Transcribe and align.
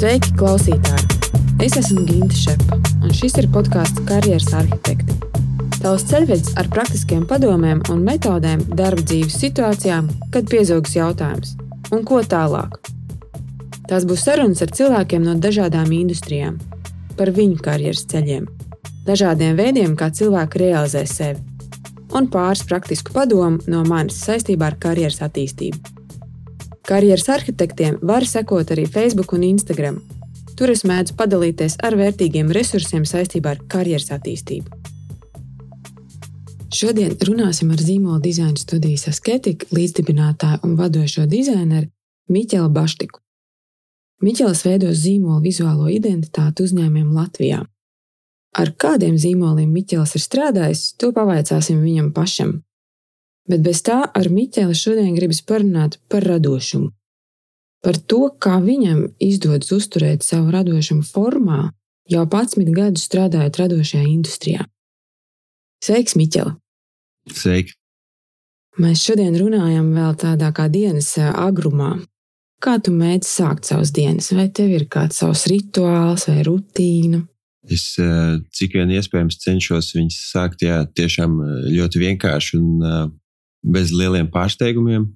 Sveiki, 0.00 0.30
klausītāji! 0.40 1.34
Es 1.60 1.74
esmu 1.76 2.06
Ginte 2.08 2.32
Šepa, 2.32 2.78
un 3.04 3.10
šis 3.12 3.34
ir 3.42 3.50
podkāsts 3.52 4.00
Karjeras 4.08 4.46
arhitekti. 4.56 5.12
Tavs 5.74 6.06
ceļvedis 6.08 6.54
ar 6.56 6.70
praktiskiem 6.72 7.26
padomiem 7.28 7.82
un 7.92 8.00
metodēm 8.06 8.62
darba 8.78 9.04
dzīves 9.04 9.36
situācijām, 9.42 10.08
kad 10.32 10.48
piezogas 10.48 10.96
jautājums, 10.96 11.52
un 11.92 12.06
ko 12.08 12.22
tālāk. 12.24 12.80
Tās 13.92 14.08
būs 14.08 14.24
sarunas 14.24 14.64
ar 14.64 14.72
cilvēkiem 14.80 15.28
no 15.28 15.36
dažādām 15.36 15.92
industrijām, 15.92 16.56
par 17.20 17.36
viņu 17.36 17.60
karjeras 17.60 18.06
ceļiem, 18.08 18.48
dažādiem 19.04 19.60
veidiem, 19.60 20.00
kā 20.00 20.08
cilvēki 20.08 20.64
realizē 20.64 21.04
sevi, 21.04 21.44
un 22.16 22.32
pāris 22.32 22.64
praktisku 22.64 23.12
padomu 23.20 23.60
no 23.68 23.84
manis 23.84 24.24
saistībā 24.24 24.72
ar 24.72 24.80
karjeras 24.80 25.20
attīstību. 25.28 25.99
Karjeras 26.88 27.28
arhitektiem 27.28 28.00
var 28.02 28.24
sekot 28.26 28.72
arī 28.72 28.86
Facebook 28.88 29.34
un 29.36 29.44
Instagram, 29.46 30.00
Tur 30.60 30.68
es 30.68 30.82
mēdzu 30.84 31.14
padalīties 31.16 31.78
ar 31.80 31.94
vērtīgiem 31.96 32.50
resursiem 32.52 33.06
saistībā 33.08 33.54
ar 33.54 33.60
karjeras 33.72 34.10
attīstību. 34.12 34.68
Šodien 36.76 37.14
runāsim 37.24 37.70
ar 37.72 37.80
zīmola 37.80 38.20
dizaina 38.20 38.60
studijas 38.60 39.06
asketika 39.08 39.70
līdzdibinātāju 39.72 40.60
un 40.68 40.74
vadošo 40.76 41.24
dizaineru 41.30 41.88
Miķelu 42.28 42.68
Baštiku. 42.76 43.22
Miķels 44.20 44.60
veido 44.66 44.92
zīmola 44.92 45.40
vizuālo 45.40 45.88
identitāti 45.88 46.68
uzņēmumiem 46.68 47.16
Latvijā. 47.16 47.62
Ar 48.60 48.72
kādiem 48.84 49.16
zīmoliem 49.16 49.72
Miķels 49.72 50.12
ir 50.20 50.26
strādājis, 50.26 50.90
to 51.00 51.08
pavaicāsim 51.16 51.80
viņam 51.80 52.12
pašam. 52.12 52.58
Bet 53.48 53.62
bez 53.64 53.80
tā 53.86 54.02
ar 54.04 54.28
Miķeli 54.30 54.76
šodien 54.76 55.14
gribas 55.16 55.40
parunāt 55.46 55.98
par 56.08 56.26
radošumu 56.26 56.90
par 57.84 57.96
to, 57.96 58.28
kā 58.40 58.58
viņam 58.62 59.06
izdodas 59.22 59.72
uzturēt 59.72 60.24
savu 60.24 60.52
radošumu 60.54 61.04
formā, 61.06 61.70
jau 62.10 62.24
11 62.26 62.72
gadus 62.76 63.06
strādājot 63.08 63.60
radošajā 63.62 64.04
industrijā. 64.04 64.66
Sveiks, 65.84 66.16
Miķela! 66.20 66.56
Sveiki! 67.32 67.76
Mēs 68.80 69.02
šodien 69.04 69.34
runājam 69.36 69.90
vēl 69.96 70.14
tādā 70.20 70.50
kā 70.56 70.68
dienas 70.72 71.10
agrumā. 71.18 71.96
Kā 72.60 72.76
tu 72.80 72.92
mēģini 72.92 73.26
sākt 73.26 73.68
savas 73.68 73.90
dienas? 73.96 74.30
Vai 74.36 74.46
tev 74.52 74.70
ir 74.76 74.84
kāds 74.92 75.20
savs 75.20 75.46
rituāls 75.50 76.26
vai 76.28 76.44
rutīna? 76.46 77.22
Es 77.70 77.92
cik 78.56 78.76
vien 78.76 78.92
iespējams 78.92 79.40
cenšos 79.40 79.90
viņus 79.96 80.20
sākt 80.30 80.64
jā, 80.64 80.78
tiešām 80.96 81.34
ļoti 81.72 82.04
vienkārši 82.04 82.60
un 82.60 83.10
bez 83.62 83.92
lieliem 83.92 84.28
pārsteigumiem. 84.32 85.08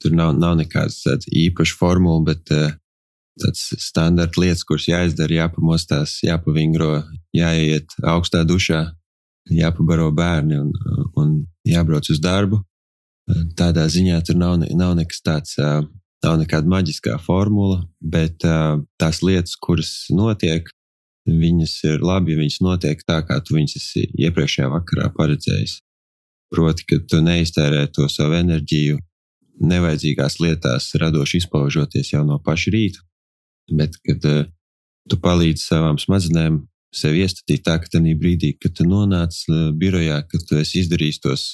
Tur 0.00 0.14
nav, 0.16 0.32
nav 0.38 0.56
nekāds 0.60 1.02
īpašs 1.28 1.76
formula, 1.76 2.22
bet 2.24 2.44
tāds 2.48 3.64
standarta 3.80 4.40
lietas, 4.40 4.64
kuras 4.68 4.88
jāizdara, 4.88 5.42
jāpamostās, 5.42 6.18
jāpavingro, 6.24 7.02
jāiet 7.36 7.92
augstā 8.02 8.42
dušā, 8.48 8.84
jāpabaro 9.52 10.10
bērni 10.14 10.60
un, 10.60 10.70
un 11.18 11.34
jābrauc 11.68 12.08
uz 12.12 12.20
darbu. 12.22 12.62
Tādā 13.56 13.86
ziņā 13.92 14.20
tur 14.26 14.38
nav, 14.40 14.58
nav 14.76 14.96
nekas 14.98 15.22
tāds, 15.24 15.56
nav 15.58 16.38
nekāda 16.40 16.68
maģiskā 16.68 17.18
formula, 17.22 17.82
bet 18.00 18.42
tās 18.42 19.22
lietas, 19.22 19.56
kuras 19.60 19.92
notiek, 20.12 20.68
viņas 21.28 21.76
ir 21.86 22.02
labi, 22.02 22.34
ja 22.34 22.40
viņas 22.40 22.60
notiek 22.64 23.04
tā, 23.06 23.20
kā 23.26 23.38
tu 23.44 23.56
viņas 23.56 23.78
esi 23.78 24.08
iepriekšējā 24.26 24.68
vakarā 24.72 25.08
paredzējis. 25.16 25.78
Proti, 26.52 26.84
ka 26.88 26.98
tu 27.08 27.22
neiztērē 27.24 27.86
to 27.96 28.08
savu 28.12 28.36
enerģiju 28.36 28.98
nevajadzīgās 29.62 30.38
lietās 30.42 30.90
radoši 31.00 31.42
izpaužoties 31.42 32.12
jau 32.12 32.24
no 32.28 32.38
paša 32.44 32.72
rīta, 32.74 33.00
bet 33.78 33.96
kad 34.04 34.26
uh, 34.28 34.44
tu 35.08 35.18
palīdzi 35.22 35.64
savām 35.64 36.00
smadzenēm 36.00 36.60
sevi 36.92 37.22
iestatīt 37.24 37.64
tā, 37.64 37.78
ka 37.80 37.88
tajā 37.92 38.16
brīdī, 38.20 38.52
kad 38.60 38.74
tu 38.76 38.86
nonāc 38.88 39.38
uh, 39.48 39.70
birojā, 39.76 40.20
kad 40.28 40.44
tu 40.48 40.60
esi 40.60 40.82
izdarījis 40.82 41.22
tos 41.24 41.46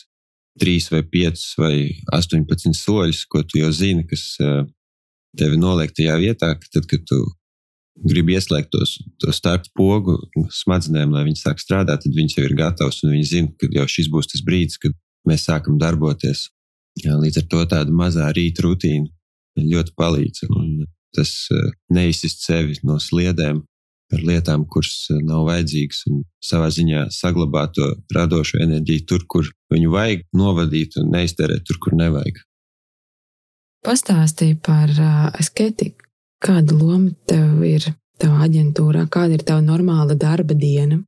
trīs 0.59 0.89
vai 0.91 1.05
piecus 1.07 1.53
vai 1.61 1.75
astoņpadsmit 2.15 2.79
soļus, 2.79 3.23
ko 3.31 3.45
tu 3.47 3.61
jau 3.63 3.71
zini, 3.75 4.07
kas 4.09 4.25
uh, 4.43 4.65
tevi 5.39 5.61
noliek 5.61 5.95
tajā 5.95 6.17
vietā, 6.19 6.55
ka 6.59 6.73
tad, 6.75 6.89
kad 6.91 7.05
tu 7.07 7.23
gribi 8.07 8.37
ieslēgt 8.37 8.71
tos, 8.75 8.97
to 9.23 9.33
startu 9.35 9.71
pogu 9.77 10.17
smadzenēm, 10.55 11.13
lai 11.15 11.25
viņi 11.27 11.41
sāk 11.41 11.63
strādāt, 11.63 12.05
tad 12.05 12.15
viņi 12.15 12.37
jau 12.37 12.47
ir 12.47 12.55
gatavi 12.59 13.05
un 13.05 13.15
viņi 13.17 13.29
zina, 13.33 13.53
ka 13.59 13.71
jau 13.75 13.87
šis 13.91 14.11
būs 14.13 14.31
tas 14.33 14.45
brīdis, 14.47 14.79
kad 14.83 14.95
mēs 15.29 15.47
sākam 15.49 15.79
darboties. 15.81 16.49
Līdz 16.99 17.43
ar 17.43 17.49
to 17.51 17.65
tāda 17.71 17.95
mazā 17.95 18.29
rīta 18.35 18.65
rutīna 18.67 19.09
ļoti 19.59 19.95
palīdz. 19.99 20.47
Un 20.51 20.87
tas 21.15 21.33
eh, 21.55 21.71
neizsist 21.95 22.45
sevi 22.47 22.79
no 22.87 22.99
sliedēm 23.03 23.63
ar 24.15 24.25
lietām, 24.25 24.65
kuras 24.71 25.09
eh, 25.13 25.23
nav 25.25 25.47
vajadzīgas, 25.49 26.03
un 26.11 26.25
savā 26.45 26.71
ziņā 26.75 27.07
saglabāt 27.15 27.77
to 27.79 27.93
radošo 28.15 28.61
enerģiju 28.65 29.07
tur, 29.09 29.25
kur 29.31 29.49
viņu 29.75 29.95
vajag 29.95 30.27
novadīt, 30.37 30.99
un 31.01 31.13
neiztērēt 31.15 31.67
tur, 31.69 31.81
kur 31.83 31.97
nevajag. 31.99 32.43
Pastāstīja 33.87 34.59
par 34.65 34.91
uh, 34.91 35.29
asketiku. 35.39 36.08
Kāda 36.45 36.75
loma 36.79 37.11
tev 37.27 37.65
ir 37.67 37.89
tavā 38.19 38.45
aģentūrā, 38.47 39.07
kāda 39.11 39.39
ir 39.39 39.45
tava 39.47 39.63
normāla 39.65 40.15
darba 40.19 40.55
diena? 40.55 41.01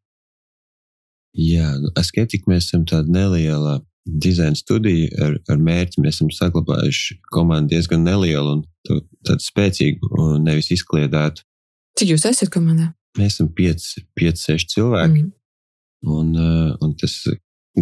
Jā, 1.38 1.68
nu, 1.78 1.92
asketika 1.98 2.50
mēs 2.50 2.66
esam 2.66 2.82
tāda 2.88 3.12
neliela 3.14 3.78
dizaina 4.04 4.58
studiju 4.58 5.10
ar, 5.22 5.36
ar 5.52 5.60
mērķi. 5.60 6.02
Mēs 6.02 6.18
esam 6.18 6.32
saglabājuši 6.34 7.20
komandu 7.30 7.76
diezgan 7.76 8.02
nelielu 8.06 8.56
un 8.56 8.64
tādu 8.88 9.44
spēcīgu, 9.44 10.10
un 10.18 10.42
nevis 10.48 10.72
izkliedētu. 10.74 11.44
Cik 12.00 12.14
jūs 12.14 12.26
esat 12.30 12.50
komandā? 12.52 12.90
Mēs 13.18 13.36
esam 13.36 13.50
5, 13.54 13.86
5 14.18 14.44
6 14.48 14.74
cilvēki. 14.74 15.22
Mm. 15.22 15.30
Un, 16.10 16.34
uh, 16.38 16.74
un 16.80 16.94
tas 16.98 17.14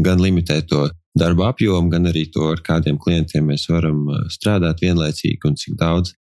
gan 0.05 0.21
limitē 0.21 0.61
to 0.69 0.89
darba 1.19 1.53
apjomu, 1.53 1.91
gan 1.93 2.09
arī 2.11 2.27
to, 2.35 2.49
ar 2.53 2.63
kādiem 2.65 2.99
klientiem 3.01 3.47
mēs 3.49 3.69
varam 3.71 4.05
uh, 4.11 4.25
strādāt 4.33 4.83
vienlaicīgi 4.85 5.49
un 5.49 5.57
cik 5.61 5.79
daudz. 5.81 6.17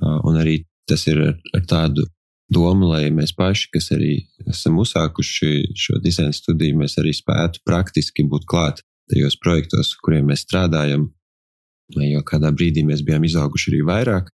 Uh, 0.00 0.20
un 0.28 0.38
arī 0.40 0.60
tas 0.90 1.06
ir 1.10 1.20
ar, 1.22 1.36
ar 1.56 1.64
tādu 1.70 2.04
domu, 2.50 2.90
lai 2.90 3.08
mēs 3.14 3.32
paši, 3.36 3.70
kas 3.74 3.90
arī 3.94 4.16
esam 4.50 4.80
uzsākuši 4.82 5.52
šo 5.78 6.00
dizaina 6.02 6.34
studiju, 6.34 6.80
mēs 6.82 6.98
arī 7.00 7.14
spētu 7.16 7.62
praktiski 7.66 8.26
būt 8.30 8.46
klāt 8.50 8.82
tajos 9.10 9.38
projektos, 9.42 9.94
kuriem 10.02 10.30
mēs 10.30 10.44
strādājam. 10.46 11.08
Jo 11.90 12.22
kādā 12.26 12.52
brīdī 12.54 12.84
mēs 12.86 13.02
bijām 13.06 13.24
izauguši 13.26 13.72
arī 13.72 13.80
vairāk, 13.86 14.28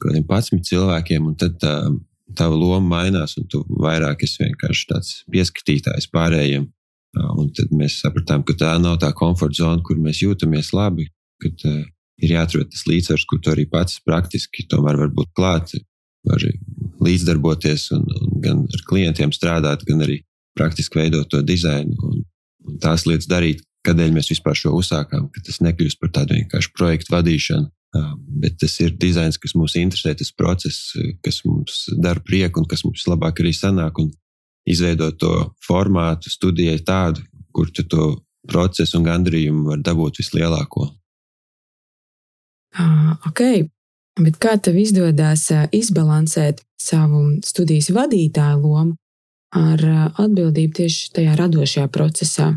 kādiem 0.00 0.24
11 0.24 0.66
cilvēkiem, 0.68 1.28
un 1.30 1.36
tad 1.40 1.56
tā, 1.60 1.76
tava 2.36 2.56
loma 2.56 3.00
mainās, 3.00 3.36
un 3.40 3.48
tu 3.50 3.62
vairāk 3.80 4.24
esi 4.26 4.44
vienkārši 4.44 4.90
tāds 4.90 5.14
pieskatītājs 5.32 6.10
pārējiem. 6.12 6.68
Un 7.40 7.48
tad 7.56 7.72
mēs 7.74 7.98
sapratām, 8.04 8.44
ka 8.46 8.54
tā 8.54 8.74
nav 8.78 9.00
tā 9.02 9.10
komforta 9.16 9.64
zona, 9.64 9.80
kur 9.82 9.98
mēs 9.98 10.20
jūtamies 10.22 10.70
labi, 10.76 11.08
kad 11.42 11.64
uh, 11.66 11.80
ir 12.22 12.36
jāatrod 12.36 12.70
tas 12.70 12.84
līdzsvars, 12.86 13.24
kur 13.26 13.40
tu 13.42 13.50
arī 13.50 13.64
pats 13.70 13.98
praktiski 14.06 14.68
tomēr 14.70 15.00
var 15.00 15.10
būt 15.16 15.32
klāt, 15.34 15.74
var 16.28 16.44
līdzdarboties 17.00 17.90
un, 17.96 18.04
un 18.04 18.36
gan 18.44 18.62
ar 18.68 18.84
klientiem 18.88 19.32
strādāt, 19.32 19.84
gan 19.88 20.04
arī 20.04 20.20
praktiski 20.58 21.00
veidot 21.00 21.30
to 21.30 21.40
dizainu 21.46 21.96
un, 22.10 22.22
un 22.68 22.78
tās 22.82 23.06
lietas 23.08 23.28
darīt, 23.30 23.62
kādēļ 23.86 24.12
mēs 24.14 24.30
vispār 24.32 24.58
šo 24.58 24.74
uzsākām, 24.76 25.28
ka 25.32 25.42
tas 25.46 25.60
nekļūst 25.64 26.00
par 26.00 26.12
tādu 26.18 26.36
vienkāršu 26.36 26.74
projektu 26.76 27.14
vadīšanu. 27.14 27.70
Bet 28.42 28.60
tas 28.62 28.76
ir 28.84 28.92
dizains, 29.00 29.38
kas 29.40 29.56
mūs 29.58 29.74
interesē, 29.80 30.12
tas 30.14 30.30
process, 30.30 30.92
kas 31.24 31.40
mums 31.46 31.88
dara 31.98 32.22
prieku 32.22 32.62
un 32.62 32.68
kas 32.70 32.84
mums 32.86 33.06
labāk 33.10 33.42
arī 33.42 33.50
sanāk. 33.56 33.98
Un 33.98 34.12
izveidot 34.68 35.16
to 35.18 35.32
formātu 35.66 36.30
studijai 36.30 36.78
tādu, 36.86 37.24
kur 37.50 37.72
tu 37.74 37.82
to 37.90 38.12
procesu 38.46 39.00
un 39.00 39.08
gandrījumu 39.08 39.72
var 39.72 39.82
dabūt 39.82 40.20
vislielāko. 40.22 40.86
Ok, 43.26 43.42
bet 44.18 44.38
kā 44.42 44.56
tev 44.58 44.78
izdodas 44.80 45.46
izbalansēt 45.76 46.64
savu 46.80 47.38
studijas 47.44 47.90
vadītāju 47.94 48.58
lomu 48.64 48.96
ar 49.56 49.84
atbildību 50.18 50.76
tieši 50.80 51.12
tajā 51.14 51.36
radošajā 51.38 51.86
procesā? 51.92 52.50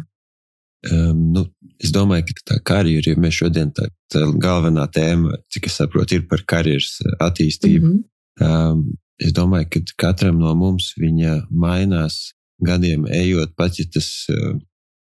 Um, 0.84 1.30
nu, 1.32 1.46
es 1.80 1.94
domāju, 1.96 2.28
ka 2.28 2.44
tā 2.52 2.58
karjera, 2.68 3.14
ja 3.14 3.20
mēs 3.20 3.38
šodien 3.40 3.72
tā, 3.76 3.88
tā 4.12 4.26
galvenā 4.44 4.84
tēma, 4.92 5.38
cik 5.54 5.70
es 5.70 5.78
saprotu, 5.80 6.18
ir 6.18 6.28
par 6.28 6.44
karjeras 6.44 6.98
attīstību. 7.24 7.88
Mm 7.88 8.04
-hmm. 8.42 8.74
um, 8.74 8.84
es 9.18 9.32
domāju, 9.32 9.70
ka 9.72 9.80
katram 9.96 10.40
no 10.40 10.54
mums 10.56 10.92
viņa 11.00 11.48
mainās 11.50 12.34
gadiem 12.60 13.08
ejot, 13.08 13.56
pat 13.56 13.80
ja 13.80 13.86
tas 13.94 14.28
uh, 14.30 14.60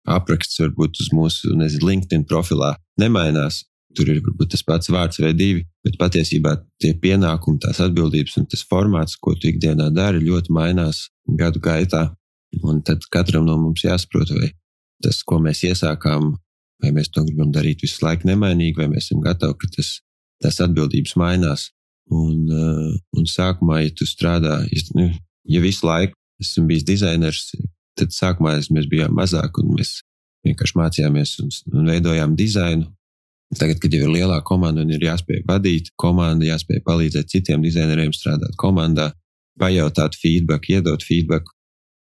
apraksts 0.06 0.60
varbūt 0.60 1.00
uz 1.00 1.10
mūsu 1.14 1.56
nezinu, 1.56 1.88
LinkedIn 1.88 2.26
profilā 2.28 2.76
nemainās. 3.00 3.64
Tur 3.98 4.08
ir 4.08 4.22
varbūt 4.24 4.54
tas 4.54 4.64
pats 4.64 4.92
vārds 4.94 5.20
vai 5.20 5.34
divi, 5.36 5.66
bet 5.84 5.98
patiesībā 6.00 6.56
tie 6.82 6.94
pienākumi, 7.02 7.60
tās 7.64 7.82
atbildības 7.84 8.38
un 8.40 8.48
tas 8.52 8.64
formāts, 8.70 9.18
ko 9.20 9.34
tu 9.36 9.50
ikdienā 9.50 9.90
dari, 9.96 10.24
ļoti 10.24 10.54
mainās 10.56 11.10
gadu 11.40 11.60
gaitā. 11.64 12.08
Un 12.68 12.82
tad 12.88 13.04
katram 13.12 13.46
no 13.48 13.58
mums 13.60 13.84
jāsaprot, 13.84 14.32
vai 14.36 14.52
tas, 15.04 15.22
ko 15.28 15.40
mēs 15.44 15.64
iesākām, 15.68 16.32
vai 16.84 16.94
mēs 16.96 17.12
to 17.12 17.24
gribam 17.28 17.52
darīt 17.54 17.84
visu 17.86 18.06
laiku 18.06 18.30
nemainīgi, 18.30 18.78
vai 18.80 18.90
mēs 18.92 19.10
esam 19.10 19.22
gatavi, 19.24 19.58
ka 19.60 19.70
tas, 19.76 19.92
tas 20.44 20.60
atbildības 20.64 21.16
mainās. 21.20 21.70
Un, 22.12 22.48
uh, 22.52 22.96
un 23.16 23.28
sākumā, 23.30 23.84
ja 23.86 23.92
tu 23.96 24.08
strādā, 24.08 24.58
ja, 24.68 25.10
ja 25.56 25.62
visu 25.64 25.88
laiku 25.88 26.18
esmu 26.42 26.66
bijis 26.72 26.88
dizainers, 26.88 27.46
tad 28.00 28.16
sākumā 28.16 28.58
mēs 28.74 28.90
bijām 28.92 29.14
mazāk 29.16 29.62
un 29.62 29.76
mēs 29.78 30.02
vienkārši 30.48 30.78
mācījāmies 30.80 31.38
un, 31.44 31.54
un 31.76 31.92
veidojām 31.92 32.36
dizainu. 32.40 32.90
Tagad, 33.60 33.82
kad 33.84 33.92
jau 33.92 34.06
ir 34.06 34.14
lielāka 34.14 34.46
komanda 34.48 34.84
un 34.86 34.92
ir 34.96 35.04
jāspēj 35.04 35.42
vadīt 35.48 35.90
komandu, 36.00 36.48
jāspēj 36.48 36.84
palīdzēt 36.88 37.32
citiem 37.34 37.64
dizaineriem 37.66 38.14
strādāt 38.16 38.56
komandā, 38.60 39.10
pajautāt 39.60 40.16
feedback, 40.16 40.70
iedot 40.72 41.04
feedback, 41.04 41.50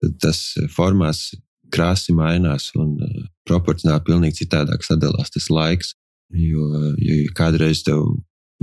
tad 0.04 0.16
tas 0.24 0.40
formās 0.72 1.28
krāsi 1.76 2.16
mainās 2.16 2.70
un 2.80 2.94
uh, 3.04 3.26
proporcionāli 3.48 4.06
pilnīgi 4.08 4.46
citādāk 4.46 4.86
sadalās 4.86 5.34
tas 5.34 5.50
laiks. 5.52 5.92
Jo, 6.36 6.70
jo 6.98 7.18
kādreiz 7.38 7.84
tev 7.86 8.06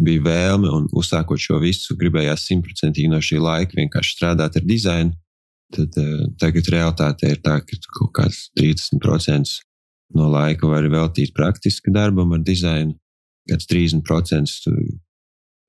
bija 0.03 0.23
vēlme 0.25 0.71
un 0.73 0.89
uzsākot 0.97 1.41
šo 1.41 1.61
visu, 1.63 1.95
gribējās 2.01 2.47
simtprocentīgi 2.49 3.11
no 3.13 3.21
šī 3.23 3.39
laika 3.43 3.77
vienkārši 3.77 4.17
strādāt 4.17 4.57
ar 4.59 4.65
dizainu, 4.65 5.13
tad 5.77 6.01
uh, 6.01 6.25
tagad 6.41 6.73
realitāte 6.73 7.35
ir 7.35 7.45
tā, 7.45 7.59
ka 7.61 7.79
kaut 7.99 8.15
kāds 8.17 8.47
30% 8.59 9.61
no 10.17 10.29
laika 10.32 10.69
var 10.69 10.87
veltīt 10.91 11.32
praktiski 11.37 11.93
darbam 11.94 12.35
ar 12.37 12.43
dizainu, 12.44 12.94
kāds 13.50 13.69
30% 13.70 14.70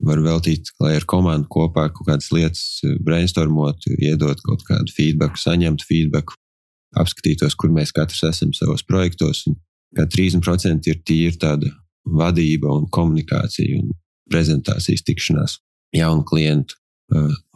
var 0.03 0.19
veltīt, 0.23 0.71
lai 0.83 0.95
ar 0.97 1.05
komandu 1.07 1.47
kopā 1.51 1.87
kaut 1.93 2.07
kādas 2.09 2.29
lietas 2.35 2.63
eh, 2.83 2.97
brainstormot, 3.03 3.87
iedot 3.97 4.41
kaut 4.45 4.65
kādu 4.67 4.91
feedback, 4.93 5.39
saņemt 5.39 5.85
feedback, 5.87 6.35
apskatītos, 6.99 7.55
kur 7.57 7.71
mēs 7.73 7.93
katrs 7.95 8.23
esam 8.27 8.53
savos 8.53 8.83
projektos. 8.85 9.45
Kā 9.95 10.05
30% 10.09 10.89
ir 10.89 11.01
tīri 11.05 11.37
tāda 11.39 11.69
vadība 12.03 12.71
un 12.73 12.87
komunikācija 12.91 13.79
un 13.79 13.93
prezentācijas 14.31 15.05
tikšanās, 15.05 15.59
jaunu 15.95 16.25
klientu 16.27 16.79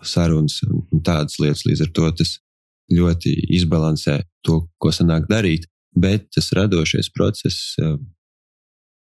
sarunas 0.06 0.60
un 0.68 1.01
tādas 1.04 1.40
lietas. 1.42 1.66
Līdz 1.66 1.88
ar 1.88 1.94
to 1.95 2.12
tas 2.19 2.36
ļoti 2.94 3.33
izbalansē 3.57 4.19
to, 4.45 4.62
ko 4.80 4.92
sanāk 4.94 5.28
darīt, 5.30 5.66
bet 6.04 6.28
tas 6.36 6.52
radošais 6.56 7.10
process 7.16 7.76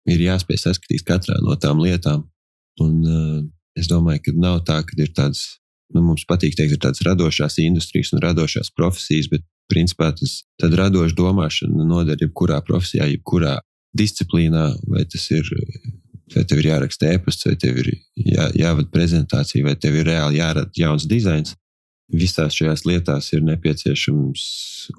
ir 0.06 0.22
jāspēj 0.22 0.62
saskatīt 0.62 1.04
katrā 1.06 1.38
no 1.43 1.56
tām 1.60 1.82
lietām. 1.82 2.25
Un 2.82 2.98
es 3.76 3.90
domāju, 3.90 4.22
ka 4.26 4.34
nav 4.37 4.62
tā, 4.69 4.81
ka 4.87 4.96
ir 5.00 5.12
tādas, 5.16 5.58
nu, 5.94 6.02
mums 6.04 6.26
patīk 6.28 6.56
teikt, 6.56 6.76
ir 6.76 6.82
tādas 6.82 7.02
radošās 7.06 7.58
industrijas 7.64 8.12
un 8.14 8.22
radošās 8.25 8.72
profesijas, 8.76 9.31
bet 9.32 9.44
principā 9.72 10.12
tas 10.14 10.43
radoša 10.62 11.16
domāšana 11.19 11.87
noder 11.88 12.20
jebkurā 12.22 12.60
profesijā, 12.66 13.08
jebkurā 13.10 13.58
disciplīnā, 13.96 14.69
vai 14.92 15.06
tas 15.10 15.25
ir 15.34 15.49
vai 16.34 16.42
tev 16.49 16.60
ir 16.60 16.70
jāraksta 16.72 17.12
e-pasts, 17.14 17.46
vai 17.46 17.54
tev 17.60 17.78
ir 17.82 17.92
jā, 18.19 18.49
jāvada 18.58 18.90
prezentācija, 18.92 19.64
vai 19.66 19.76
tev 19.78 20.00
ir 20.00 20.08
reāli 20.10 20.40
jārada 20.40 20.70
jauns 20.78 21.06
dizains. 21.08 21.54
Visās 22.06 22.54
šajās 22.54 22.84
lietās 22.86 23.32
ir 23.34 23.42
nepieciešams 23.42 24.42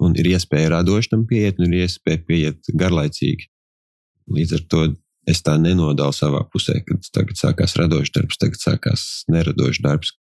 un 0.04 0.16
ir 0.20 0.34
iespēja 0.34 0.74
radošam 0.74 1.24
pieiet, 1.28 1.56
un 1.60 1.72
ir 1.72 1.86
iespēja 1.86 2.20
pieiet 2.28 2.72
garlaicīgi. 2.76 3.48
Līdz 4.28 4.58
ar 4.58 4.64
to 4.68 4.82
es 5.28 5.40
tā 5.44 5.56
nenodalu 5.60 6.12
savā 6.12 6.42
pusē, 6.52 6.82
kad 6.84 7.08
tagad 7.14 7.40
sākās 7.40 7.76
radošs 7.80 8.12
darbs, 8.12 8.40
tagad 8.40 8.60
sākās 8.60 9.06
neradošs 9.32 9.80
darbs. 9.84 10.12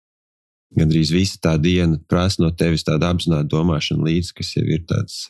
Gan 0.77 0.89
drīz 0.91 1.11
visa 1.15 1.39
tā 1.43 1.55
diena 1.59 1.99
prasa 2.11 2.43
no 2.43 2.51
tevis 2.55 2.83
tādu 2.87 3.07
apzinātu 3.07 3.51
domāšanu 3.55 4.07
līdzi, 4.07 4.33
kas 4.35 4.55
jau 4.55 4.65
ir 4.67 4.83
tāds 4.87 5.27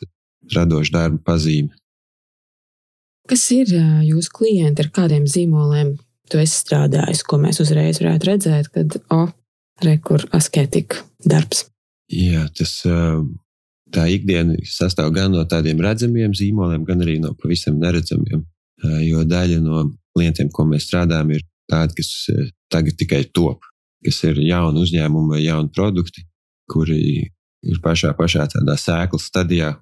radošs 0.54 0.94
darba 0.94 1.20
pazīme. 1.26 1.74
Kas 3.28 3.44
ir 3.54 3.70
jūsu 4.06 4.32
klienti, 4.34 4.82
ar 4.82 4.90
kādiem 4.94 5.26
zīmoliem 5.28 5.96
tu 6.30 6.40
esi 6.40 6.62
strādājis, 6.62 7.24
ko 7.26 7.38
mēs 7.42 7.60
uzreiz 7.62 8.00
varētu 8.00 8.30
redzēt, 8.30 8.70
kad, 8.72 8.96
o, 9.12 9.26
oh, 9.78 9.86
rekur 9.86 10.26
asketika 10.36 11.04
darbs? 11.24 11.66
Jā, 12.12 12.46
tas 12.56 12.80
tā 13.94 14.04
ikdiena 14.12 14.56
sastāv 14.68 15.12
gan 15.16 15.32
no 15.32 15.44
tādiem 15.48 15.80
redzamiem 15.84 16.34
zīmoliem, 16.36 16.84
gan 16.88 17.04
arī 17.04 17.18
no 17.22 17.34
pavisam 17.38 17.78
neredzamiem. 17.80 18.44
Jo 19.04 19.24
daļa 19.26 19.58
no 19.64 19.88
klientiem, 20.16 20.50
ko 20.54 20.64
mēs 20.68 20.86
strādājam, 20.88 21.32
ir 21.34 21.44
tādi, 21.70 21.98
kas 21.98 22.10
tagad 22.72 22.96
tikai 23.00 23.24
top, 23.34 23.64
kas 24.04 24.20
ir 24.28 24.38
jauni 24.44 24.82
uzņēmumi 24.84 25.34
vai 25.34 25.42
jauni 25.42 25.72
produkti, 25.74 26.24
kuri 26.70 27.00
ir 27.66 27.80
pašā, 27.84 28.14
pašā 28.18 28.46
tādā 28.52 28.76
sēklas 28.78 29.26
stadijā, 29.30 29.74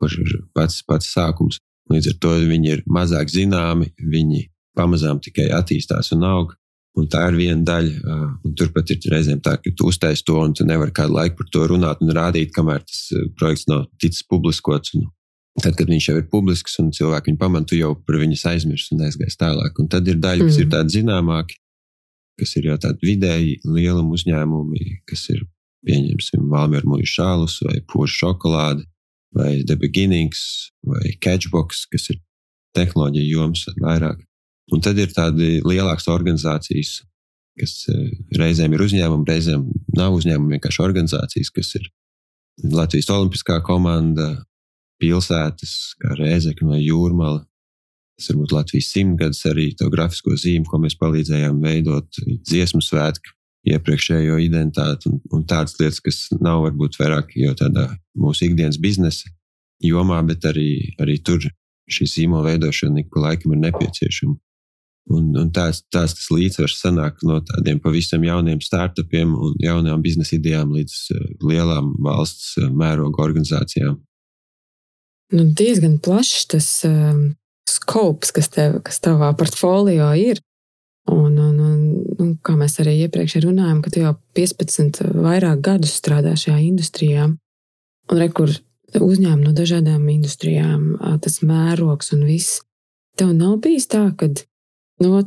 kurš 0.00 0.18
ir 0.22 0.32
pats, 0.56 0.80
pats 0.86 1.12
sākums. 1.12 1.60
Līdz 1.92 2.12
ar 2.12 2.18
to 2.22 2.32
viņi 2.48 2.72
ir 2.72 2.82
mazāk 2.86 3.30
zināmi, 3.30 3.90
viņi 3.98 4.46
pamazām 4.78 5.20
tikai 5.22 5.50
attīstās 5.52 6.12
un 6.16 6.24
aug. 6.26 6.54
Un 7.00 7.06
tā 7.08 7.22
ir 7.30 7.38
viena 7.38 7.62
daļa. 7.64 8.16
Un 8.44 8.54
turpat 8.58 8.90
ir 8.92 9.00
reizēm 9.08 9.40
tā, 9.44 9.54
ka 9.56 9.72
tu 9.76 9.88
uztaisīji 9.88 10.26
to, 10.28 10.36
un 10.44 10.52
tu 10.56 10.66
nevari 10.68 10.92
kādu 10.92 11.16
laiku 11.16 11.38
par 11.40 11.48
to 11.54 11.64
runāt 11.70 12.02
un 12.04 12.12
rādīt, 12.12 12.52
kamēr 12.52 12.84
tas 12.84 13.06
projekts 13.38 13.68
nav 13.70 13.86
ticis 14.02 14.26
publiskots. 14.28 14.92
Un 14.98 15.06
tad, 15.60 15.76
kad 15.78 15.88
viņš 15.88 16.08
jau 16.10 16.18
ir 16.20 16.28
publisks 16.32 16.76
un 16.82 16.90
cilvēki 16.92 17.32
viņu 17.32 17.40
pamanā, 17.40 17.68
tu 17.68 17.78
jau 17.78 17.94
par 17.96 18.20
viņu 18.20 18.36
aizmirsti 18.52 18.96
un 18.96 19.06
aizgājies 19.08 19.40
tālāk. 19.40 19.80
Un 19.80 19.88
tad 19.92 20.08
ir 20.08 20.20
daļa, 20.20 20.48
kas 20.48 20.58
mm. 20.58 20.64
ir 20.64 20.70
tāda 20.74 20.92
zināmāka, 20.92 21.56
kas 22.40 22.56
ir 22.60 22.68
jau 22.70 22.76
tādi 22.84 23.08
vidēji 23.08 23.58
lielumi 23.68 24.16
uzņēmumi, 24.18 24.96
kas 25.08 25.26
ir, 25.32 25.46
pieņemsim, 25.88 26.44
Valmieru 26.52 26.92
mūža 26.92 27.08
šālus 27.16 27.56
vai 27.66 27.80
pošu 27.88 28.20
šokolādi 28.20 28.84
vai 29.32 29.62
The 29.64 29.78
Beginnings, 29.80 30.42
vai 30.84 31.16
Catchbox, 31.24 31.86
kas 31.92 32.10
ir 32.12 32.20
tehnoloģija 32.76 33.32
joms 33.32 33.64
vairāk. 33.80 34.20
Un 34.72 34.80
tad 34.84 34.98
ir 35.00 35.12
tādi 35.12 35.58
lielākas 35.64 36.08
organizācijas, 36.12 37.02
kas 37.60 37.74
eh, 37.92 38.12
reizēm 38.40 38.72
ir 38.72 38.84
uzņēmumi, 38.86 39.28
reizēm 39.28 39.66
nav 39.98 40.16
uzņēmumi, 40.16 40.56
vienkārši 40.56 40.84
organizācijas, 40.84 41.52
kas 41.52 41.74
ir 41.80 41.90
Latvijas 42.72 43.10
Olimpiskā 43.12 43.58
komanda, 43.64 44.34
pilsētas, 45.02 45.96
kā 46.00 46.16
Rēzekne 46.18 46.74
vai 46.74 46.80
Jūrmala. 46.82 47.42
Tas 48.16 48.30
varbūt 48.30 48.52
Latvijas 48.54 48.90
simtgadus 48.92 49.40
arī 49.50 49.70
to 49.76 49.88
grafisko 49.92 50.36
zīmi, 50.38 50.68
ko 50.68 50.78
mēs 50.82 50.96
palīdzējām 51.00 51.58
veidot, 51.64 52.20
dziesmu 52.46 52.82
svētki, 52.84 53.32
iepriekšējo 53.72 54.38
identitāti 54.42 55.08
un, 55.10 55.18
un 55.34 55.44
tādas 55.48 55.76
lietas, 55.80 56.00
kas 56.04 56.20
nav 56.42 56.64
varbūt 56.66 56.98
vairāk 57.00 57.34
jau 57.40 57.54
tādā 57.58 57.88
mūsu 58.18 58.48
ikdienas 58.48 58.78
biznesa 58.82 59.30
jomā, 59.82 60.20
bet 60.26 60.46
arī, 60.50 60.94
arī 61.02 61.18
tur 61.24 61.44
šī 61.90 62.08
zīmola 62.10 62.52
veidošana 62.52 63.02
ik 63.02 63.10
pa 63.12 63.26
laikam 63.26 63.54
ir 63.56 63.62
nepieciešama. 63.66 64.36
Un, 65.10 65.32
un 65.34 65.48
tās, 65.50 65.80
tās 65.90 66.14
tas 66.14 66.28
līdzsvars 66.30 66.76
sanāk 66.78 67.24
no 67.26 67.40
tādiem 67.42 67.80
pavisam 67.82 68.22
jauniem 68.22 68.60
startupiem 68.62 69.32
un 69.34 69.56
jaunām 69.58 70.02
biznesa 70.04 70.36
idejām 70.36 70.70
līdz 70.76 70.94
uh, 71.16 71.24
lielām 71.42 71.90
valsts 72.06 72.54
uh, 72.60 72.68
mēroga 72.70 73.24
organizācijām. 73.24 73.96
Nu, 75.32 75.46
diezgan 75.58 75.96
plašs 76.04 76.46
tas 76.54 76.68
um, 76.86 77.32
skops, 77.68 78.30
kas, 78.36 78.50
tev, 78.52 78.78
kas 78.86 79.02
tavā 79.02 79.32
portfolio 79.38 80.12
ir. 80.18 80.38
Un, 81.10 81.34
un, 81.34 81.56
un, 81.58 81.80
un 82.22 82.34
kā 82.46 82.54
mēs 82.54 82.78
arī 82.78 82.94
iepriekš 83.08 83.40
runājām, 83.42 83.80
ka 83.82 83.90
tu 83.90 84.04
jau 84.04 84.12
15 84.38 85.02
vairāk 85.18 85.64
gadus 85.66 85.96
strādā 85.98 86.36
šajā 86.38 86.60
industrijā. 86.62 87.26
Un 88.12 88.20
rekur 88.20 88.52
uzņēmumi 88.94 89.48
no 89.48 89.54
dažādām 89.56 90.04
industrijām, 90.12 90.92
tas 91.24 91.40
mērogs 91.42 92.12
un 92.14 92.22
viss. 92.28 92.60
Tev 93.18 93.32
nav 93.34 93.58
bijis 93.64 93.88
tā, 93.90 94.04
ka 94.16 94.30
nu, 95.02 95.18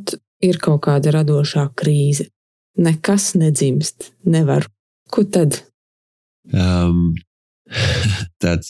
ir 0.43 0.59
kaut 0.63 0.83
kāda 0.87 1.13
radošā 1.19 1.69
krīze. 1.77 2.29
Nekas 2.75 3.33
nedzimst, 3.39 4.11
nevar. 4.27 4.67
Ko 5.11 5.23
tad? 5.23 5.61
Um, 6.51 7.13
tāds 8.43 8.69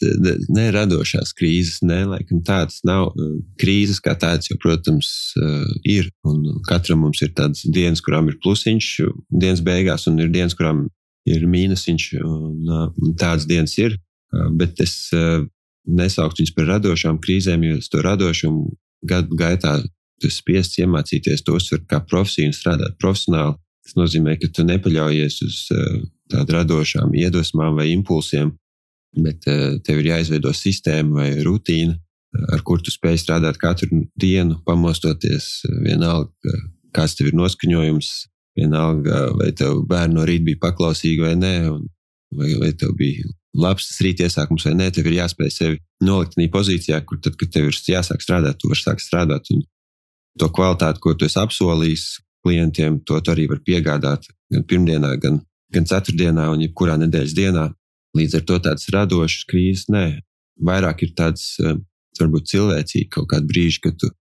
neradošās 0.54 1.34
krīzes, 1.36 1.82
ne, 1.88 2.04
laikam 2.10 2.44
tādas 2.46 2.82
nav. 2.88 3.12
Krīzes 3.62 4.02
kā 4.04 4.16
tādas, 4.20 4.50
jau, 4.52 4.60
protams, 4.62 5.10
ir. 5.84 6.12
Un 6.28 6.62
katram 6.68 7.04
mums 7.06 7.24
ir 7.26 7.34
tādas 7.38 7.66
dienas, 7.66 8.04
kurām 8.06 8.30
ir 8.32 8.40
plusiņš, 8.44 8.92
dienas 9.34 9.64
beigās, 9.66 10.08
un 10.12 10.22
ir 10.24 10.32
dienas, 10.34 10.56
kurām 10.58 10.88
ir 11.26 11.46
mīnusiņš, 11.50 12.10
un, 12.22 12.58
un 12.70 13.18
tādas 13.20 13.48
dienas 13.50 13.76
ir. 13.82 13.98
Bet 14.56 14.80
es 14.84 15.10
nesauktu 15.86 16.44
viņus 16.44 16.56
par 16.56 16.70
radošām 16.76 17.20
krīzēm, 17.24 17.66
jo 17.66 17.82
to 17.92 18.02
radošumu 18.06 18.70
gadu 19.06 19.38
gaitā 19.38 19.78
tu 20.22 20.32
spiests 20.32 20.80
iemācīties 20.82 21.44
to 21.46 21.58
uztvert 21.60 21.88
kā 21.92 22.02
profesiju 22.08 22.50
un 22.50 22.56
strādāt 22.56 22.98
profesionāli. 23.02 23.58
Tas 23.86 23.98
nozīmē, 24.00 24.38
ka 24.42 24.50
tu 24.54 24.66
nepaļaujies 24.66 25.42
uz 25.46 25.58
tādām 26.32 26.62
radošām 26.62 27.14
iedvesmām 27.14 27.78
vai 27.78 27.92
impulsiem, 27.94 28.54
bet 29.22 29.46
uh, 29.52 29.78
tev 29.86 30.02
ir 30.02 30.16
jāizveido 30.16 30.54
sistēma 30.56 31.20
vai 31.20 31.30
rutīna, 31.46 31.94
ar 32.52 32.64
kur 32.66 32.82
tu 32.84 32.92
spēj 32.92 33.20
strādāt 33.22 33.60
katru 33.62 34.04
dienu, 34.20 34.58
pamostoties. 34.66 35.62
Vienalga, 35.86 36.56
kāds 36.96 37.16
tev 37.16 37.30
ir 37.30 37.38
noskaņojums, 37.38 38.12
vienalga, 38.60 39.22
vai 39.40 39.52
tev 39.56 39.84
bērni 39.90 40.18
no 40.18 40.26
rīta 40.28 40.50
bija 40.50 40.64
paklausīgi 40.66 41.24
vai 41.24 41.36
nē, 41.40 41.56
vai, 42.36 42.52
vai 42.62 42.72
tev 42.80 42.96
bija 43.00 43.30
labs 43.56 43.88
tas 43.90 44.02
rīta 44.04 44.26
iesākums 44.28 44.66
vai 44.68 44.74
nē, 44.76 44.90
tev 44.96 45.08
ir 45.08 45.20
jāspēj 45.22 45.52
sevi 45.54 45.80
nolikt 46.04 46.36
tādā 46.40 46.52
pozīcijā, 46.52 47.00
kur 47.08 47.22
tad, 47.24 47.38
kad 47.40 47.54
tev 47.54 47.70
ir 47.70 47.80
jāsāk 47.94 48.24
strādāt, 48.24 48.60
tu 48.60 48.72
vari 48.72 48.82
sākt 48.82 49.04
strādāt. 49.04 49.52
Un 49.56 49.64
to 50.40 50.50
kvalitāti, 50.52 51.02
ko 51.04 51.14
tu 51.16 51.28
esi 51.28 51.40
apsolījis, 51.42 52.06
klientiem. 52.46 53.02
To 53.10 53.20
tu 53.22 53.34
arī 53.34 53.48
var 53.50 53.62
piegādāt 53.66 54.30
gan 54.54 54.66
pirmdienā, 54.70 55.16
gan, 55.22 55.40
gan 55.74 55.88
ceturtdienā 55.90 56.50
un 56.54 56.62
jebkurā 56.66 57.00
nedēļas 57.02 57.36
dienā. 57.38 57.66
Līdz 58.16 58.38
ar 58.40 58.46
to 58.48 58.60
tādas 58.68 58.90
radošas 58.94 59.48
krīzes, 59.50 59.90
nē, 59.92 60.06
vairāk 60.70 61.04
ir 61.08 61.16
tāds 61.18 61.56
eh, 61.60 61.76
varbūt 62.22 62.52
cilvēcīgi 62.54 63.10
kaut 63.12 63.28
kādi 63.34 63.50
brīži, 63.50 63.82
kad 63.84 63.98
tu, 64.00 64.12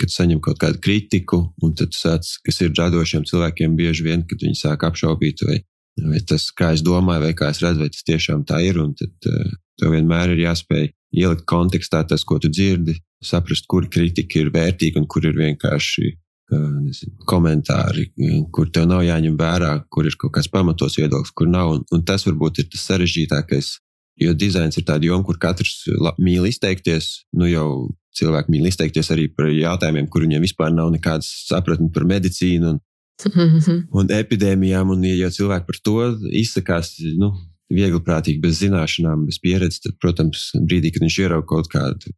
kad 0.00 0.08
tu 0.08 0.16
saņem 0.16 0.40
kaut 0.44 0.62
kādu 0.62 0.80
kritiku, 0.84 1.42
un 1.62 1.74
tad 1.76 1.96
sāc, 1.96 2.30
kas 2.46 2.62
ir 2.64 2.72
radošiem 2.78 3.26
cilvēkiem 3.28 3.76
bieži 3.76 4.06
vien, 4.06 4.24
kad 4.30 4.40
viņi 4.46 4.60
sāk 4.62 4.86
apšaubīt, 4.88 5.44
vai, 5.44 5.58
vai 6.06 6.22
tas, 6.24 6.48
kā 6.56 6.72
es 6.78 6.84
domāju, 6.86 7.26
vai 7.26 7.34
kā 7.36 7.50
es 7.52 7.60
redzu, 7.64 7.84
vai 7.84 7.92
tas 7.92 8.06
tiešām 8.08 8.46
tā 8.48 8.62
ir, 8.64 8.80
un 8.80 8.94
tad 8.96 9.28
uh, 9.28 9.52
tev 9.80 9.92
vienmēr 9.92 10.32
ir 10.32 10.46
jāspēj 10.46 10.88
ielikt 11.14 11.46
kontekstā 11.50 12.02
tas, 12.08 12.24
ko 12.26 12.40
tu 12.42 12.50
dzirdi, 12.50 12.96
saprast, 13.24 13.68
kur 13.70 13.86
kritika 13.90 14.40
ir 14.40 14.52
vērtīga 14.54 15.00
un 15.00 15.08
kur 15.10 15.24
ir 15.24 15.36
vienkārši 15.38 16.12
nezinu, 16.52 17.14
komentāri, 17.28 18.08
kur 18.52 18.68
tev 18.72 18.86
nav 18.90 19.02
jāņem 19.04 19.36
vērā, 19.38 19.72
kur 19.90 20.06
ir 20.06 20.16
kaut 20.20 20.34
kāds 20.36 20.50
pamatos 20.52 20.98
viedoklis, 20.98 21.32
kur 21.34 21.48
nav. 21.48 21.72
Un, 21.76 21.84
un 21.92 22.04
tas 22.04 22.26
varbūt 22.26 22.62
ir 22.62 22.70
tas 22.72 22.84
sarežģītākais. 22.90 23.78
Jo 24.22 24.30
dizains 24.38 24.76
ir 24.78 24.84
tāda 24.86 25.08
joma, 25.08 25.24
kur 25.26 25.38
katrs 25.42 25.88
mīl 26.22 26.46
izteikties. 26.46 27.24
Nu 27.34 27.48
jau 27.50 27.88
cilvēki 28.14 28.52
mīl 28.54 28.68
izteikties 28.70 29.10
arī 29.10 29.26
par 29.34 29.48
jautājumiem, 29.50 30.06
kur 30.06 30.22
viņiem 30.22 30.44
vispār 30.44 30.70
nav 30.70 30.92
nekādas 30.94 31.30
sapratnes 31.48 31.90
par 31.94 32.06
medicīnu 32.06 32.76
un, 32.76 32.78
un 33.98 34.12
epidēmijām. 34.14 34.94
Un, 34.94 35.02
ja 35.08 35.32
cilvēki 35.34 35.66
par 35.66 35.80
to 35.82 35.96
izsakās, 36.30 36.94
nu, 37.18 37.32
viegli 37.72 38.00
prātīgi, 38.04 38.42
bez 38.42 38.60
zināšanām, 38.60 39.24
bez 39.28 39.40
pieredzes, 39.42 39.82
tad, 39.84 39.96
protams, 40.02 40.50
brīdī, 40.68 40.92
kad 40.94 41.04
viņš 41.04 41.18
ierauga 41.24 41.48
kaut 41.48 41.70
kādu 41.72 42.12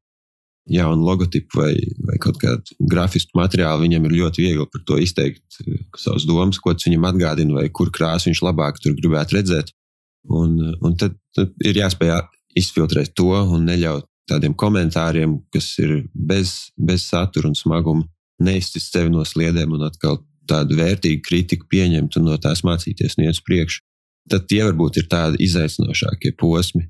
jaunu 0.66 1.06
logotipu 1.06 1.60
vai, 1.60 1.74
vai 2.08 2.16
kaut 2.22 2.40
kādu 2.42 2.74
grafisku 2.90 3.38
materiālu, 3.38 3.84
viņam 3.86 4.08
ir 4.08 4.16
ļoti 4.20 4.42
viegli 4.42 4.66
par 4.72 4.82
to 4.88 4.98
izteikt 4.98 5.60
eh, 5.62 5.78
savas 5.98 6.26
domas, 6.26 6.58
ko 6.62 6.74
tas 6.74 6.88
viņam 6.88 7.06
atgādina, 7.12 7.60
vai 7.60 7.68
kur 7.70 7.92
krāsu 7.94 8.30
viņš 8.30 8.42
labāk 8.48 8.82
tur 8.82 8.96
gribētu 8.98 9.38
redzēt. 9.38 9.70
Un, 10.26 10.58
un 10.82 10.96
tad, 10.98 11.14
tad 11.36 11.54
ir 11.62 11.78
jāspēj 11.78 12.16
izfiltrēt 12.58 13.14
to 13.14 13.30
un 13.30 13.68
neļaut 13.68 14.08
tādiem 14.26 14.56
komentāriem, 14.58 15.38
kas 15.54 15.68
ir 15.78 16.00
bez, 16.10 16.72
bez 16.74 17.06
satura 17.06 17.46
un 17.46 17.54
smaguma, 17.54 18.02
neizcist 18.42 18.90
sevi 18.90 19.12
no 19.12 19.22
sliedēm 19.24 19.76
un 19.76 19.86
atkal 19.86 20.18
tādu 20.50 20.78
vērtīgu 20.78 21.22
kritiku 21.26 21.68
pieņemt 21.70 22.18
un 22.18 22.26
no 22.30 22.38
tās 22.42 22.64
mācīties 22.66 23.16
un 23.16 23.26
iet 23.26 23.38
uz 23.38 23.42
priekšu. 23.46 23.85
Tad 24.30 24.48
tie 24.50 24.64
varbūt 24.66 25.00
ir 25.00 25.06
tādi 25.10 25.38
izaicinošākie 25.46 26.32
posmi. 26.38 26.86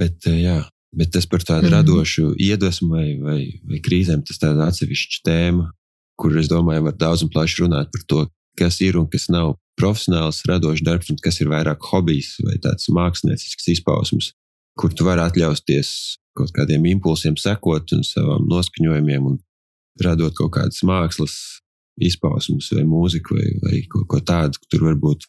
Bet, 0.00 0.26
jā, 0.28 0.60
Bet 0.90 1.12
tas 1.14 1.26
par 1.30 1.44
tādu 1.46 1.68
mm. 1.68 1.74
radošu 1.76 2.32
iedvesmu 2.34 2.88
vai, 2.90 3.08
vai, 3.22 3.40
vai 3.62 3.78
krīzēm, 3.82 4.24
tas 4.26 4.40
ir 4.42 4.62
atsevišķa 4.64 5.20
tēma, 5.26 5.68
kur 6.18 6.34
es 6.40 6.50
domāju, 6.50 6.88
var 6.88 6.96
daudz 6.98 7.22
un 7.22 7.30
plaši 7.30 7.62
runāt 7.62 7.92
par 7.94 8.02
to, 8.10 8.24
kas 8.58 8.80
ir 8.82 8.98
un 8.98 9.06
kas 9.10 9.28
nav 9.30 9.54
profesionāls, 9.78 10.42
radošs 10.50 10.82
darbs, 10.84 11.12
un 11.12 11.20
kas 11.22 11.38
ir 11.40 11.50
vairāk 11.52 11.86
hobijs 11.92 12.34
vai 12.42 12.58
tāds 12.62 12.90
māksliniecisks 12.90 13.70
izpausmes, 13.76 14.32
kur 14.74 14.90
tu 14.92 15.06
vari 15.06 15.22
atļausties 15.22 15.92
kaut 16.36 16.50
kādiem 16.56 16.88
impulsiem 16.90 17.38
sekot 17.38 17.94
un 17.94 18.02
savam 18.06 18.50
noskaņojumiem 18.50 19.30
un 19.30 19.38
radot 20.02 20.34
kaut 20.36 20.56
kādas 20.58 20.82
mākslas 20.86 21.36
izpausmes 22.02 22.70
vai 22.74 22.82
mūziku 22.88 23.38
vai, 23.38 23.48
vai 23.62 23.80
kaut 23.92 24.08
ko 24.10 24.20
tādu, 24.26 24.58
tur 24.72 24.88
varbūt 24.90 25.28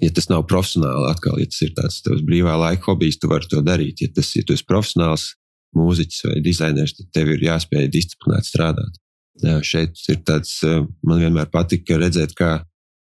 ja 0.00 0.10
tas 0.14 0.30
nav 0.30 0.46
profesionāli, 0.50 1.10
atkal, 1.10 1.38
ja 1.40 1.48
tas 1.50 1.60
ir 1.66 1.74
tāds 1.76 2.00
tavs 2.04 2.24
brīvā 2.26 2.56
laika 2.60 2.90
hobijs, 2.90 3.18
tu 3.20 3.30
vari 3.30 3.50
to 3.50 3.62
darīt. 3.64 4.02
Ja 4.04 4.12
tas 4.14 4.32
ja 4.36 4.44
tu 4.46 4.56
esi 4.56 4.66
profesionāls 4.68 5.30
mūziķis 5.76 6.26
vai 6.26 6.40
dizainers, 6.44 6.96
tad 6.98 7.10
tev 7.14 7.30
ir 7.34 7.46
jāspēj 7.46 7.90
disciplinēt 7.92 8.48
strādāt. 8.48 8.98
Jā, 9.40 9.60
šeit 9.64 10.00
ir 10.10 10.20
tāds, 10.26 10.58
eh, 10.66 10.82
man 11.06 11.22
vienmēr 11.22 11.48
patika 11.52 11.96
redzēt, 12.00 12.34
kā 12.36 12.60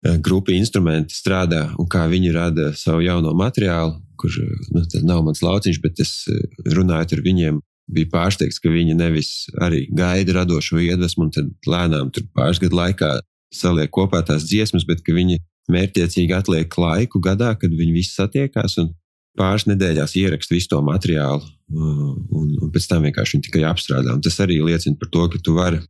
eh, 0.05 0.17
grupi 0.17 0.55
instrumenti 0.57 1.13
strādā 1.13 1.67
un 1.79 1.87
kā 1.89 2.05
viņi 2.09 2.33
rada 2.33 2.71
savu 2.77 3.03
jauno 3.05 3.33
materiālu, 3.33 3.99
kurš 4.17 4.39
nu, 4.73 4.83
nav 5.03 5.23
mans 5.25 5.41
lauciņš, 5.41 5.81
bet 5.83 5.99
es 5.99 6.25
eh, 6.31 6.39
runājot 6.77 7.17
ar 7.17 7.23
viņiem, 7.25 7.59
biju 7.91 8.09
pārsteigts, 8.09 8.61
ka 8.61 8.71
viņi 8.73 8.95
nevis 8.97 9.45
arī 9.61 9.85
gaida 9.93 10.39
radošo 10.39 10.79
iedvesmu 10.81 11.27
un 11.27 11.33
tad 11.35 11.51
lēnām 11.69 12.09
tur 12.13 12.25
pāris 12.33 12.61
gadu 12.61 12.79
laikā 12.79 13.11
saliek 13.53 13.91
kopā 13.93 14.23
tās 14.25 14.47
dziesmas, 14.49 14.87
bet 14.89 15.03
viņi 15.05 15.37
mērķiecīgi 15.71 16.35
atliek 16.35 16.77
laiku 16.77 17.21
gadā, 17.23 17.53
kad 17.59 17.73
viņi 17.73 17.95
visi 17.95 18.13
satiekās 18.15 18.77
un 18.83 18.93
pāris 19.39 19.67
nedēļās 19.67 20.15
ieraksta 20.19 20.55
visu 20.55 20.71
to 20.71 20.79
materiālu, 20.85 21.43
uh, 21.43 22.13
un, 22.15 22.53
un 22.61 22.71
pēc 22.73 22.87
tam 22.91 23.05
vienkārši 23.07 23.37
viņi 23.37 23.47
tikai 23.49 23.65
apstrādā. 23.67 24.13
Un 24.15 24.23
tas 24.23 24.37
arī 24.43 24.61
liecina 24.63 24.97
par 24.99 25.11
to, 25.11 25.27
ka 25.33 25.41
tu 25.43 25.55
vari 25.57 25.81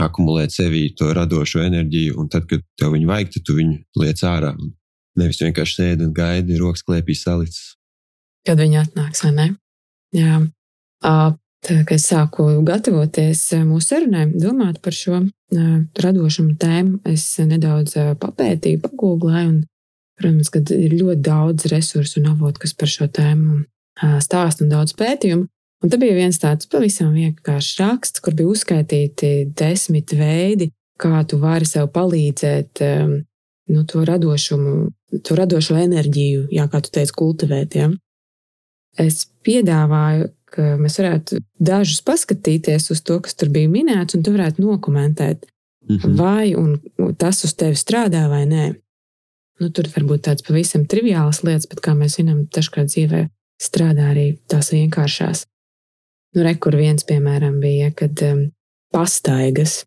akumulēt 0.00 0.54
sevī 0.54 0.88
to 0.96 1.10
radošo 1.14 1.62
enerģiju, 1.64 2.16
un 2.20 2.30
tad, 2.32 2.46
kad 2.50 2.64
tev 2.78 2.94
viņu 2.94 3.10
vajag, 3.10 3.34
tad 3.34 3.46
tu 3.46 3.56
viņu 3.58 3.76
liec 4.02 4.22
ārā. 4.26 4.54
Nevis 5.20 5.42
vienkārši 5.42 5.76
sēdi 5.76 6.06
un 6.06 6.14
gaidi, 6.16 6.58
rokas 6.60 6.84
klēpī 6.86 7.16
salicis. 7.18 7.74
Kad 8.46 8.62
viņi 8.62 8.80
atnāks, 8.84 9.24
vai 9.26 9.32
ne? 9.36 9.46
Jā. 10.16 10.40
Tā, 11.60 11.82
kad 11.84 11.98
es 11.98 12.06
sāku 12.08 12.46
gatavoties 12.64 13.42
mūsu 13.68 13.92
sarunai, 13.92 14.30
domāt 14.32 14.78
par 14.80 14.96
šo 14.96 15.18
radošumu 16.00 16.54
tēmu, 16.60 17.02
es 17.10 17.26
nedaudz 17.44 17.98
papētīju, 18.22 18.80
pagūglēju. 18.86 19.58
Protams, 20.20 20.50
ka 20.52 20.60
ir 20.76 20.94
ļoti 20.96 21.20
daudz 21.24 21.68
resursu 21.72 22.20
un 22.20 22.30
avotu, 22.32 22.62
kas 22.64 22.74
par 22.76 22.90
šo 22.92 23.08
tēmu 23.12 23.62
stāsta 24.24 24.64
un 24.64 24.72
daudz 24.72 24.96
pētījumu. 24.96 25.46
Un 25.80 25.88
tad 25.88 26.00
bija 26.02 26.16
viens 26.16 26.36
tāds 26.40 26.68
pavisam 26.68 27.14
vienkāršs 27.16 27.78
raksts, 27.80 28.20
kur 28.20 28.36
bija 28.36 28.50
uzskaitīti 28.52 29.50
desmit 29.56 30.12
veidi, 30.16 30.68
kā 31.00 31.22
tu 31.28 31.38
vari 31.40 31.68
sev 31.68 31.88
palīdzēt 31.94 32.82
nu, 33.70 33.84
to 33.88 34.04
radošumu, 34.04 34.74
to 35.24 35.36
radošo 35.38 35.78
enerģiju, 35.80 36.48
jā, 36.52 36.66
kā 36.68 36.82
tu 36.84 36.92
teici, 36.92 37.16
kultivēt. 37.16 37.78
Ja? 37.80 37.88
Es 39.00 39.24
piedāvāju 39.46 40.28
ka 40.52 40.74
mēs 40.80 40.98
varētu 41.00 41.40
dažus 41.58 42.02
paskatīties 42.06 42.90
uz 42.94 43.02
to, 43.06 43.20
kas 43.24 43.36
tur 43.38 43.52
bija 43.54 43.70
minēts, 43.70 44.16
un 44.16 44.24
tu 44.26 44.34
varētu 44.34 44.64
nokomentēt, 44.64 45.46
-hmm. 45.88 46.16
vai 46.16 46.54
tas 47.18 47.44
uz 47.44 47.54
tevi 47.54 47.76
strādā 47.76 48.28
vai 48.28 48.44
nē. 48.46 48.74
Nu, 49.60 49.68
tur 49.68 49.88
var 49.92 50.06
būt 50.08 50.24
tādas 50.24 50.46
pavisam 50.46 50.86
triviālas 50.88 51.42
lietas, 51.44 51.68
bet, 51.68 51.82
kā 51.84 51.92
mēs 51.96 52.16
zinām, 52.16 52.46
dažkārt 52.48 52.88
dzīvē 52.88 53.26
strādā 53.60 54.08
arī 54.14 54.38
tās 54.48 54.72
vienkāršās. 54.72 55.44
Nu, 56.34 56.44
re, 56.46 56.54
kur 56.56 56.76
viens, 56.78 57.04
piemēram, 57.04 57.58
bija, 57.60 57.90
kad 57.92 58.22
um, 58.24 58.46
pastaigas. 58.94 59.84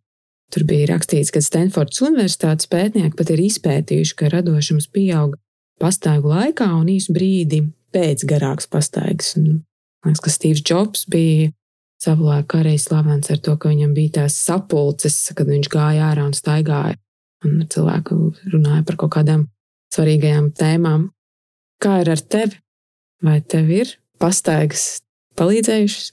Tur 0.53 0.67
bija 0.69 0.91
rakstīts, 0.91 1.31
ka 1.33 1.41
Stanfordas 1.41 2.03
Universitātes 2.05 2.69
pētnieki 2.69 3.17
pat 3.17 3.31
ir 3.33 3.41
izpētījuši, 3.41 4.15
ka 4.19 4.29
radošums 4.29 4.91
pieaug 4.93 5.39
pastaigu 5.81 6.29
laikā 6.29 6.67
un 6.77 6.91
īsu 6.93 7.15
brīdi 7.15 7.63
pēc 7.95 8.27
garākas 8.29 8.69
pastaigas. 8.69 9.33
Un 9.39 9.63
Man 10.03 10.13
liekas, 10.13 10.23
ka 10.23 10.33
Steve's 10.33 10.63
Jobs 10.67 11.05
bija 11.09 11.51
savulaik 12.03 12.55
arī 12.59 12.75
slavens 12.81 13.31
ar 13.31 13.39
to, 13.43 13.55
ka 13.57 13.71
viņam 13.71 13.93
bija 13.95 14.19
tās 14.19 14.35
sapulces, 14.43 15.15
kad 15.35 15.47
viņš 15.47 15.69
gāja 15.71 16.09
ārā 16.11 16.27
un 16.27 16.35
staigāja. 16.35 16.97
Un 17.43 17.63
cilvēku 17.71 18.17
runāja 18.51 18.83
par 18.87 18.97
kaut 18.99 19.13
kādām 19.17 19.47
svarīgajām 19.93 20.51
tēmām. 20.57 21.09
Kā 21.83 22.01
ir 22.03 22.11
ar 22.13 22.21
tevi? 22.35 22.59
Vai 23.23 23.39
tev 23.39 23.71
ir 23.71 23.95
pastaigas 24.19 25.01
palīdzējušas? 25.39 26.11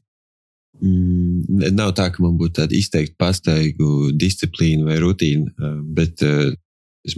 Mm, 0.80 1.74
nav 1.76 1.92
tā, 1.98 2.08
ka 2.14 2.22
man 2.24 2.38
būtu 2.40 2.60
tāda 2.62 2.76
izteikti 2.78 3.18
pastaigu 3.20 4.10
disciplīna 4.16 4.86
vai 4.88 4.98
rutīna, 5.02 5.74
bet 5.96 6.22
uh, 6.24 6.54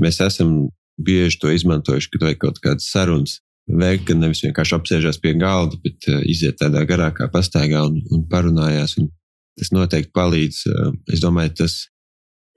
mēs 0.03 0.21
esam 0.25 0.73
bieži 1.03 1.39
to 1.43 1.53
izmantojuši, 1.53 2.11
kad 2.13 2.27
vajag 2.27 2.41
kaut 2.43 2.61
kādas 2.65 2.89
sarunas 2.91 3.39
veikt, 3.71 4.09
ka 4.09 4.17
nevis 4.19 4.43
vienkārši 4.45 4.77
apsēžās 4.77 5.21
pie 5.23 5.35
galda, 5.39 5.79
bet 5.85 6.09
uh, 6.11 6.23
iziet 6.29 6.59
tādā 6.61 6.85
garākā 6.89 7.29
pastaigā 7.33 7.85
un, 7.87 8.01
un 8.13 8.25
parunājās. 8.31 8.97
Un 9.01 9.11
tas 9.59 9.73
noteikti 9.75 10.13
palīdz. 10.17 10.63
Uh, 10.69 10.91
es 11.13 11.23
domāju, 11.23 11.55
tas, 11.63 11.77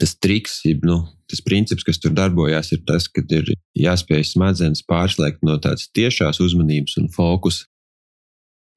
tas 0.02 0.16
triks, 0.22 0.60
jeb, 0.66 0.86
nu, 0.88 1.02
tas 1.30 1.44
princips, 1.46 1.86
kas 1.86 2.02
tur 2.02 2.16
darbojās, 2.16 2.72
ir 2.76 2.84
tas, 2.88 3.08
ka 3.12 3.24
ir 3.38 3.54
jāspēj 3.80 4.26
smadzenes 4.32 4.84
pārslēgt 4.90 5.46
no 5.46 5.60
tādas 5.62 5.90
tiešās 5.96 6.42
uzmanības 6.44 6.98
un 7.02 7.12
fokusa, 7.14 7.68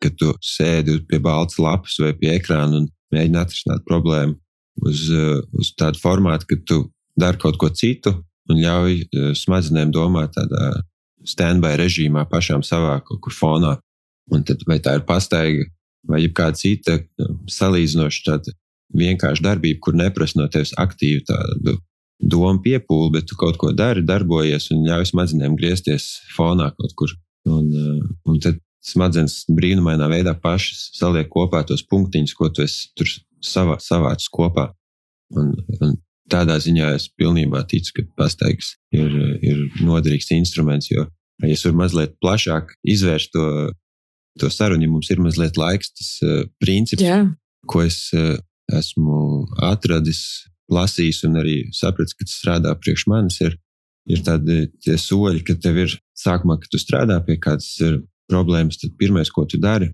kad 0.03 0.15
tu 0.19 0.31
sēdi 0.45 1.01
pie 1.09 1.19
balts 1.23 1.59
lapas 1.59 1.97
vai 2.03 2.13
pie 2.19 2.37
ekrāna 2.37 2.83
un 2.83 2.93
mēģini 3.15 3.41
atrisināt 3.41 3.83
problēmu 3.89 4.37
uz, 4.87 5.09
uh, 5.11 5.41
uz 5.59 5.73
tādu 5.81 6.01
formātu, 6.03 6.53
ka 6.53 6.61
tu 6.69 6.85
dari 7.19 7.41
kaut 7.41 7.59
ko 7.59 7.73
citu 7.75 8.13
un 8.49 8.61
ļauj 8.63 9.35
smadzenēm 9.37 9.91
domāt 9.93 10.37
tādā 10.37 10.69
standby 11.27 11.77
režīmā 11.81 12.27
pašām 12.31 12.63
savā 12.67 12.99
kaut 13.07 13.21
kur 13.25 13.35
fonā. 13.35 13.77
Un 14.33 14.45
tad 14.45 14.63
vai 14.69 14.79
tā 14.85 14.99
ir 14.99 15.07
pastaiga 15.09 15.65
vai 16.09 16.21
kāda 16.29 16.59
cita 16.61 16.99
salīdzinoša 17.51 18.25
tāda 18.27 18.55
vienkārša 18.97 19.45
darbība, 19.45 19.81
kur 19.85 19.97
neprasa 19.97 20.41
no 20.41 20.49
tevis 20.53 20.75
aktīvu 20.79 21.25
tādu 21.29 21.77
domu 22.19 22.63
piepūli, 22.65 23.13
bet 23.15 23.29
tu 23.31 23.37
kaut 23.39 23.59
ko 23.61 23.73
dari, 23.77 24.03
darbojies 24.07 24.71
un 24.75 24.87
ļauj 24.87 25.11
smadzenēm 25.13 25.57
griezties 25.59 26.19
fonā 26.37 26.71
kaut 26.77 26.97
kur. 26.99 27.15
Un, 27.49 27.69
un 28.29 28.41
tad 28.43 28.59
smadzenes 28.85 29.45
brīnumainā 29.53 30.09
veidā 30.11 30.35
pašas 30.39 30.89
saliek 30.97 31.29
kopā 31.31 31.63
tos 31.69 31.85
punktiņus, 31.89 32.35
ko 32.37 32.51
tu 32.53 32.65
esi 32.65 32.91
tur 32.99 33.11
savā, 33.45 33.79
savācis 33.83 34.31
kopā. 34.33 34.71
Un, 35.37 35.53
un 35.81 35.97
tādā 36.31 36.59
ziņā 36.63 36.93
es 36.97 37.09
pilnībā 37.19 37.65
ticu, 37.71 37.95
ka 37.97 38.05
pastaigas 38.23 38.75
ir, 38.95 39.13
ir 39.45 39.63
noderīgs 39.85 40.31
instruments. 40.37 40.91
Jo, 40.93 41.07
ja 41.43 41.53
es 41.55 41.65
varu 41.67 41.81
mazliet 41.83 42.17
plašāk 42.23 42.75
izvērst 42.95 43.33
to, 43.35 43.47
to 44.41 44.51
sarunu, 44.53 44.87
ja 44.87 44.93
mums 44.93 45.11
ir 45.13 45.23
mazliet 45.23 45.59
laiks, 45.61 45.93
tas 45.97 46.11
uh, 46.27 46.43
princips, 46.63 47.05
Jā. 47.05 47.23
ko 47.71 47.85
es 47.87 48.09
uh, 48.17 48.37
esmu 48.75 49.47
atradis, 49.71 50.23
lasījis 50.73 51.23
un 51.29 51.41
arī 51.41 51.59
sapratis, 51.77 52.17
ka 52.17 52.27
tas 52.27 52.37
strādā 52.43 52.75
priekš 52.77 53.07
manis, 53.09 53.39
ir, 53.45 53.57
ir 54.11 54.25
tādi 54.25 54.67
soļi, 55.01 55.45
ka 55.47 55.57
tev 55.63 55.81
ir 55.87 55.95
sākumā, 56.19 56.59
kad 56.61 56.73
tu 56.73 56.81
strādā 56.81 57.17
pie 57.25 57.39
kādas 57.41 57.71
problēmas, 58.29 58.77
tad 58.83 58.93
pirmais, 59.01 59.31
ko 59.33 59.47
tu 59.49 59.61
dari, 59.63 59.89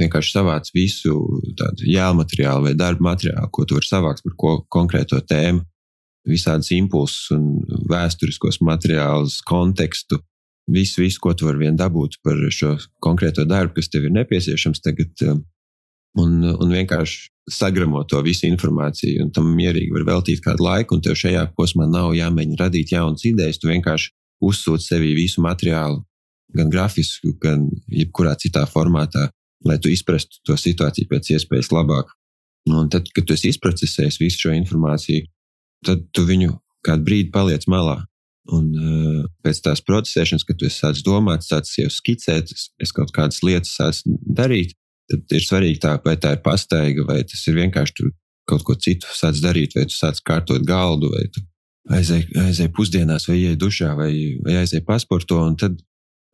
vienkārši 0.00 0.32
savāc 0.32 0.70
visu 0.72 1.16
tādu 1.58 1.88
jēlu 1.90 2.20
materiālu 2.22 2.68
vai 2.68 2.76
darba 2.78 3.10
materiālu, 3.10 3.50
ko 3.52 3.66
tu 3.66 3.76
vari 3.76 3.88
savākt 3.88 4.24
par 4.24 4.36
ko 4.38 4.54
konkrēto 4.72 5.18
tēmu 5.26 5.64
visādas 6.28 6.70
impulsus 6.76 7.30
un 7.34 7.62
vēsturiskos 7.90 8.60
materiālus, 8.64 9.40
kontekstu, 9.46 10.20
visu, 10.70 11.02
visu, 11.02 11.20
ko 11.22 11.34
tu 11.34 11.48
vari 11.48 11.66
vien 11.66 11.78
dabūt 11.78 12.20
par 12.24 12.38
šo 12.52 12.76
konkrēto 13.02 13.46
darbu, 13.48 13.78
kas 13.78 13.90
tev 13.90 14.06
ir 14.06 14.14
nepieciešams 14.18 14.82
tagad, 14.84 15.12
um, 15.26 15.42
un, 16.20 16.36
un 16.52 16.76
vienkārši 16.76 17.30
sagramot 17.50 18.08
to 18.10 18.20
visu 18.22 18.46
informāciju, 18.50 19.24
un 19.24 19.32
tam 19.34 19.50
mierīgi 19.56 19.94
var 19.96 20.06
veltīt 20.12 20.42
kādu 20.44 20.66
laiku, 20.66 20.96
un 20.96 21.04
tev 21.04 21.18
šajā 21.18 21.48
posmā 21.56 21.88
nav 21.90 22.12
jāmēģina 22.14 22.60
radīt 22.60 22.94
jaunas 22.94 23.26
idejas, 23.26 23.58
tu 23.58 23.70
vienkārši 23.70 24.12
uzsūti 24.44 24.86
sevī 24.86 25.14
visu 25.16 25.42
materiālu, 25.44 26.02
gan 26.56 26.70
grafisku, 26.70 27.34
gan 27.42 27.66
jebkurā 27.90 28.36
citā 28.38 28.64
formātā, 28.70 29.28
lai 29.66 29.76
tu 29.82 29.90
izprastu 29.92 30.40
to 30.46 30.56
situāciju 30.58 31.10
pēc 31.10 31.34
iespējas 31.36 31.70
labāk. 31.74 32.14
Un 32.70 32.88
tad, 32.92 33.08
kad 33.14 33.26
tu 33.26 33.34
esi 33.34 33.50
izprocesējis 33.52 34.20
visu 34.20 34.46
šo 34.46 34.54
informāciju, 34.56 35.26
tad 35.86 36.06
tu 36.14 36.24
viņu 36.28 36.54
kādu 36.86 37.06
brīdi 37.06 37.32
paliec 37.34 37.66
malā. 37.70 38.00
Un 38.50 38.70
uh, 38.74 39.26
pēc 39.44 39.60
tās 39.62 39.82
procesēšanas, 39.84 40.44
kad 40.48 40.58
tu 40.58 40.70
sāc 40.72 41.02
domāt, 41.06 41.44
sāc 41.46 41.68
jau 41.78 41.90
skicēt, 41.92 42.50
es 42.82 42.94
kaut 42.96 43.12
kādas 43.14 43.42
lietas 43.46 43.76
sācu 43.76 44.16
darīt, 44.26 44.72
tad 45.10 45.36
ir 45.36 45.44
svarīgi 45.44 45.82
tā, 45.84 45.94
vai 46.04 46.16
tā 46.18 46.34
ir 46.34 46.42
pastaiga, 46.42 47.04
vai 47.06 47.20
tas 47.28 47.44
ir 47.50 47.58
vienkārši 47.60 47.96
tu 48.00 48.10
kaut 48.50 48.64
ko 48.66 48.74
citu 48.74 49.10
sāc 49.14 49.38
darīt, 49.44 49.76
vai 49.76 49.86
tu 49.86 49.94
sāc 49.94 50.18
kārtot 50.26 50.64
galdu, 50.66 51.12
vai 51.12 51.28
tu 51.30 51.44
aizēji 51.94 52.40
aizēj 52.40 52.72
pusdienās, 52.74 53.28
vai 53.30 53.38
ienāc 53.38 53.60
dušā, 53.60 53.92
vai, 53.98 54.10
vai 54.44 54.58
aizēji 54.62 54.86
pasporto. 54.88 55.38
Un 55.46 55.56
tad, 55.60 55.78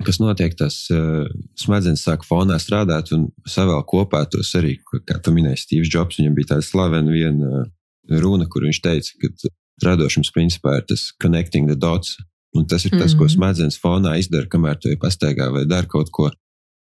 kas 0.06 0.20
notiek, 0.22 0.56
tas 0.58 0.78
uh, 0.94 1.26
smadzenes 1.58 2.04
sāk 2.06 2.24
fonā 2.28 2.58
strādāt 2.62 3.12
un 3.16 3.28
savēl 3.48 3.84
kopā 3.88 4.24
tos 4.32 4.54
arī, 4.58 4.76
kā 5.04 5.20
tu 5.20 5.34
minēji, 5.36 5.62
Steve's 5.64 5.92
Jobs. 5.92 6.20
Viņam 6.20 6.38
bija 6.38 6.54
tāda 6.54 6.66
slavena 6.66 7.12
viena 7.12 7.50
uh, 7.50 7.66
runa, 8.10 8.48
kur 8.48 8.66
viņš 8.66 8.80
teica, 8.82 9.12
ka 9.20 9.52
radošums 9.84 10.32
principā 10.34 10.78
ir 10.80 10.88
tas 10.88 11.10
connecting 11.22 11.68
the 11.70 11.76
dots. 11.76 12.16
Un 12.56 12.64
tas 12.64 12.86
ir 12.86 12.90
tas, 12.90 13.12
mm 13.12 13.14
-hmm. 13.14 13.18
ko 13.18 13.24
mhm. 13.24 13.34
smadzenes 13.34 13.80
fonā 13.82 14.18
izdara, 14.18 14.48
kamēr 14.48 14.78
tu 14.80 14.88
pastaigā 14.96 15.52
vai 15.52 15.66
dari 15.66 15.86
kaut 15.86 16.10
ko 16.10 16.30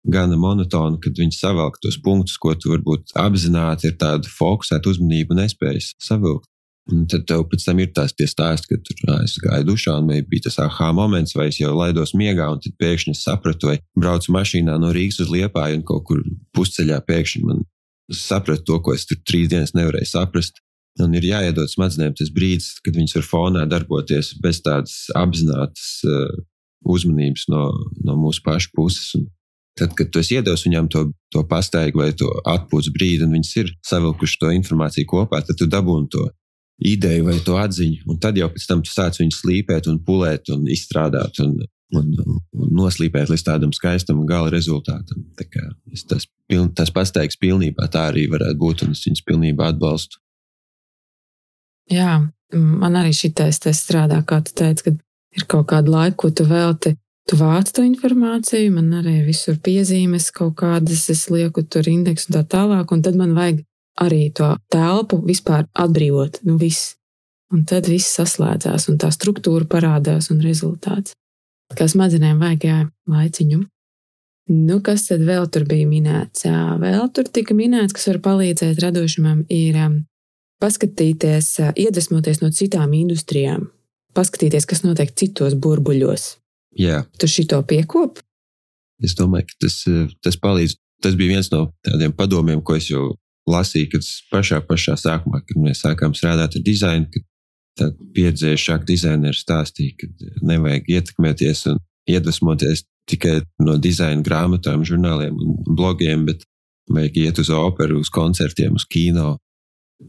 gana 0.04 0.36
monotonu, 0.36 0.98
kad 0.98 1.12
viņi 1.18 1.36
savelk 1.36 1.78
tos 1.82 1.98
punktus, 2.02 2.36
ko 2.36 2.54
tu 2.54 2.72
varbūt 2.72 3.14
apzināti 3.14 3.86
ir 3.86 3.96
tāda 3.96 4.26
fokusēta 4.38 4.90
uzmanība 4.90 5.36
nespējas 5.38 5.92
savilkt. 6.02 6.48
Un 6.90 7.04
tad 7.06 7.28
tev 7.30 7.44
pēc 7.46 7.62
tam 7.62 7.78
ir 7.78 7.92
tās 7.94 8.10
stāsti, 8.10 8.66
ka 8.66 8.76
tur 8.82 9.02
nā, 9.06 9.20
es 9.22 9.36
gāju 9.38 9.68
dušā, 9.68 10.00
un 10.00 10.08
bija 10.26 10.48
tas 10.48 10.58
aha 10.58 10.90
moments, 10.92 11.36
vai 11.38 11.46
es 11.52 11.60
jau 11.60 11.70
laidos 11.76 12.10
miegā, 12.18 12.48
un 12.50 12.58
tad 12.58 12.74
pēkšņi 12.82 13.14
sapratu, 13.14 13.70
vai 13.70 13.76
braucu 13.94 14.34
mašīnā 14.34 14.74
no 14.82 14.90
Rīgas 14.90 15.20
uz 15.22 15.30
Liepāju, 15.30 15.78
un 15.78 15.84
kaut 15.86 16.02
kur 16.08 16.24
pusceļā 16.58 16.98
pēkšņi 17.06 17.44
man 17.46 17.62
sapratu 18.10 18.66
to, 18.66 18.80
ko 18.82 18.96
es 18.96 19.06
tur 19.06 19.20
trīs 19.22 19.52
dienas 19.52 19.76
nevarēju 19.78 20.10
saprast. 20.10 20.58
Un 21.00 21.14
ir 21.16 21.24
jāiedod 21.24 21.70
smadzenēm 21.72 22.12
tas 22.18 22.28
brīdis, 22.34 22.74
kad 22.84 22.96
viņas 22.98 23.16
var 23.16 23.28
fonā 23.28 23.62
darboties 23.68 24.34
bez 24.42 24.60
tādas 24.64 25.06
apzinātas 25.16 26.02
uh, 26.04 26.26
uzmanības 26.84 27.46
no, 27.48 27.70
no 28.04 28.18
mūsu 28.20 28.42
pašu 28.44 28.72
puses. 28.76 29.14
Un 29.16 29.26
tad, 29.78 29.94
kad 29.96 30.12
tu 30.12 30.20
iedos 30.20 30.66
viņām 30.66 30.90
to, 30.92 31.06
to 31.32 31.44
pastaigu 31.48 32.02
vai 32.02 32.10
to 32.12 32.28
atpūtas 32.44 32.92
brīdi, 32.92 33.24
un 33.24 33.38
viņas 33.38 33.52
ir 33.62 33.72
savilkuši 33.88 34.40
to 34.42 34.52
informāciju 34.58 35.08
kopā, 35.14 35.40
tad 35.46 35.56
tu 35.58 35.68
dabūni 35.70 36.10
to 36.12 36.28
ideju 36.82 37.28
vai 37.28 37.38
to 37.44 37.56
atziņu. 37.60 38.04
Un 38.10 38.18
tad 38.20 38.36
jau 38.36 38.50
pēc 38.52 38.66
tam 38.68 38.82
tu 38.84 38.92
sāc 38.92 39.20
viņu 39.20 39.36
slīpēt 39.36 39.88
un 39.88 40.00
pulēt 40.04 40.52
un 40.52 40.66
izstrādāt. 40.72 41.40
Un, 41.44 41.56
un, 41.96 42.10
un 42.56 42.72
noslīpēt 42.76 43.32
līdz 43.32 43.44
tādam 43.46 43.72
skaistam 43.76 44.24
gala 44.28 44.52
rezultātam. 44.52 45.24
Tas, 46.08 46.26
tas 46.76 46.92
pastaigs 46.94 47.38
pilnībā 47.40 47.88
tā 47.92 48.08
arī 48.10 48.26
varētu 48.32 48.60
būt, 48.60 48.84
un 48.86 48.96
es 48.96 49.04
viņus 49.06 49.24
pilnībā 49.28 49.72
atbalstu. 49.72 50.20
Jā, 51.92 52.16
man 52.56 52.98
arī 52.98 53.12
šitais 53.16 53.60
strādā, 53.76 54.22
kā 54.24 54.40
tu 54.44 54.54
teici, 54.56 54.88
kad 54.88 55.00
ir 55.36 55.46
kaut 55.50 55.68
kāda 55.72 55.92
laika, 55.92 56.16
ko 56.24 56.30
tu 56.30 56.46
velti. 56.48 56.96
Tu 57.30 57.36
vāc 57.38 57.68
to 57.70 57.84
informāciju, 57.86 58.72
man 58.74 58.88
arī 58.98 59.20
visur 59.22 59.54
piezīmes 59.62 60.32
kaut 60.34 60.56
kādas, 60.58 61.04
es 61.12 61.28
lieku 61.30 61.62
tur 61.62 61.86
indeksu 61.86 62.30
un 62.30 62.38
tā 62.40 62.42
tālāk, 62.56 62.90
un 62.90 63.04
tad 63.04 63.18
man 63.18 63.36
vajag 63.36 63.62
arī 64.02 64.24
to 64.34 64.48
telpu 64.72 65.20
vispār 65.22 65.68
atbrīvot. 65.70 66.40
Nu, 66.48 66.56
viss. 66.58 66.96
Un 67.52 67.66
tad 67.68 67.86
viss 67.86 68.16
saslēdzās, 68.16 68.88
un 68.88 68.98
tā 68.98 69.12
struktūra 69.12 69.68
parādās, 69.68 70.30
un 70.32 70.40
rezultāts. 70.42 71.12
Kā 71.76 71.86
smadzenēm 71.88 72.40
vajag 72.40 72.64
jā, 72.66 72.78
laiciņu. 73.12 73.60
Nu, 74.52 74.80
kas 74.84 75.06
tad 75.10 75.22
vēl 75.22 75.46
tur 75.52 75.68
bija 75.68 75.86
minēts? 75.86 76.48
Vēl 76.82 77.04
tur 77.14 77.28
tika 77.30 77.54
minēts, 77.54 77.94
kas 77.94 78.08
var 78.10 78.18
palīdzēt 78.24 78.80
radošumam, 78.82 79.44
ir 79.52 79.78
paskatīties, 80.62 81.56
iedvesmoties 81.74 82.42
no 82.42 82.52
citām 82.54 82.94
industrijām, 82.96 83.66
paskatīties, 84.16 84.68
kas 84.70 84.84
notiek 84.86 85.10
citos 85.18 85.56
burbuļos. 85.58 86.28
Jā. 86.78 87.02
Tu 87.18 87.28
šito 87.28 87.58
piekop? 87.68 88.22
Es 89.02 89.16
domāju, 89.18 89.50
ka 89.50 89.66
tas, 89.66 89.82
tas 90.22 90.38
palīdz. 90.40 90.78
Tas 91.02 91.16
bija 91.18 91.34
viens 91.34 91.48
no 91.50 91.64
tādiem 91.82 92.12
padomiem, 92.14 92.60
ko 92.62 92.76
es 92.78 92.86
jau 92.86 93.16
lasīju, 93.50 93.88
kad 93.96 94.06
pašā, 94.30 94.60
pašā 94.68 94.94
sākumā, 95.00 95.40
kad 95.42 95.58
mēs 95.58 95.82
sākām 95.82 96.14
strādāt 96.14 96.54
ar 96.54 96.62
dizainu, 96.62 97.08
kad 97.10 97.24
tad 97.80 97.96
pieredzējušāk 98.14 98.84
dizaineri 98.86 99.34
stāstīja, 99.34 99.96
ka 99.98 100.38
nevajag 100.46 100.90
ietekmēties 100.92 101.64
un 101.72 101.80
iedvesmoties 102.10 102.84
tikai 103.10 103.40
no 103.64 103.74
dizaina 103.82 104.22
grāmatām, 104.22 104.84
žurnāliem 104.86 105.34
un 105.42 105.56
blogiem, 105.66 106.26
bet 106.28 106.44
vajag 106.92 107.18
iet 107.24 107.40
uz 107.42 107.50
operu, 107.50 107.98
uz 108.02 108.12
koncertiem, 108.12 108.76
uz 108.78 108.86
kino, 108.86 109.36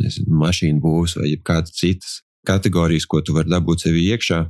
nezinu, 0.01 0.33
mašīnu 0.41 0.81
būvs 0.83 1.17
vai 1.19 1.33
kādas 1.45 1.75
citas 1.77 2.21
kategorijas, 2.47 3.07
ko 3.07 3.21
tu 3.21 3.35
vari 3.35 3.51
dabūt 3.51 3.87
sevi 3.87 4.07
iekšā. 4.13 4.43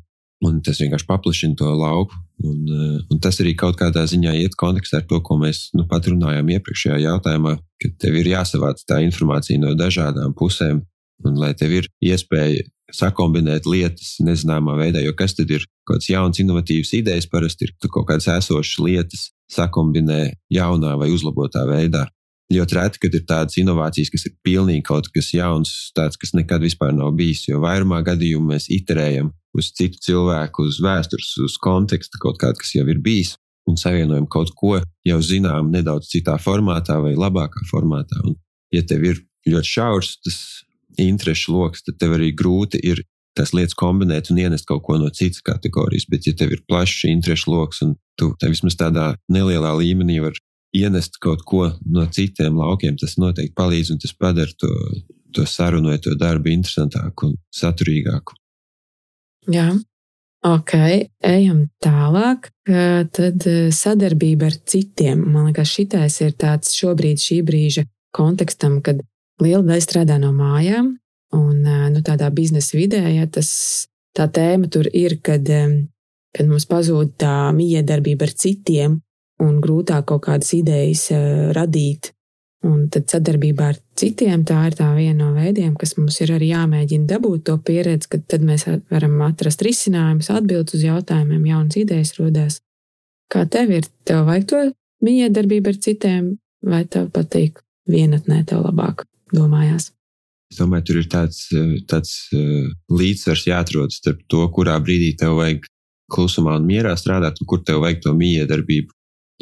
Un 0.44 0.58
tas 0.66 0.80
vienkārši 0.82 1.08
paplašina 1.08 1.56
to 1.56 1.70
lauku. 1.72 2.18
Un, 2.44 2.64
eh, 2.68 3.00
un 3.12 3.20
tas 3.24 3.38
arī 3.40 3.54
kaut 3.56 3.78
kādā 3.80 4.04
ziņā 4.04 4.34
iet 4.42 4.58
kontekstā 4.60 5.00
ar 5.00 5.06
to, 5.08 5.22
ko 5.22 5.38
mēs 5.40 5.70
nu, 5.78 5.86
pat 5.88 6.10
runājām 6.12 6.50
iepriekšējā 6.58 6.98
jautājumā, 7.06 7.54
ka 7.80 7.90
tev 8.00 8.18
ir 8.20 8.34
jāsavāc 8.34 8.84
tā 8.84 9.00
informācija 9.06 9.60
no 9.60 9.72
dažādām 9.80 10.34
pusēm, 10.36 10.82
un 11.24 11.38
lai 11.40 11.54
tev 11.54 11.72
ir 11.72 11.88
iespēja 12.04 12.66
sakombinēt 12.92 13.66
lietas 13.66 14.18
nezināmā 14.20 14.76
veidā, 14.78 15.02
jo 15.06 15.14
kas 15.14 15.34
tad 15.38 15.50
ir 15.50 15.64
kaut 15.88 16.02
kāds 16.02 16.10
jauns, 16.10 16.42
innovatīvs 16.44 16.92
idejas, 17.00 17.30
parasti 17.30 17.70
ir 17.70 17.74
kaut 17.88 18.10
kādas 18.10 18.28
esošas 18.28 18.82
lietas, 18.84 19.32
sakombinē 19.50 20.34
jaunā 20.52 20.98
vai 21.00 21.10
uzlabotā 21.14 21.64
veidā 21.70 22.08
ļoti 22.52 22.78
reti, 22.78 23.00
kad 23.06 23.16
ir 23.16 23.24
tādas 23.30 23.58
inovācijas, 23.62 24.12
kas 24.14 24.28
ir 24.28 24.36
pilnīgi 24.46 24.84
kaut 24.88 25.08
kas 25.14 25.32
jauns, 25.34 25.72
tāds, 25.96 26.20
kas 26.20 26.34
nekad 26.38 26.64
vispār 26.66 26.94
nav 26.96 27.14
bijis. 27.18 27.46
Jo 27.48 27.62
vairumā 27.64 28.02
gadījumā 28.06 28.56
mēs 28.56 28.70
iterējam 28.74 29.32
uz 29.58 29.72
citu 29.78 30.02
cilvēku, 30.02 30.68
uz 30.68 30.82
vēstures, 30.84 31.34
uz 31.46 31.58
kontekstu, 31.62 32.20
kaut 32.22 32.40
kādu, 32.42 32.60
kas 32.62 32.74
jau 32.76 32.86
ir 32.90 33.00
bijis, 33.04 33.36
un 33.70 33.78
savienojam 33.80 34.28
kaut 34.28 34.52
ko 34.58 34.80
jau 35.08 35.20
zinām, 35.24 35.72
nedaudz 35.74 36.10
citā 36.12 36.36
formātā 36.42 37.00
vai 37.04 37.14
labākā 37.16 37.64
formātā. 37.70 38.20
Un, 38.28 38.38
ja 38.74 38.84
tev 38.86 39.06
ir 39.08 39.24
ļoti 39.48 39.74
šaurs 39.78 40.18
tas 40.26 40.38
interešu 41.00 41.56
lokus, 41.56 41.84
tad 41.86 41.98
tev 42.02 42.18
arī 42.18 42.32
grūti 42.38 42.82
ir 42.84 43.04
tās 43.38 43.54
lietas 43.56 43.76
kombinēt 43.78 44.30
un 44.30 44.42
ienest 44.44 44.68
kaut 44.70 44.84
ko 44.86 45.00
no 45.02 45.10
citas 45.10 45.42
kategorijas. 45.46 46.06
Bet, 46.10 46.28
ja 46.30 46.38
tev 46.38 46.54
ir 46.54 46.66
plašs 46.70 47.08
interešu 47.10 47.54
lokus 47.54 47.82
un 47.86 47.96
tu 48.20 48.34
vismaz 48.44 48.78
tādā 48.78 49.14
nelielā 49.32 49.74
līmenī 49.80 50.20
vari 50.22 50.42
ienest 50.74 51.20
kaut 51.22 51.44
ko 51.46 51.68
no 51.86 52.06
citiem 52.12 52.58
laukiem, 52.58 52.98
tas 53.00 53.16
noteikti 53.22 53.56
palīdz 53.58 53.94
un 53.94 54.02
tas 54.02 54.14
padara 54.18 54.54
to, 54.60 54.72
to 55.34 55.46
sarunu 55.50 55.94
vai 55.94 56.00
to 56.02 56.16
darbu 56.20 56.52
interesantāku 56.54 57.30
un 57.30 57.36
saturīgāku. 57.54 58.38
Jā, 59.54 59.70
ok, 60.48 60.74
ejam 61.28 61.66
tālāk. 61.84 62.50
Tad 62.64 63.48
eh, 63.50 63.70
sadarbība 63.76 64.50
ar 64.50 64.60
citiem. 64.72 65.24
Man 65.34 65.50
liekas, 65.50 65.74
šitais 65.76 66.20
ir 66.24 66.36
tāds 66.40 66.74
šobrīd, 66.78 67.22
šī 67.22 67.42
brīža 67.46 67.86
kontekstam, 68.16 68.80
kad 68.86 69.02
liela 69.44 69.66
daļa 69.68 69.84
strādā 69.84 70.20
no 70.22 70.32
mājām. 70.36 70.94
Un 71.36 71.66
eh, 71.66 71.88
nu, 71.94 72.04
tādā 72.06 72.30
biznesa 72.34 72.78
vidē, 72.78 73.04
ja 73.14 73.28
tas, 73.28 73.52
tā 74.16 74.30
tēma 74.32 74.70
tur 74.72 74.88
ir, 74.94 75.20
kad, 75.26 75.50
eh, 75.50 75.82
kad 76.34 76.50
mums 76.50 76.70
pazūd 76.70 77.18
tā 77.20 77.52
miedarbība 77.58 78.30
ar 78.30 78.38
citiem, 78.46 79.02
un 79.44 79.60
grūtāk 79.64 80.08
kaut 80.10 80.26
kādas 80.28 80.54
idejas 80.56 81.10
uh, 81.14 81.52
radīt 81.56 82.14
Un 82.64 82.86
tad 82.88 83.10
sadarbībā 83.12 83.66
ar 83.74 83.80
citiem 84.00 84.46
tā 84.48 84.62
ir 84.70 84.76
tā 84.80 84.88
viena 84.96 85.26
no 85.26 85.34
veidiem, 85.36 85.74
kas 85.80 85.98
mums 85.98 86.22
ir 86.24 86.32
arī 86.32 86.54
jāmēģina 86.54 87.10
dabūt 87.10 87.44
to 87.50 87.58
pieredzi, 87.60 88.08
kad 88.14 88.24
tad 88.32 88.46
mēs 88.48 88.64
varam 88.92 89.18
atrast 89.26 89.66
risinājumus, 89.68 90.30
atbildēt 90.32 90.72
uz 90.78 90.86
jautājumiem, 90.88 91.50
jaunas 91.50 91.80
idejas 91.82 92.14
rodās. 92.22 92.62
Kā 93.28 93.44
tev 93.52 93.74
ir? 93.76 93.90
Tev 94.08 94.24
vajag 94.30 94.48
to 94.48 94.62
miedarbību 95.04 95.74
ar 95.74 95.82
citiem, 95.84 96.32
vai 96.64 96.86
tev 96.88 97.12
patīk 97.12 97.60
vienatnē, 97.92 98.46
tev 98.48 98.64
labāk 98.64 99.04
domājās? 99.36 99.92
Es 100.54 100.62
domāju, 100.62 100.88
tur 100.88 101.04
ir 101.04 101.12
tāds, 101.12 101.44
tāds 101.92 102.16
uh, 102.32 102.72
līdzsvars 102.96 103.48
jāatrod 103.50 103.92
starp 103.92 104.24
to, 104.32 104.48
kurā 104.56 104.80
brīdī 104.80 105.18
tev 105.20 105.36
vajag 105.42 105.68
klusumā 106.14 106.56
un 106.62 106.70
mierā 106.70 106.96
strādāt, 106.96 107.44
un 107.44 107.50
kur 107.50 107.60
tev 107.68 107.84
vajag 107.84 108.06
to 108.08 108.16
miedarbību. 108.16 108.94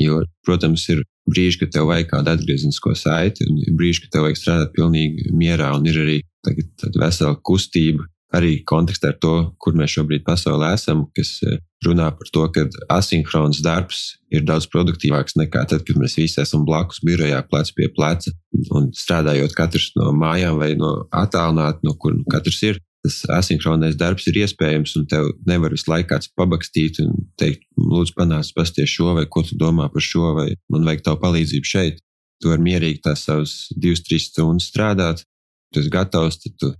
Jo, 0.02 0.22
protams, 0.48 0.88
ir 0.94 1.04
brīži, 1.30 1.62
kad 1.62 1.74
tev 1.76 1.90
vajag 1.92 2.10
kādu 2.12 2.34
atgriezenisko 2.34 2.96
saiti, 2.98 3.46
un 3.48 3.78
brīži, 3.78 4.06
kad 4.06 4.16
tev 4.16 4.28
vajag 4.28 4.40
strādāt 4.40 4.74
pilnīgi 4.76 5.30
mierā, 5.38 5.72
un 5.78 5.86
ir 5.90 6.02
arī 6.02 6.18
tāda 6.46 7.04
vesela 7.04 7.38
kustība, 7.46 8.08
arī 8.36 8.62
kontekstā 8.68 9.12
ar 9.12 9.18
to, 9.22 9.34
kur 9.62 9.76
mēs 9.78 9.94
šobrīd 9.98 10.24
pasaulē 10.28 10.72
esam, 10.78 11.04
kas 11.16 11.34
eh, 11.46 11.60
runā 11.86 12.08
par 12.16 12.30
to, 12.34 12.46
ka 12.56 12.66
asinhrons 12.96 13.60
darbs 13.66 14.04
ir 14.32 14.46
daudz 14.48 14.70
produktīvāks 14.72 15.36
nekā 15.40 15.66
tad, 15.70 15.84
kad 15.88 16.00
mēs 16.00 16.16
visi 16.20 16.40
esam 16.42 16.64
blakus 16.68 17.02
birojā, 17.06 17.42
plec 17.52 17.74
pie 17.76 17.90
pleca, 17.92 18.32
un 18.78 18.92
strādājot 18.96 19.56
katrs 19.58 19.92
no 20.00 20.14
mājām 20.16 20.62
vai 20.62 20.74
no 20.80 20.94
attālināti, 21.12 21.84
no 21.88 21.98
kur 22.00 22.16
nu 22.16 22.24
katrs 22.32 22.62
ir 22.70 22.80
tas 23.02 23.18
asinhronais 23.40 23.98
darbs 23.98 24.28
ir 24.30 24.42
iespējams, 24.44 24.94
un 25.00 25.08
tev 25.10 25.32
nevar 25.50 25.74
visu 25.74 25.90
laiku 25.90 26.12
kāds 26.14 26.30
pabakstīt 26.38 27.02
un 27.04 27.16
teikt, 27.42 27.66
lūdzu, 27.80 28.14
panāc, 28.18 28.52
pasties 28.56 28.92
šo, 28.94 29.16
vai 29.18 29.26
ko 29.30 29.44
tu 29.48 29.58
domā 29.58 29.90
par 29.94 30.06
šo, 30.06 30.36
vai 30.38 30.52
man 30.72 30.86
vajag 30.88 31.06
tavu 31.08 31.22
palīdzību 31.26 31.72
šeit. 31.72 32.02
Tu 32.42 32.50
vari 32.50 32.66
mierīgi 32.66 33.04
tās 33.06 33.26
savas 33.28 33.56
divas, 33.78 34.02
trīs 34.06 34.30
stundas 34.32 34.70
strādāt, 34.72 35.26
tu 35.74 35.82
esi 35.82 35.92
gatavs, 35.94 36.40
tad 36.42 36.56
tu 36.62 36.72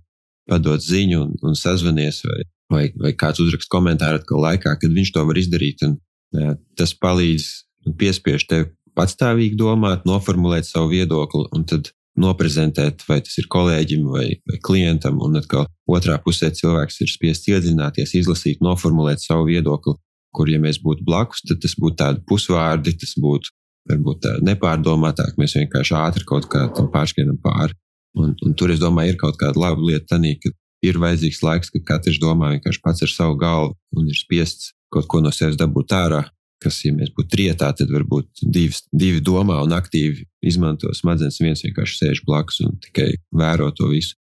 padod 0.50 0.82
ziņu 0.82 1.20
un, 1.22 1.34
un 1.46 1.58
sazvanies, 1.58 2.22
vai, 2.26 2.42
vai, 2.74 2.84
vai 3.04 3.12
kāds 3.18 3.42
uzrakst 3.42 3.70
komentāru 3.70 4.20
atkal 4.20 4.42
laikā, 4.42 4.74
kad 4.78 4.94
viņš 4.94 5.12
to 5.14 5.26
var 5.28 5.38
izdarīt. 5.38 5.84
Un, 5.86 5.98
jā, 6.34 6.54
tas 6.78 6.94
palīdz 6.98 7.48
un 7.86 7.98
piespiež 7.98 8.46
tev 8.50 8.70
patstāvīgi 8.98 9.58
domāt, 9.58 10.06
noformulēt 10.08 10.68
savu 10.68 10.92
viedokli, 10.92 11.46
un 11.54 11.66
tad 11.68 11.92
noprezentēt, 12.18 13.04
vai 13.08 13.20
tas 13.24 13.38
ir 13.40 13.48
kolēģim 13.52 14.04
vai, 14.12 14.26
vai 14.48 14.58
klientam, 14.64 15.20
un 15.24 15.40
atkal 15.40 15.66
otrā 15.88 16.18
pusē 16.22 16.50
cilvēks 16.52 17.00
ir 17.04 17.10
spiests 17.12 17.48
iedziļināties, 17.48 18.14
izlasīt, 18.20 18.60
noformulēt 18.64 19.24
savu 19.24 19.48
viedokli, 19.48 19.96
kur, 20.36 20.50
ja 20.52 20.60
mēs 20.60 20.80
būtu 20.84 21.04
blakus, 21.08 21.44
tad 21.48 21.62
tas 21.64 21.76
būtu 21.78 21.98
tādi 22.02 22.24
pusvārdi, 22.28 22.96
tas 23.00 23.14
būtu 23.20 23.52
varbūt 23.90 24.28
nepārdomātāk, 24.46 25.38
mēs 25.40 25.56
vienkārši 25.58 25.96
ātri 25.98 26.26
kaut 26.28 26.46
kā 26.52 26.68
tam 26.76 26.90
pāršķienam 26.92 27.40
pāri. 27.42 27.74
Un, 28.18 28.34
un 28.44 28.52
tur, 28.54 28.70
es 28.70 28.80
domāju, 28.82 29.14
ir 29.14 29.18
kaut 29.20 29.38
kāda 29.40 29.58
laba 29.58 29.80
lieta 29.80 30.14
tādā, 30.14 30.34
ka 30.38 30.52
ir 30.84 30.98
vajadzīgs 31.00 31.40
laiks, 31.42 31.72
kad 31.72 31.86
katrs 31.88 32.20
domā 32.22 32.52
vienkārši 32.52 32.82
pats 32.84 33.04
ar 33.06 33.10
savu 33.10 33.38
galvu 33.40 33.72
un 33.96 34.10
ir 34.10 34.18
spiests 34.18 34.74
kaut 34.92 35.08
ko 35.08 35.22
no 35.24 35.32
sevis 35.32 35.56
dabūt 35.56 35.94
ārā, 35.96 36.26
kas, 36.62 36.80
ja 36.86 36.94
mēs 36.94 37.12
būtu 37.16 37.32
trietā, 37.34 37.70
tad 37.76 37.90
varbūt 37.92 38.42
divi, 38.42 38.78
divi 38.92 39.20
domā 39.24 39.60
un 39.64 39.74
aktīvi 39.76 40.26
izmanto 40.46 40.92
smadzenes, 40.96 41.40
viens 41.42 41.62
vienkārši 41.66 41.98
sēž 41.98 42.24
blakus 42.26 42.62
un 42.64 42.78
tikai 42.82 43.12
vēro 43.34 43.70
to 43.76 43.90
visu. 43.92 44.16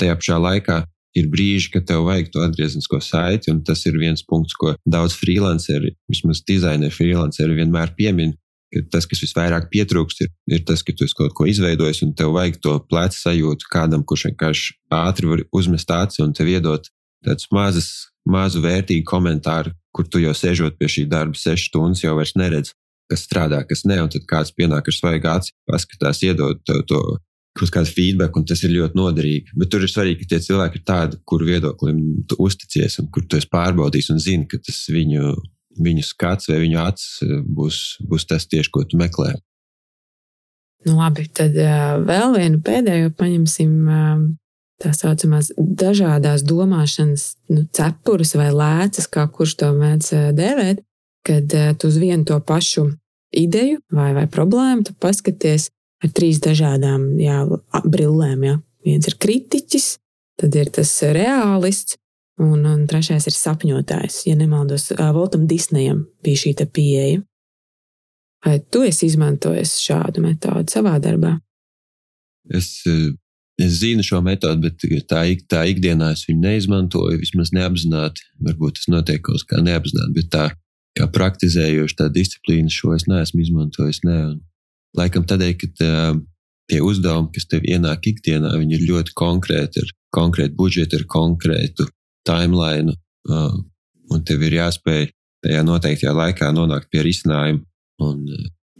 Tajā 0.00 0.16
pašā 0.18 0.40
laikā 0.42 0.82
ir 1.16 1.28
brīži, 1.32 1.70
kad 1.72 1.86
tev 1.88 2.04
vajag 2.08 2.32
to 2.32 2.42
atgriezenisko 2.44 3.00
saiti, 3.04 3.52
un 3.52 3.62
tas 3.64 3.84
ir 3.88 3.96
viens 4.00 4.24
punkts, 4.26 4.56
ko 4.58 4.74
daudz 4.84 5.16
freelanceri, 5.16 5.94
vismaz 6.12 6.42
dizaineri 6.46 6.92
freelanceri 6.92 7.56
vienmēr 7.56 7.94
piemin. 7.96 8.34
Tas, 8.92 9.06
kas 9.08 9.22
visvairāk 9.22 9.70
pietrūkst, 9.70 10.24
ir, 10.26 10.32
ir 10.52 10.64
tas, 10.66 10.82
ka 10.84 10.92
tu 10.92 11.06
esi 11.06 11.14
kaut 11.16 11.32
ko 11.38 11.46
izveidojis, 11.48 12.02
un 12.04 12.12
tev 12.18 12.34
vajag 12.34 12.58
to 12.60 12.74
plecu 12.90 13.16
sajūtu 13.16 13.70
kādam, 13.72 14.02
kurš 14.04 14.26
vienkārši 14.26 14.74
ātri 14.92 15.30
var 15.30 15.44
uzmest 15.54 15.92
aci 15.94 16.20
un 16.24 16.34
tev 16.36 16.50
iedot 16.50 16.90
mazas, 17.54 18.10
mazu 18.26 18.60
vērtīgu 18.64 19.06
komentāru, 19.06 19.72
kur 19.96 20.08
tu 20.12 20.20
jau 20.20 20.34
sēžot 20.36 20.76
pie 20.76 20.90
šī 20.92 21.06
darba 21.08 21.38
sešas 21.38 21.70
stundas, 21.70 22.02
jau 22.04 22.16
vairs 22.18 22.34
neredz, 22.36 22.74
kas 23.10 23.24
strādā, 23.24 23.62
kas 23.68 23.86
ne, 23.88 23.96
un 24.02 24.12
tad 24.12 24.26
kāds 24.28 24.52
pienāk 24.52 24.90
ar 24.90 24.96
svaigu 24.96 25.30
aci, 25.32 25.54
paskatās, 25.70 26.20
iedod 26.26 26.60
to, 26.66 26.82
to 26.90 27.00
kaut 27.56 27.72
kādu 27.72 27.88
feedback, 27.88 28.36
un 28.36 28.44
tas 28.44 28.60
ir 28.66 28.74
ļoti 28.74 28.98
noderīgi. 28.98 29.56
Bet 29.56 29.70
tur 29.72 29.84
ir 29.84 29.90
svarīgi, 29.90 30.22
ka 30.22 30.34
tie 30.34 30.40
cilvēki 30.44 30.80
ir 30.80 30.86
tādi, 30.90 31.20
kuru 31.28 31.48
viedoklim 31.48 32.00
tu 32.28 32.36
uzticies, 32.44 32.98
un 33.00 33.08
kur 33.12 33.24
tu 33.24 33.38
esi 33.40 33.48
pārbaudījis 33.52 34.12
un 34.12 34.20
zini, 34.22 34.48
ka 34.50 34.60
tas 34.60 34.82
viņu, 34.92 35.32
viņu 35.86 36.04
skats 36.04 36.50
vai 36.52 36.60
viņu 36.66 36.80
acis 36.84 37.22
eh, 37.24 37.38
būs, 37.58 37.82
būs 38.10 38.28
tas 38.28 38.48
tieši, 38.50 38.72
ko 38.74 38.84
tu 38.84 39.00
meklē. 39.00 39.32
Nu, 40.86 40.98
labi, 41.00 41.24
tad 41.34 41.56
uh, 41.58 41.96
vēl 42.06 42.36
vienu 42.36 42.60
pēdējo 42.62 43.14
paņemsim. 43.18 43.72
Uh, 43.88 44.26
tā 44.82 44.92
saucamās 44.96 45.52
dažādās 45.56 46.44
domāšanas 46.46 47.28
nu, 47.52 47.64
cepures 47.72 48.34
vai 48.36 48.50
lēcas, 48.52 49.08
kā 49.08 49.26
kurš 49.32 49.56
to 49.62 49.72
mēdz 49.76 50.12
dēvēt, 50.36 50.82
kad 51.26 51.56
tu 51.80 51.90
uz 51.90 51.98
vienu 52.00 52.26
to 52.28 52.38
pašu 52.44 52.90
ideju 53.36 53.80
vai, 53.92 54.12
vai 54.16 54.26
problēmu 54.30 54.96
paskaties 55.02 55.70
ar 56.04 56.12
trīs 56.14 56.40
dažādām 56.44 57.14
jā, 57.20 57.42
brillēm. 57.84 58.44
Jā. 58.46 58.58
Viens 58.86 59.08
ir 59.08 59.16
kritiķis, 59.20 59.86
tad 60.40 60.58
ir 60.58 60.70
tas 60.74 60.92
reālists, 61.16 61.96
un, 62.42 62.66
un 62.68 62.84
trešais 62.88 63.26
ir 63.26 63.36
sapņotājs. 63.36 64.22
Ja 64.28 64.36
nemaldos, 64.38 64.90
Voltam 65.16 65.46
Disneyam 65.50 66.04
bija 66.24 66.44
šī 66.44 66.54
pieeja. 66.68 67.22
Vai 68.46 68.60
tu 68.70 68.84
esi 68.86 69.08
izmantojis 69.08 69.78
šādu 69.82 70.22
metodi 70.22 70.70
savā 70.70 71.00
darbā? 71.02 71.32
Es 72.54 72.84
Es 73.56 73.78
zinu 73.80 74.04
šo 74.04 74.20
metodi, 74.20 74.68
bet 74.68 75.06
tā, 75.08 75.22
tā 75.48 75.62
ikdienā 75.70 76.10
es 76.12 76.26
viņu 76.28 76.42
neizmantoju, 76.42 77.20
vismaz 77.22 77.54
neapzināti. 77.56 78.26
Varbūt 78.44 78.76
tas 78.76 78.90
notiek 78.92 79.22
kaut 79.24 79.46
kā 79.48 79.62
neapzināti, 79.64 80.12
bet 80.18 80.28
tā 80.34 80.46
kā 80.96 81.06
praktizējoša 81.12 82.10
disciplīna 82.12 82.72
šo 82.72 82.92
es 82.96 83.06
neesmu 83.08 83.40
izmantojis. 83.44 84.02
Ne. 84.04 84.18
Un, 84.34 84.36
laikam 84.96 85.24
tādēļ, 85.28 85.54
ka 85.60 85.70
tā, 85.80 85.94
tie 86.70 86.82
uzdevumi, 86.84 87.32
kas 87.32 87.48
tev 87.48 87.64
ienāk 87.64 88.10
ikdienā, 88.12 88.52
viņi 88.60 88.76
ir 88.76 88.86
ļoti 88.90 89.16
konkrēti, 89.16 89.84
ar 89.84 89.96
konkrētu 90.16 90.56
budžetu, 90.60 91.00
ar 91.00 91.08
konkrētu 91.16 91.88
timeline, 92.28 92.92
uh, 93.30 93.56
un 94.12 94.24
tev 94.26 94.44
ir 94.46 94.58
jāspēj 94.60 95.10
tajā 95.46 95.64
noteiktajā 95.64 96.12
laikā 96.16 96.52
nonākt 96.52 96.90
pie 96.92 97.04
risinājuma. 97.06 97.62
Un, 98.04 98.24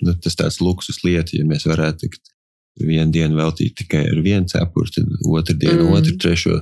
nu, 0.04 0.16
tas 0.20 0.36
tāds 0.36 0.60
luksus 0.60 1.00
lieta, 1.04 1.36
ja 1.36 1.46
mēs 1.48 1.64
varētu 1.68 2.04
tikt 2.04 2.35
vienu 2.80 3.12
dienu 3.12 3.38
veltīt 3.38 3.76
tikai 3.80 4.04
ar 4.10 4.22
vienu 4.24 4.48
cepuri, 4.50 4.92
tad 4.94 5.12
otru 5.24 5.56
dienu, 5.56 5.86
mm. 5.86 5.98
otru, 5.98 6.16
trešo. 6.22 6.58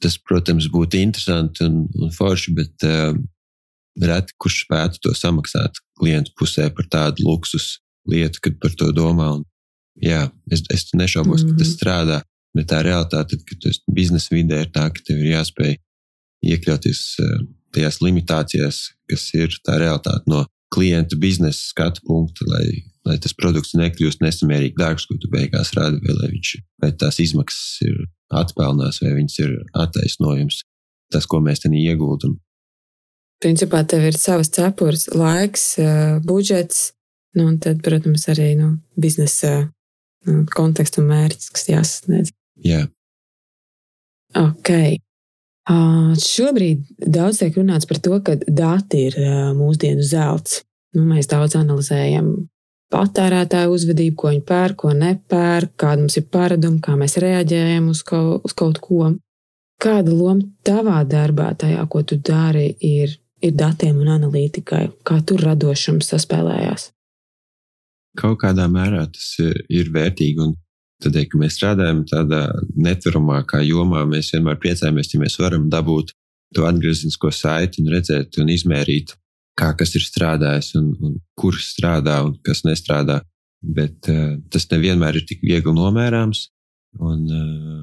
Tas, 0.00 0.16
protams, 0.24 0.68
būtu 0.72 1.00
interesanti 1.00 1.66
un, 1.66 1.82
un 2.00 2.12
forši, 2.14 2.54
bet 2.56 2.86
uh, 2.88 3.12
reti 4.00 4.34
kurš 4.40 4.62
spētu 4.64 5.02
to 5.04 5.12
samaksāt 5.16 5.80
klientu 5.98 6.32
pusē 6.38 6.68
par 6.74 6.88
tādu 6.90 7.26
luksus 7.26 7.76
lietu, 8.08 8.40
kad 8.46 8.58
par 8.62 8.74
to 8.78 8.90
domā. 8.96 9.32
Un, 9.38 9.44
jā, 10.00 10.24
es, 10.50 10.64
es 10.72 10.88
nešaubos, 10.94 11.44
mm. 11.44 11.52
ka 11.52 11.58
tas 11.58 11.66
mm-hmm. 11.66 11.76
strādā, 11.76 12.20
bet 12.56 12.70
tā 12.72 12.82
realitāte, 12.86 13.40
kad 13.44 13.60
tu 13.60 13.70
esi 13.70 13.94
biznesa 13.94 14.34
vidē, 14.34 14.62
ir 14.64 14.72
tā, 14.74 14.88
ka 14.94 15.04
tev 15.04 15.20
ir 15.20 15.34
jāspēj 15.36 15.76
iekļauties 16.48 17.02
uh, 17.24 17.40
tajās 17.74 18.00
limitācijās, 18.04 18.84
kas 19.10 19.26
ir 19.36 19.58
tā 19.66 19.76
realitāte 19.82 20.30
no 20.30 20.46
klienta 20.72 21.16
biznesa 21.20 21.70
skatu 21.70 22.04
punkta, 22.06 22.46
lai, 22.48 22.84
lai 23.08 23.16
tas 23.22 23.34
produkts 23.36 23.76
nekļūst 23.78 24.22
nesamērīgi 24.24 24.76
dārgs, 24.78 25.06
ko 25.08 25.16
tu 25.20 25.30
beigās 25.32 25.72
rādi, 25.76 26.00
vai, 26.04 26.16
lai, 26.20 26.32
viņš, 26.34 26.52
vai 26.82 26.92
tās 27.00 27.20
izmaksas 27.24 27.80
ir 27.86 28.02
atpelnās, 28.40 29.00
vai 29.04 29.14
viņas 29.16 29.38
ir 29.44 29.56
attaisnojums, 29.86 30.60
tas, 31.14 31.26
ko 31.28 31.40
mēs 31.44 31.64
tenī 31.64 31.86
ieguldam. 31.88 32.36
Principā 33.42 33.84
tev 33.86 34.04
ir 34.08 34.18
savas 34.18 34.50
cepures, 34.54 35.06
laiks, 35.14 35.70
budžets, 36.26 36.92
nu, 37.38 37.48
un 37.52 37.58
tad, 37.62 37.80
protams, 37.86 38.26
arī 38.32 38.52
nu, 38.58 38.72
biznesa 38.98 39.68
nu, 40.26 40.42
konteksts 40.52 40.98
un 41.00 41.06
mērķis, 41.12 41.52
kas 41.54 41.68
jāsasniedz. 41.70 42.32
Jā. 42.66 42.84
Ok. 44.36 44.72
Šobrīd 46.24 46.84
daudz 46.98 47.42
tiek 47.42 47.56
runāts 47.60 47.88
par 47.88 48.00
to, 48.02 48.18
ka 48.24 48.36
dati 48.40 49.06
ir 49.08 49.18
mūsdienu 49.56 50.04
zelts. 50.04 50.62
Nu, 50.96 51.04
mēs 51.10 51.28
daudz 51.30 51.54
analizējam 51.58 52.32
patērētāju 52.92 53.72
uzvedību, 53.76 54.16
ko 54.16 54.32
viņi 54.32 54.44
pērk, 54.48 54.76
ko 54.82 54.92
nepērk, 54.96 55.74
kāda 55.80 56.02
mums 56.02 56.18
ir 56.20 56.28
paradumi, 56.32 56.82
kā 56.84 56.96
mēs 57.00 57.18
reaģējam 57.22 57.88
uz 57.92 58.02
kaut, 58.06 58.46
uz 58.48 58.54
kaut 58.56 58.80
ko. 58.84 59.14
Kāda 59.78 60.10
loma 60.10 60.42
tavā 60.66 61.02
darbā, 61.06 61.52
tajā, 61.54 61.84
ko 61.90 62.02
tu 62.02 62.18
dari, 62.18 62.72
ir, 62.82 63.12
ir 63.44 63.52
datiem 63.54 64.00
un 64.02 64.08
analītikai? 64.16 64.88
Kā 65.06 65.20
tur 65.22 65.44
radošums 65.46 66.10
saspēlējās? 66.10 66.88
Kaut 68.18 68.40
kādā 68.42 68.66
mērā 68.72 69.04
tas 69.14 69.36
ir 69.38 69.92
vērtīgi. 69.94 70.42
Un 70.42 70.56
Tādēļ, 70.98 71.26
ka 71.30 71.38
mēs 71.38 71.54
strādājam 71.54 72.00
tādā 72.10 72.40
netveramākā 72.74 73.60
jomā, 73.62 74.02
mēs 74.10 74.32
vienmēr 74.34 74.58
priecājamies, 74.58 75.12
ja 75.12 75.20
mēs 75.22 75.36
varam 75.38 75.68
dabūt 75.70 76.10
to 76.56 76.64
atgriezenisko 76.66 77.30
saiti 77.34 77.84
un 77.84 77.92
redzēt 77.92 78.40
un 78.42 78.50
izmērīt, 78.50 79.14
kā 79.58 79.72
kas 79.78 79.94
ir 79.98 80.04
strādājis 80.04 80.72
un, 80.78 80.92
un 81.02 81.18
kurš 81.38 81.64
strādā 81.72 82.20
un 82.26 82.36
kas 82.46 82.64
nestrādā. 82.66 83.22
bet 83.58 84.06
uh, 84.06 84.36
tas 84.54 84.68
nevienmēr 84.70 85.16
ir 85.18 85.24
tik 85.26 85.40
viegli 85.42 85.72
nomērāms. 85.74 86.44
Un, 87.02 87.24
uh, 87.26 87.80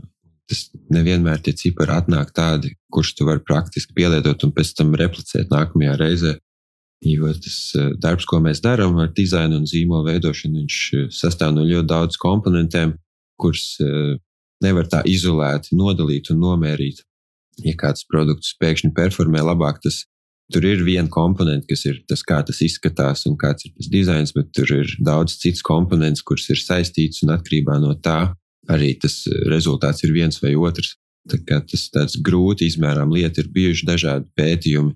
tas 0.47 0.69
nevienmēr 0.93 1.41
tie 1.43 1.51
cipari 1.57 1.91
atnāk 1.91 2.31
tādi, 2.31 2.71
kurus 2.93 3.11
tu 3.17 3.27
vari 3.27 3.43
praktiski 3.43 3.91
pielietot 3.97 4.45
un 4.47 4.53
pēc 4.55 4.71
tam 4.77 4.93
replicēt 4.95 5.51
nākamajā 5.51 5.97
reizē. 5.99 6.35
Jo 7.03 7.27
tas 7.33 7.57
darbs, 7.99 8.23
ko 8.25 8.39
mēs 8.39 8.63
darām 8.63 8.95
ar 9.03 9.11
dizainu 9.13 9.59
un 9.59 9.67
zīmolu 9.67 10.07
veidošanu, 10.07 10.63
viņš 10.63 10.77
sastāv 11.13 11.51
no 11.57 11.65
ļoti 11.67 11.89
daudz 11.91 12.17
komponentiem, 12.21 12.95
kurus 13.41 13.75
nevar 14.63 14.87
tā 14.89 15.03
izolēti 15.05 15.75
nodalīt 15.75 16.31
un 16.31 16.39
nomērīt. 16.45 17.03
Ja 17.65 17.75
kāds 17.79 18.07
produkts 18.07 18.55
pēkšņi 18.61 18.93
performē 18.95 19.43
labāk, 19.43 19.81
tas 19.83 20.05
tur 20.53 20.65
ir 20.67 20.83
viena 20.85 21.09
komponente, 21.09 21.65
kas 21.69 21.85
ir 21.89 22.01
tas, 22.09 22.21
kā 22.25 22.41
tas 22.45 22.61
izskatās 22.61 23.25
un 23.29 23.37
kāds 23.39 23.65
ir 23.65 23.73
tas 23.77 23.89
dizains, 23.91 24.33
bet 24.35 24.51
tur 24.53 24.69
ir 24.77 24.91
daudz 25.01 25.39
citas 25.41 25.63
komponentes, 25.65 26.23
kuras 26.25 26.49
ir 26.53 26.61
saistītas 26.61 27.23
un 27.25 27.33
atkarībā 27.35 27.79
no 27.81 27.95
tā 27.97 28.35
arī 28.69 28.93
tas 29.01 29.23
rezultāts 29.49 30.05
ir 30.05 30.13
viens 30.13 30.39
vai 30.41 30.55
otrs. 30.57 30.95
Tā 31.25 31.39
kā 31.41 31.57
tas 31.65 31.87
tāds 31.89 32.19
grūti 32.21 32.67
izmērām 32.69 33.09
lieta, 33.13 33.41
ir 33.41 33.49
bijuši 33.53 33.87
dažādi 33.87 34.29
pētījumi. 34.37 34.93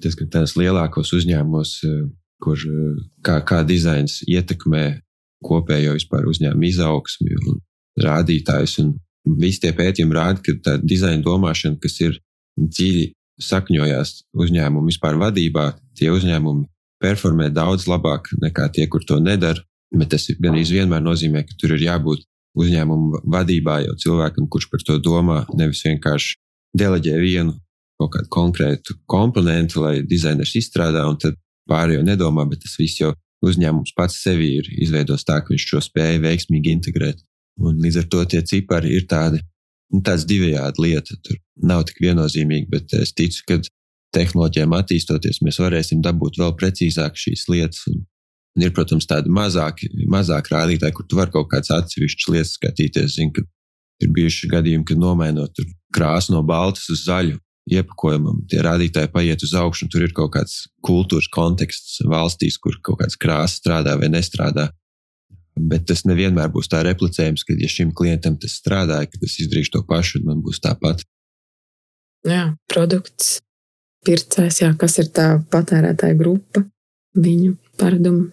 Tas, 0.00 0.14
ka 0.16 0.26
tās 0.30 0.54
lielākos 0.56 1.10
uzņēmumos, 1.18 1.72
eh, 1.84 2.04
kur 2.40 2.56
eh, 2.56 3.00
kā, 3.26 3.40
kā 3.42 3.64
dizains 3.66 4.20
ietekmē 4.30 5.00
kopējo 5.44 5.96
vispār 5.96 6.28
uzņēmumu 6.30 6.68
izaugsmi 6.68 7.34
un 7.40 7.58
rādītājus. 7.98 8.78
Un 8.84 8.94
visi 9.42 9.64
tie 9.64 9.72
pētījumi 9.76 10.16
rāda, 10.16 10.40
ka 10.44 10.54
tā 10.62 10.76
dizaina 10.78 11.22
domāšana, 11.26 11.80
kas 11.82 11.98
ir 12.00 12.20
dziļi 12.56 13.10
sakņojās 13.42 14.14
uzņēmumu 14.36 14.90
vispār 14.90 15.18
vadībā, 15.20 15.72
tie 15.98 16.10
uzņēmumi 16.12 16.66
performē 17.00 17.48
daudz 17.54 17.86
labāk 17.88 18.28
nekā 18.42 18.68
tie, 18.74 18.86
kur 18.90 19.04
to 19.06 19.20
nedara. 19.22 19.62
Bet 19.90 20.12
tas 20.12 20.28
gan 20.38 20.54
vienmēr 20.54 21.02
nozīmē, 21.02 21.42
ka 21.48 21.56
tur 21.58 21.74
ir 21.74 21.82
jābūt 21.88 22.22
uzņēmumu 22.60 23.24
vadībā 23.30 23.80
jau 23.86 23.96
cilvēkam, 24.04 24.46
kurš 24.50 24.68
par 24.70 24.84
to 24.86 24.98
domā, 25.02 25.40
nevis 25.58 25.82
vienkārši 25.86 26.36
deleģē 26.78 27.16
vienu 27.18 27.56
kaut 28.00 28.12
kādu 28.14 28.30
konkrētu 28.32 28.96
komponentu, 29.10 29.82
lai 29.84 30.00
dizainers 30.06 30.54
izstrādā, 30.56 31.02
un 31.10 31.18
tad 31.20 31.36
pārējo 31.68 32.04
nedomā, 32.06 32.46
bet 32.48 32.62
tas 32.64 32.78
viss 32.80 33.00
jau 33.02 33.12
uzņēmums 33.44 33.94
pats 33.96 34.20
sevi 34.24 34.54
ir 34.60 34.70
izveidojis 34.84 35.26
tā, 35.28 35.40
ka 35.42 35.52
viņš 35.52 35.66
šo 35.72 35.82
spēju 35.84 36.22
veiksmīgi 36.24 36.72
integrēt. 36.76 37.20
Un 37.60 37.80
līdz 37.82 38.02
ar 38.02 38.08
to 38.12 38.24
tie 38.32 38.40
cipari 38.46 38.94
ir 38.96 39.06
tādi, 39.10 39.42
tāds 40.06 40.26
divējādi 40.28 40.84
lieta. 40.86 41.16
Tur 41.26 41.38
nav 41.66 41.84
tik 41.88 42.00
viennozīmīgi, 42.04 42.68
bet 42.70 42.94
es 42.98 43.12
ticu, 43.16 43.42
ka 43.48 43.58
tehnoloģijām 44.14 44.74
attīstoties, 44.78 45.42
mēs 45.46 45.60
varēsim 45.62 46.00
dabūt 46.04 46.38
vēl 46.40 46.54
precīzāk 46.58 47.18
šīs 47.18 47.46
lietas. 47.50 47.84
Un 47.90 48.64
ir, 48.64 48.72
protams, 48.74 49.06
tādi 49.10 49.30
mazāki, 49.30 49.90
mazāki 50.10 50.54
rādītāji, 50.54 50.96
kur 50.96 51.06
tu 51.06 51.18
vari 51.18 51.34
kaut 51.34 51.50
kādas 51.52 51.70
atsevišķas 51.76 52.32
lietas 52.34 52.56
skatīties. 52.58 53.14
Zinu, 53.18 53.34
ka 53.36 53.44
ir 54.02 54.10
bijuši 54.16 54.50
gadījumi, 54.50 54.86
kad 54.88 54.98
nomainot 54.98 55.62
krāsu 55.94 56.34
no 56.34 56.42
baltas 56.46 56.88
uz 56.90 57.04
zaļu 57.06 57.38
iepakojumam, 57.70 58.40
tie 58.50 58.62
rādītāji 58.64 59.12
paiet 59.12 59.44
uz 59.46 59.52
augšu, 59.54 59.86
un 59.86 59.92
tur 59.92 60.04
ir 60.06 60.14
kaut 60.16 60.32
kāds 60.34 60.64
kultūras 60.86 61.28
konteksts 61.30 62.00
valstīs, 62.08 62.58
kur 62.58 62.78
kaut 62.82 62.98
kāds 63.02 63.18
krāsa 63.20 63.60
strādā 63.60 63.94
vai 64.00 64.10
nestrādā. 64.10 64.70
Bet 65.70 65.86
tas 65.90 66.04
nevienmēr 66.08 66.50
būs 66.54 66.70
tā 66.72 66.82
replicējums, 66.86 67.44
ka, 67.44 67.56
ja 67.58 67.68
šim 67.70 67.92
klientam 67.96 68.38
tas 68.40 68.56
strādāja, 68.60 69.10
ka 69.10 69.20
tas 69.22 69.36
izdarīs 69.42 69.72
to 69.72 69.82
pašu, 69.86 70.20
un 70.20 70.30
man 70.30 70.44
būs 70.44 70.62
tāpat. 70.64 71.04
Jā, 72.28 72.50
produkts, 72.70 73.38
pircējs, 74.06 74.62
jā, 74.62 74.70
kas 74.80 74.98
ir 75.02 75.10
tā 75.16 75.28
patērētāja 75.52 76.16
grupa, 76.18 76.64
viņu 77.16 77.54
paradumu. 77.80 78.30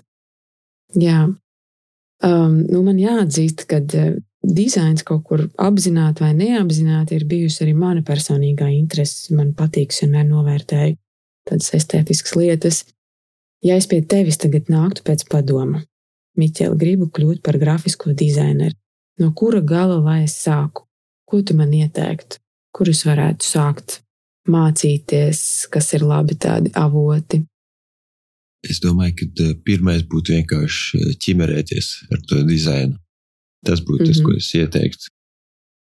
Jā, 0.95 1.25
um, 1.27 2.57
nu 2.67 2.83
man 2.85 2.99
jāatzīst, 2.99 3.65
ka 3.69 3.79
uh, 3.83 4.15
dizains 4.43 5.03
kaut 5.07 5.25
kur 5.27 5.43
apzināti 5.59 6.23
vai 6.23 6.33
neapzināti 6.37 7.17
ir 7.17 7.25
bijusi 7.29 7.63
arī 7.65 7.73
mana 7.77 8.03
personīgā 8.05 8.69
interese. 8.75 9.33
Man 9.35 9.53
patīk, 9.57 9.95
vienmēr 9.95 10.27
novērtēju 10.29 10.97
tādas 11.47 11.73
estētiskas 11.77 12.35
lietas. 12.37 12.83
Ja 13.65 13.77
es 13.79 13.87
pie 13.89 14.01
tevis 14.05 14.37
tagad 14.37 14.69
nāktu 14.69 15.03
pēc 15.07 15.25
padoma, 15.31 15.81
Miķeli, 16.37 16.77
gribu 16.77 17.07
kļūt 17.09 17.41
par 17.45 17.57
grafisko 17.57 18.13
dizaineru, 18.13 18.75
no 19.21 19.31
kura 19.33 19.61
gala 19.61 19.97
lai 19.97 20.23
es 20.25 20.37
sāku? 20.37 20.85
Ko 21.27 21.41
tu 21.41 21.55
man 21.57 21.73
ieteiktu? 21.73 22.39
Kurus 22.77 23.03
varētu 23.07 23.43
sākt 23.43 24.01
mācīties, 24.47 25.67
kas 25.73 25.91
ir 25.97 26.05
labi 26.07 26.37
tādi 26.39 26.71
avoti? 26.77 27.41
Es 28.65 28.79
domāju, 28.83 29.15
ka 29.19 29.27
eh, 29.43 29.53
pirmais 29.65 30.03
būtu 30.07 30.35
vienkārši 30.35 31.01
eh, 31.01 31.13
ķimerēties 31.23 31.91
ar 32.13 32.23
to 32.29 32.41
dizainu. 32.47 32.97
Tas 33.65 33.81
būtu 33.81 34.03
mm 34.03 34.09
-hmm. 34.09 34.13
tas, 34.13 34.23
ko 34.25 34.31
mhm. 34.31 34.37
es 34.37 34.49
ieteiktu. 34.55 35.13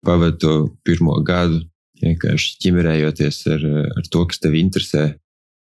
Pavadīt 0.06 0.40
to 0.40 0.52
pirmo 0.84 1.14
gadu, 1.22 1.62
vienkārši 2.02 2.58
ķimerējoties 2.62 3.46
ar, 3.54 3.64
eh, 3.64 3.88
ar 3.98 4.04
to, 4.10 4.26
kas 4.26 4.38
tev 4.38 4.54
interesē, 4.54 5.04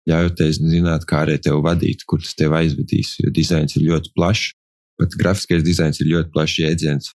ļaujoties 0.09 0.61
zināt, 0.61 1.05
kā 1.09 1.25
arī 1.25 1.39
tevi 1.41 1.61
vadīt, 1.65 2.05
kur 2.05 2.21
tas 2.21 2.35
tev 2.37 2.53
aizvedīs. 2.53 3.15
Jo 3.23 3.31
dizains 3.33 3.75
ir 3.75 3.87
ļoti 3.89 4.13
plašs, 4.15 4.53
pat 4.99 5.15
grafiskais 5.19 5.63
dizains 5.65 5.99
ir 6.01 6.11
ļoti 6.11 6.33
plašs 6.33 6.59
jēdziens. 6.63 7.13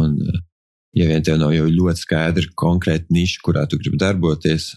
Un, 0.00 0.16
ja 0.96 1.08
vien 1.08 1.24
tev 1.24 1.40
nav 1.40 1.52
jau 1.56 1.66
ļoti 1.68 2.04
skaidra, 2.04 2.46
konkrēta 2.58 3.12
niša, 3.14 3.42
kurā 3.44 3.66
tu 3.68 3.80
gribi 3.80 4.00
darboties, 4.00 4.72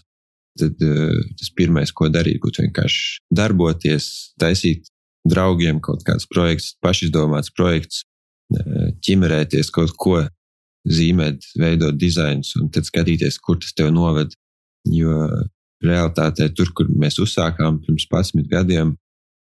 tad 0.60 0.80
uh, 0.84 1.16
tas 1.36 1.52
pirmais, 1.56 1.92
ko 1.92 2.08
darīt, 2.12 2.40
būtu 2.44 2.64
vienkārši 2.64 3.26
darboties, 3.34 4.10
taisīt 4.40 4.88
draugiem 5.28 5.82
kaut 5.84 6.04
kādus 6.06 6.28
projektus, 6.30 6.76
pašizdomāts 6.84 7.52
projekts, 7.56 8.04
uh, 8.56 8.88
ķimerēties 9.04 9.72
kaut 9.74 9.92
ko, 10.00 10.22
zīmēt, 10.86 11.42
veidot 11.58 11.96
dizainus 11.98 12.54
un 12.60 12.70
tad 12.72 12.86
skatīties, 12.86 13.40
kur 13.42 13.58
tas 13.62 13.74
tev 13.76 13.90
noved. 13.94 14.34
Jo 14.86 15.26
realitātē, 15.82 16.48
tur, 16.54 16.70
kur 16.76 16.88
mēs 16.94 17.18
uzsākām 17.22 17.80
pirms 17.82 18.06
11 18.06 18.46
gadiem, 18.52 18.94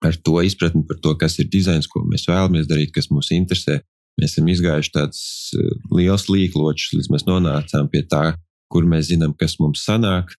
ar 0.05 0.17
to 0.17 0.41
izpratni 0.45 0.83
par 0.89 0.99
to, 1.03 1.15
kas 1.21 1.39
ir 1.43 1.49
dizains, 1.53 1.89
ko 1.91 2.03
mēs 2.09 2.27
vēlamies 2.29 2.69
darīt, 2.71 2.93
kas 2.95 3.11
mūs 3.13 3.33
interesē, 3.37 3.81
mēs 4.21 4.35
esam 4.35 4.49
izgājuši 4.53 4.95
tāds 4.95 5.21
uh, 5.57 5.73
liels 5.97 6.29
līkločs, 6.33 6.95
līdz 6.97 7.11
mēs 7.13 7.27
nonācām 7.29 7.91
pie 7.93 8.05
tā, 8.09 8.25
kur 8.71 8.87
mēs 8.89 9.11
zinām, 9.11 9.35
kas 9.37 9.59
mums 9.61 9.85
sanāk, 9.87 10.35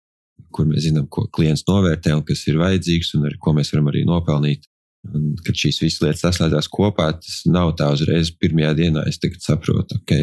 kur 0.56 0.68
mēs 0.68 0.88
zinām, 0.88 1.08
ko 1.12 1.28
klients 1.34 1.66
novērtē 1.68 2.16
un 2.18 2.26
kas 2.28 2.44
ir 2.50 2.60
vajadzīgs 2.62 3.16
un 3.18 3.30
ar 3.30 3.38
ko 3.42 3.54
mēs 3.58 3.72
varam 3.74 3.92
arī 3.92 4.04
nopelnīt. 4.08 4.68
Un, 5.12 5.32
kad 5.42 5.58
šīs 5.58 5.80
visas 5.82 6.04
lietas 6.04 6.22
saslēdzās 6.28 6.68
kopā, 6.70 7.08
tas 7.18 7.42
nav 7.50 7.74
tā 7.80 7.88
uzreiz 7.94 8.30
pirmajā 8.38 8.76
dienā. 8.78 9.06
Es 9.10 9.18
saprotu, 9.42 9.98
ok, 9.98 10.14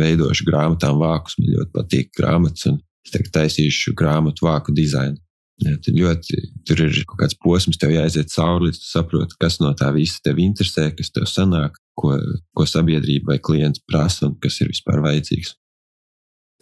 veidošu 0.00 0.46
grāmatām 0.48 0.96
vākus, 1.02 1.36
man 1.38 1.52
ļoti 1.58 1.72
patīk 1.74 2.12
grāmatas, 2.16 2.64
un 2.70 2.78
es 3.04 3.12
tagad 3.12 3.34
taisīšu 3.36 3.92
grāmatu 3.98 4.46
vāku 4.46 4.72
dizainu. 4.76 5.20
Ja, 5.62 5.76
tur, 5.78 5.94
ļoti, 5.94 6.40
tur 6.66 6.80
ir 6.82 6.96
kaut 7.06 7.20
kāds 7.20 7.36
posms, 7.38 7.78
tev 7.78 7.92
jāiziet 7.94 8.32
cauri, 8.32 8.68
līdz 8.68 8.80
tu 8.80 8.88
saproti, 8.88 9.36
kas 9.38 9.60
no 9.62 9.70
tā 9.78 9.92
visa 9.94 10.18
tev 10.24 10.40
interesē, 10.42 10.88
kas 10.96 11.12
tev 11.14 11.28
sanāk, 11.30 11.78
ko, 11.94 12.16
ko 12.58 12.66
sabiedrība 12.66 13.34
vai 13.34 13.38
klients 13.38 13.82
prasa 13.86 14.26
un 14.26 14.34
kas 14.42 14.58
ir 14.64 14.72
vispār 14.72 14.98
vajadzīgs. 15.04 15.54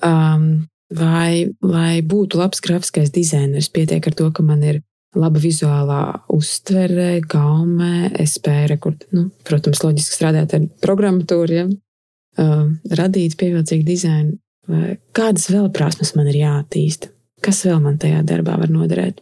Um, 0.04 0.66
vai, 0.92 1.48
lai 1.64 2.02
būtu 2.04 2.40
labs 2.40 2.60
grafiskais 2.64 3.14
dizainers, 3.14 3.70
pietiek 3.72 4.10
ar 4.10 4.18
to, 4.18 4.28
ka 4.34 4.44
man 4.44 4.60
ir 4.66 4.82
laba 5.16 5.40
vizuālā 5.40 6.02
uztvere, 6.32 7.22
gaume, 7.32 8.10
es 8.20 8.36
spēju, 8.36 8.68
rekord, 8.74 9.08
nu, 9.16 9.30
protams, 9.48 9.80
loģiski 9.84 10.18
strādāt 10.18 10.52
ar 10.56 10.68
programmatūru, 10.84 11.56
ja? 11.56 11.64
uh, 12.44 12.68
radīt 12.92 13.40
pievilcīgu 13.40 13.88
dizainu. 13.88 14.36
Kādas 15.16 15.48
vēl 15.50 15.72
prasmes 15.74 16.14
man 16.14 16.28
ir 16.30 16.38
jāattīsta? 16.44 17.10
Kas 17.42 17.64
vēl 17.66 17.80
man 17.82 17.98
tajā 18.00 18.22
darbā 18.26 18.56
var 18.60 18.70
noderēt? 18.70 19.20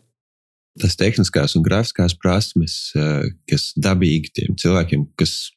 Tas 0.81 0.97
tehniskās 0.97 1.57
un 1.59 1.65
grafiskās 1.67 2.15
prasmes, 2.17 2.93
kas 3.51 3.71
dabīgi 3.77 4.33
tiem 4.37 4.59
cilvēkiem, 4.61 5.09
kas 5.19 5.51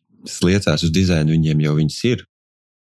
liecās 0.44 0.86
uz 0.88 0.92
dizainu, 0.96 1.36
viņiem 1.36 1.66
jau 1.68 1.76
viņas 1.78 2.00
ir 2.10 2.24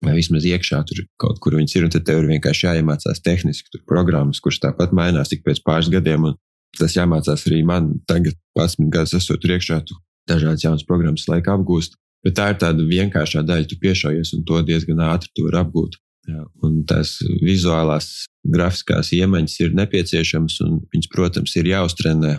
vai 0.04 0.16
vismaz 0.18 0.46
iekšā 0.48 0.82
tur 0.88 1.04
kaut 1.22 1.40
kur 1.44 1.58
viņas 1.58 1.76
ir, 1.78 1.88
un 1.88 1.94
tad 1.94 2.06
tev 2.08 2.22
ir 2.22 2.30
vienkārši 2.34 2.68
jāiemācās 2.68 3.22
tehniski 3.24 3.72
tur 3.74 3.84
programmas, 3.90 4.42
kuras 4.44 4.62
tāpat 4.64 4.96
mainās 4.96 5.32
tik 5.32 5.44
pēc 5.46 5.64
pāris 5.66 5.92
gadiem, 5.94 6.34
tas 6.80 6.98
jāmācās 6.98 7.46
arī 7.48 7.62
man 7.68 7.94
tagad, 8.10 8.38
11 8.60 8.92
gadus 8.94 9.16
esot 9.20 9.42
tur 9.42 9.56
iekšā, 9.56 9.80
tu 9.88 9.98
dažādas 10.30 10.66
jaunas 10.66 10.88
programmas 10.88 11.28
laika 11.32 11.56
apgūst, 11.58 11.98
bet 12.26 12.38
tā 12.40 12.52
ir 12.52 12.60
tāda 12.62 12.86
vienkāršā 12.88 13.44
daļa, 13.48 13.70
tu 13.70 13.80
piešaujies, 13.82 14.34
un 14.38 14.46
to 14.48 14.62
diezgan 14.68 15.04
ātri 15.08 15.32
tu 15.36 15.48
vari 15.48 15.62
apgūt. 15.64 16.00
Jā, 16.24 16.46
un 16.64 16.84
tās 16.88 17.18
vizuālās, 17.44 18.26
grafiskās 18.48 19.12
iemaņas 19.16 19.56
ir 19.66 19.74
nepieciešamas, 19.76 20.60
un 20.64 20.78
viņas, 20.94 21.10
protams, 21.12 21.56
ir 21.60 21.68
jāuztrenē. 21.74 22.38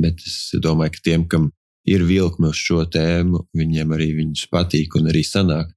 Bet 0.00 0.20
es 0.26 0.36
domāju, 0.60 0.96
ka 0.96 1.04
tiem, 1.06 1.24
kam 1.30 1.48
ir 1.88 2.04
vilkme 2.04 2.50
uz 2.52 2.60
šo 2.60 2.82
tēmu, 2.90 3.46
viņiem 3.56 3.94
arī 3.96 4.10
viņus 4.18 4.48
patīk 4.52 4.98
un 5.00 5.08
arī 5.12 5.22
sanāk. 5.24 5.70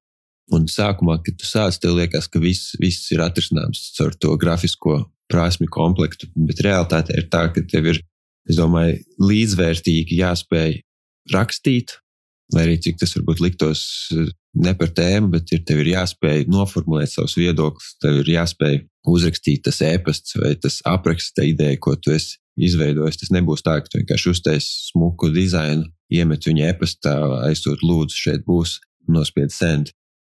Un 0.55 0.67
sākumā, 0.71 1.17
kad 1.23 1.35
tu 1.39 1.47
sāc, 1.47 1.75
tev 1.79 1.97
liekas, 1.97 2.27
ka 2.31 2.39
viss, 2.43 2.75
viss 2.79 3.11
ir 3.11 3.23
atrisināms 3.23 3.91
caur 3.97 4.15
to 4.15 4.35
grafisko 4.39 5.01
prasmi 5.31 5.67
komplektu, 5.67 6.29
bet 6.47 6.63
realitāte 6.63 7.15
ir 7.19 7.27
tā, 7.31 7.49
ka 7.51 7.63
tev 7.67 7.91
ir, 7.91 8.01
es 8.47 8.59
domāju, 8.59 9.01
līdzvērtīgi 9.19 10.21
jāspēj 10.21 10.77
rakstīt, 11.35 11.97
Lai 12.55 12.63
arī 12.63 12.77
cik 12.79 12.99
tas 13.01 13.11
varbūt 13.17 13.41
liktos 13.43 13.81
ne 14.63 14.73
par 14.77 14.91
tēmu, 14.95 15.31
bet 15.35 15.51
ir, 15.53 15.63
tev 15.67 15.81
ir 15.83 15.93
jāspēj 15.93 16.47
noformulēt 16.51 17.13
savus 17.13 17.37
viedokļus, 17.39 17.93
tev 18.03 18.21
ir 18.23 18.33
jāspēj 18.37 18.79
uzrakstīt 19.07 19.63
tas 19.67 19.79
ēpasts 19.85 20.37
vai 20.41 20.55
tas 20.59 20.79
apraksts, 20.87 21.35
tā 21.37 21.47
ideja, 21.47 21.77
ko 21.81 21.95
tu 21.95 22.13
esi 22.15 22.37
izveidojis. 22.57 23.19
Tas 23.21 23.31
nebūs 23.35 23.63
tā, 23.65 23.77
ka 23.81 23.91
tu 23.91 24.01
vienkārši 24.01 24.33
uztaisīsi 24.33 24.91
smuku 24.91 25.29
dizainu, 25.35 25.87
iemet 26.13 26.49
viņu 26.49 26.65
ēpastā, 26.71 27.15
aizsūt 27.47 27.85
lūdzu, 27.85 28.17
šeit 28.17 28.45
būs 28.47 28.79
nospied 29.11 29.53
send. 29.53 29.93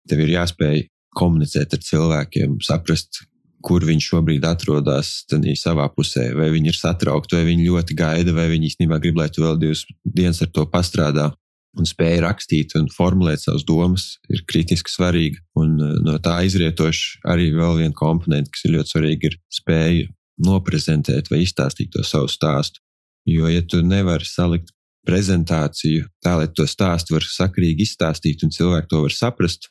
Tev 0.08 0.24
ir 0.24 0.34
jāspēj 0.34 0.86
komunicēt 1.18 1.74
ar 1.74 1.82
cilvēkiem, 1.84 2.58
saprast, 2.64 3.22
kur 3.64 3.84
viņš 3.84 4.10
šobrīd 4.12 4.44
atrodas 4.46 5.24
savā 5.58 5.88
pusē. 5.94 6.30
Vai 6.38 6.50
viņi 6.54 6.72
ir 6.72 6.78
satraukti, 6.78 7.38
vai 7.38 7.48
viņi 7.50 7.68
ļoti 7.68 7.96
gaida, 7.98 8.34
vai 8.34 8.48
viņi 8.52 8.72
īstenībā 8.72 9.00
grib, 9.02 9.18
lai 9.18 9.28
tu 9.32 9.42
vēl 9.44 9.58
divas 9.60 9.84
dienas 10.04 10.42
ar 10.44 10.52
to 10.54 10.66
pastrādā. 10.70 11.32
Un 11.78 11.86
spēja 11.86 12.24
rakstīt 12.24 12.74
un 12.78 12.88
formulēt 12.90 13.44
savas 13.44 13.64
domas 13.66 14.08
ir 14.32 14.42
kritiski 14.50 14.90
svarīga. 14.90 15.42
Un 15.60 15.76
eh, 15.78 15.98
no 16.04 16.16
tā 16.22 16.40
izrietoši 16.48 17.22
arī 17.30 17.52
vēl 17.56 17.82
viena 17.82 17.96
komponente, 17.96 18.52
kas 18.54 18.66
ir 18.66 18.76
ļoti 18.76 18.94
svarīga, 18.94 19.30
ir 19.30 19.38
spēja 19.60 20.08
noprezentēt 20.48 21.30
vai 21.32 21.42
izstāstīt 21.44 21.92
to 21.94 22.04
savu 22.06 22.30
stāstu. 22.30 22.82
Jo, 23.28 23.48
ja 23.50 23.62
tu 23.62 23.82
nevari 23.84 24.26
salikt 24.26 24.72
prezentāciju 25.08 26.06
tā, 26.24 26.34
lai 26.40 26.48
to 26.52 26.66
stāstu 26.68 27.16
var 27.16 27.24
sakrīgi 27.24 27.86
izstāstīt 27.86 28.44
un 28.44 28.52
cilvēki 28.54 28.90
to 28.90 29.02
var 29.04 29.14
saprast, 29.14 29.70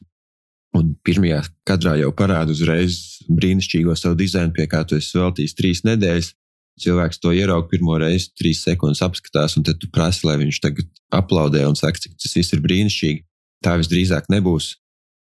Un 0.75 0.93
pirmajā 1.05 1.41
kadrā 1.67 1.95
jau 2.01 2.11
parāda 2.15 2.53
uzreiz 2.53 3.23
brīnišķīgo 3.31 3.95
savu 3.97 4.17
dizainu, 4.19 4.53
pie 4.55 4.67
kā 4.69 4.83
tu 4.87 4.97
esi 4.99 5.17
veltījis 5.17 5.55
trīs 5.57 5.83
nedēļas. 5.87 6.33
Cilvēks 6.77 7.21
to 7.21 7.31
ieraudzīja 7.33 7.69
pirmo 7.71 7.95
reizi, 7.97 8.29
trīs 8.37 8.61
sekundes 8.65 9.01
apskatās, 9.05 9.55
un 9.57 9.65
tad 9.65 9.79
tu 9.81 9.89
prasi, 9.93 10.27
lai 10.27 10.37
viņš 10.43 10.59
tagad 10.61 10.89
aplaudē 11.15 11.63
un 11.65 11.77
saka, 11.77 12.03
cik 12.03 12.17
tas 12.21 12.35
viss 12.37 12.53
ir 12.53 12.61
brīnišķīgi. 12.65 13.23
Tā 13.65 13.73
visdrīzāk 13.81 14.29
nebūs, 14.29 14.75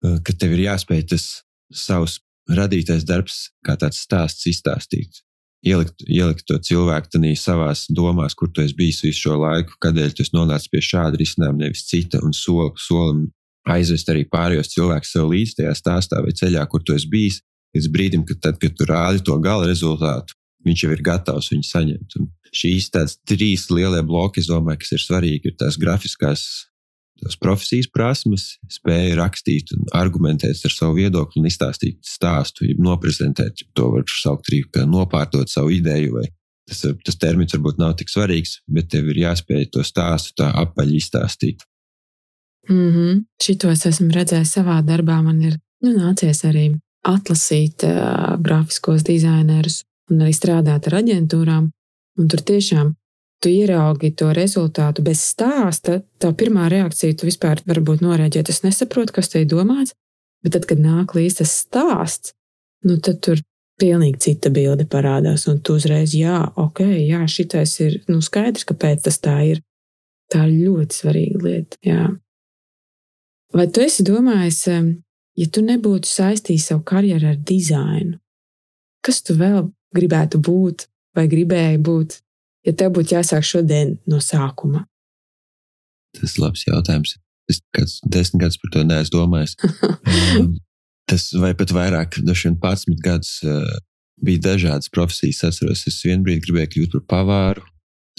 eh, 0.05 0.19
ka 0.23 0.33
tev 0.33 0.53
ir 0.53 0.67
jāspēj 0.67 1.07
tas 1.09 1.25
savs 1.73 2.19
radītais 2.49 3.05
darbs, 3.05 3.49
kā 3.65 3.75
tāds 3.77 4.01
stāsts 4.05 4.45
izstāstīt. 4.49 5.23
Ielikt, 5.65 6.05
ielikt 6.07 6.45
to 6.47 6.55
cilvēku 6.55 7.11
tādā 7.17 7.33
savā 7.35 7.73
domās, 7.91 8.35
kur 8.37 8.47
tu 8.47 8.61
esi 8.61 8.77
bijis 8.77 9.01
visu 9.03 9.27
šo 9.27 9.39
laiku, 9.41 9.75
kādēļ 9.83 10.13
tu 10.15 10.23
esi 10.23 10.35
nonācis 10.37 10.71
pie 10.71 10.79
šāda 10.79 11.19
risinājuma, 11.19 11.65
nevis 11.65 11.83
cita, 11.89 12.21
un 12.23 12.31
soli 12.31 12.71
solim 12.79 13.25
aizvest 13.67 14.09
arī 14.09 14.23
pārējos 14.29 14.71
cilvēkus 14.71 15.11
sev 15.13 15.27
līdzi 15.33 15.59
tajā 15.59 15.73
stāstā 15.75 16.23
vai 16.23 16.31
ceļā, 16.31 16.63
kur 16.71 16.83
tu 16.85 16.95
esi 16.95 17.09
bijis, 17.11 17.41
līdz 17.75 17.89
brīdim, 17.93 18.25
kad, 18.25 18.39
tad, 18.45 18.59
kad 18.61 18.77
tu 18.77 18.87
rādi 18.87 19.21
to 19.25 19.35
gala 19.43 19.67
rezultātu, 19.67 20.38
viņš 20.65 20.83
jau 20.83 20.91
ir 20.95 21.03
gatavs 21.05 21.51
viņu 21.53 21.67
saņemt. 21.67 22.17
Un 22.19 22.31
šīs 22.55 22.89
tādas 22.93 23.19
trīs 23.27 23.67
lielie 23.71 24.01
bloki, 24.05 24.43
domāju, 24.47 24.81
kas 24.83 24.95
ir 24.97 25.05
svarīgi, 25.05 25.51
ir 25.51 25.59
tās 25.59 25.79
grafiskās 25.79 26.47
tās 27.19 27.37
profesijas 27.39 27.89
prasmes, 27.91 28.45
spēja 28.71 29.17
rakstīt 29.19 29.73
un 29.75 29.87
argumentēt 29.97 30.61
ar 30.65 30.73
savu 30.73 30.99
viedokli 30.99 31.41
un 31.41 31.49
izstāstīt 31.49 31.99
stāstu, 32.05 32.67
ja 32.69 32.77
noprezentēt, 32.79 33.63
ja 33.63 33.71
to 33.75 33.89
var 33.95 34.05
saukt 34.21 34.47
arī 34.51 34.61
kā 34.71 34.85
nopārtot 34.87 35.51
savu 35.51 35.73
ideju. 35.75 36.15
Vai 36.15 36.27
tas, 36.69 36.85
tas 37.05 37.19
termins 37.19 37.55
varbūt 37.55 37.81
nav 37.81 37.97
tik 37.99 38.11
svarīgs, 38.11 38.59
bet 38.71 38.91
tev 38.93 39.11
ir 39.11 39.23
jāspēj 39.25 39.69
to 39.73 39.83
stāstu 39.87 40.37
tā 40.39 40.51
apaļ 40.63 40.95
izstāstīt. 40.99 41.65
Mm 42.69 42.91
-hmm. 42.93 43.23
Šito 43.41 43.71
es 43.71 43.85
esmu 43.85 44.13
redzējis 44.13 44.53
savā 44.59 44.81
darbā. 44.85 45.21
Man 45.23 45.41
ir 45.41 45.57
nu, 45.83 45.95
nācies 45.97 46.43
arī 46.45 46.69
atlasīt 47.03 47.83
uh, 47.83 48.37
grafiskos 48.37 49.03
dizainerus 49.03 49.83
un 50.09 50.23
arī 50.25 50.33
strādāt 50.35 50.89
ar 50.89 50.99
aģentūrām. 51.01 51.69
Un 52.19 52.31
tur 52.31 52.41
tiešām 52.43 52.93
tu 53.39 53.51
ieraugi 53.51 54.11
to 54.19 54.31
rezultātu 54.35 55.03
bez 55.05 55.21
stāsta. 55.31 56.01
Tā 56.19 56.31
pirmā 56.35 56.67
reakcija, 56.71 57.15
tu 57.15 57.29
vispār 57.29 57.61
varbūt 57.69 58.03
norēģēt, 58.03 58.51
es 58.51 58.63
nesaprotu, 58.65 59.15
kas 59.15 59.31
te 59.31 59.43
ir 59.43 59.49
domāts. 59.51 59.95
Bet 60.43 60.55
tad, 60.55 60.67
kad 60.69 60.79
nāk 60.79 61.15
līdzi 61.17 61.41
tas 61.41 61.53
stāsts, 61.65 62.33
nu 62.87 62.99
tad 63.03 63.19
tur 63.23 63.41
pilnīgi 63.79 64.21
cita 64.27 64.51
bilde 64.51 64.85
parādās. 64.87 65.47
Un 65.51 65.59
tu 65.63 65.75
uzreiz, 65.79 66.13
jā, 66.15 66.41
ok, 66.59 66.83
jā, 67.07 67.23
šitais 67.31 67.75
ir 67.83 67.99
nu, 68.11 68.21
skaidrs, 68.23 68.67
kāpēc 68.67 69.03
tas 69.07 69.19
tā 69.23 69.39
ir. 69.53 69.63
Tā 70.29 70.43
ir 70.45 70.67
ļoti 70.67 70.93
svarīga 70.95 71.39
lieta. 71.41 71.79
Jā. 71.81 72.03
Vai 73.55 73.65
tu 73.73 73.81
esi 73.81 74.05
domājis, 74.05 74.59
ja 75.41 75.47
tu 75.49 75.63
nebūtu 75.65 76.05
saistījis 76.05 76.67
savu 76.69 76.83
karjeru 76.85 77.31
ar 77.31 77.39
dizainu, 77.49 78.19
kas 79.05 79.23
tu 79.25 79.33
vēl 79.39 79.71
gribētu 79.95 80.41
būt 80.43 80.87
vai 81.17 81.25
gribēji 81.31 81.81
būt, 81.85 82.19
ja 82.67 82.75
tev 82.77 82.93
būtu 82.97 83.15
jāsāk 83.17 83.45
šodien 83.45 83.97
no 84.09 84.21
sākuma? 84.23 84.85
Tas 86.17 86.35
ir 86.35 86.43
labs 86.45 86.65
jautājums. 86.67 87.17
Es 87.49 87.61
kāds 87.73 87.97
desmit 88.05 88.43
gadus 88.43 88.59
par 88.61 88.73
to 88.75 88.85
neesmu 88.85 89.15
domājis. 89.15 89.55
um, 90.39 90.53
tas 91.09 91.25
vai 91.41 91.55
pat 91.57 91.73
vairāk, 91.73 92.19
dažiem 92.25 92.55
11 92.61 93.01
gadus 93.05 93.39
uh, 93.45 93.65
bija 94.21 94.43
dažādas 94.51 94.91
profesijas. 94.93 95.41
Es 95.41 95.49
atceros, 95.49 95.85
es 95.89 95.99
vienu 96.05 96.27
brīdi 96.27 96.45
gribēju 96.45 96.73
kļūt 96.75 96.95
par 96.99 97.05
pavāru. 97.15 97.65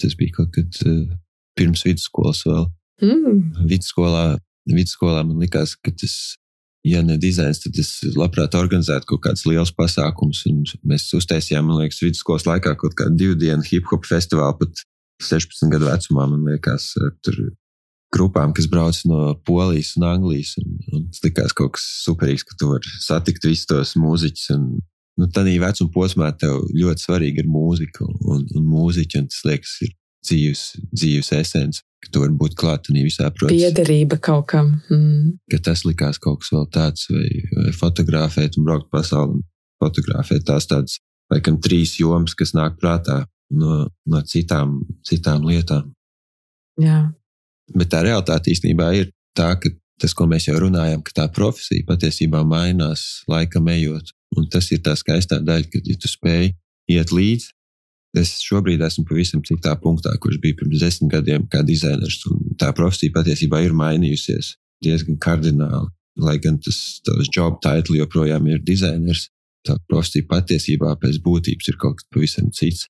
Tas 0.01 0.17
bija 0.19 0.41
kaut 0.41 0.51
kad 0.57 0.83
uh, 0.83 1.15
pirms 1.59 1.85
vidusskolas 1.87 2.43
vēl. 2.47 2.67
Mm. 3.01 3.67
Vidusskolā 3.71 4.25
vidusskolā 4.69 5.23
man 5.25 5.41
likās, 5.41 5.75
ka 5.79 5.93
tas, 5.95 6.37
ja 6.87 7.01
ne 7.05 7.17
dizains, 7.21 7.61
tad 7.63 7.77
es 7.79 7.93
labprāt 8.17 8.55
organizētu 8.57 9.13
kaut 9.13 9.23
kādus 9.25 9.45
lielus 9.47 9.73
pasākumus. 9.77 10.43
Mēs 10.87 11.07
uztaisījām, 11.17 11.67
man 11.69 11.81
liekas, 11.83 12.01
vidusskolas 12.03 12.47
laikā 12.49 12.75
kaut 12.79 12.95
kādu 12.97 13.17
divu 13.19 13.37
dienu 13.39 13.65
hip 13.67 13.89
hop 13.91 14.07
festivālu, 14.09 14.57
pat 14.63 14.85
16 15.21 15.69
gadu 15.71 15.89
vecumā, 15.89 16.25
man 16.31 16.47
liekas, 16.49 16.91
tur 17.25 17.37
grupām, 18.11 18.55
kas 18.57 18.67
brauc 18.71 18.97
no 19.07 19.35
Polijas 19.47 19.93
un 19.99 20.07
Anglijas. 20.09 20.55
Un, 20.61 20.79
un 20.91 21.05
tas 21.11 21.21
likās 21.25 21.53
kaut 21.57 21.77
kas 21.77 21.85
superīgs, 22.07 22.45
ka 22.47 22.57
tu 22.59 22.71
vari 22.73 22.95
satikt 23.03 23.45
visus 23.47 23.69
tos 23.69 23.93
mūziķus. 24.01 24.49
Un, 24.57 24.67
nu, 25.21 25.29
tādā 25.29 25.53
vecuma 25.61 25.93
posmā 25.93 26.33
tev 26.41 26.65
ļoti 26.73 27.05
svarīga 27.05 27.45
ir 27.45 27.51
mūzika 27.51 28.07
un, 28.09 28.43
un 28.49 28.67
mūziķi, 28.67 29.21
un 29.21 29.31
tas 29.31 29.45
liekas, 29.47 29.77
ir 29.85 29.95
dzīves, 30.25 30.65
dzīves 30.91 31.33
esence 31.37 31.85
ka 32.01 32.11
tu 32.11 32.23
vari 32.23 32.35
būt 32.37 32.57
klāt 32.57 32.89
un 32.89 32.99
visā 33.05 33.29
procesā. 33.33 33.53
Piederība 33.53 34.17
kaut 34.23 34.47
kam. 34.51 34.73
Mm. 34.89 35.37
Ka 35.53 35.61
tas 35.69 35.85
likās 35.85 36.19
kaut 36.21 36.41
kas 36.41 36.51
vēl 36.55 36.67
tāds, 36.73 37.07
vai, 37.13 37.27
vai 37.57 37.73
fotografēt 37.77 38.57
un 38.57 38.67
braukt 38.67 38.89
pasauli 38.93 39.41
fotografēt 39.81 40.45
tās 40.49 40.67
tādas, 40.69 40.99
laikam, 41.33 41.59
trīs 41.61 41.95
jomas, 41.99 42.35
kas 42.37 42.55
nāk 42.57 42.77
prātā 42.81 43.23
no, 43.57 43.85
no 44.09 44.23
citām, 44.27 44.79
citām 45.07 45.45
lietām. 45.47 45.91
Jā. 46.81 47.03
Bet 47.75 47.91
tā 47.93 48.01
realitāte 48.05 48.51
īstenībā 48.51 48.91
ir 48.97 49.11
tā, 49.37 49.53
ka 49.61 49.71
tas, 50.01 50.15
ko 50.17 50.25
mēs 50.29 50.49
jau 50.49 50.57
runājam, 50.59 51.03
ka 51.05 51.13
tā 51.21 51.27
profesija 51.33 51.85
patiesībā 51.87 52.41
mainās 52.47 53.23
laikam 53.29 53.69
ejot. 53.71 54.13
Un 54.37 54.47
tas 54.49 54.69
ir 54.73 54.81
tā 54.83 54.95
skaistā 54.97 55.41
daļa, 55.43 55.69
kad 55.69 55.87
ja 55.87 55.97
tu 55.99 56.09
spēj 56.09 56.53
iet 56.91 57.11
līdzi 57.13 57.51
Es 58.17 58.33
šobrīd 58.43 58.81
esmu 58.83 59.05
pavisam 59.07 59.43
citā 59.47 59.71
punktā, 59.79 60.11
kurš 60.19 60.41
bija 60.43 60.57
pirms 60.59 60.81
desmit 60.83 61.13
gadiem, 61.13 61.45
kā 61.51 61.61
dizainers. 61.63 62.19
Tā 62.59 62.73
profesija 62.75 63.13
patiesībā 63.15 63.61
ir 63.63 63.75
mainījusies 63.77 64.55
diezgan 64.83 65.19
kardināli. 65.21 65.87
Lai 66.19 66.35
gan 66.43 66.57
tas 66.59 66.99
job 67.31 67.61
title 67.63 68.01
joprojām 68.01 68.49
ir 68.51 68.59
dizainers, 68.67 69.29
tā 69.63 69.77
profesija 69.87 70.27
patiesībā 70.27 70.91
pēc 70.99 71.21
būtības 71.23 71.71
ir 71.71 71.79
kaut 71.79 72.01
kas 72.01 72.09
pavisam 72.11 72.51
cits. 72.51 72.89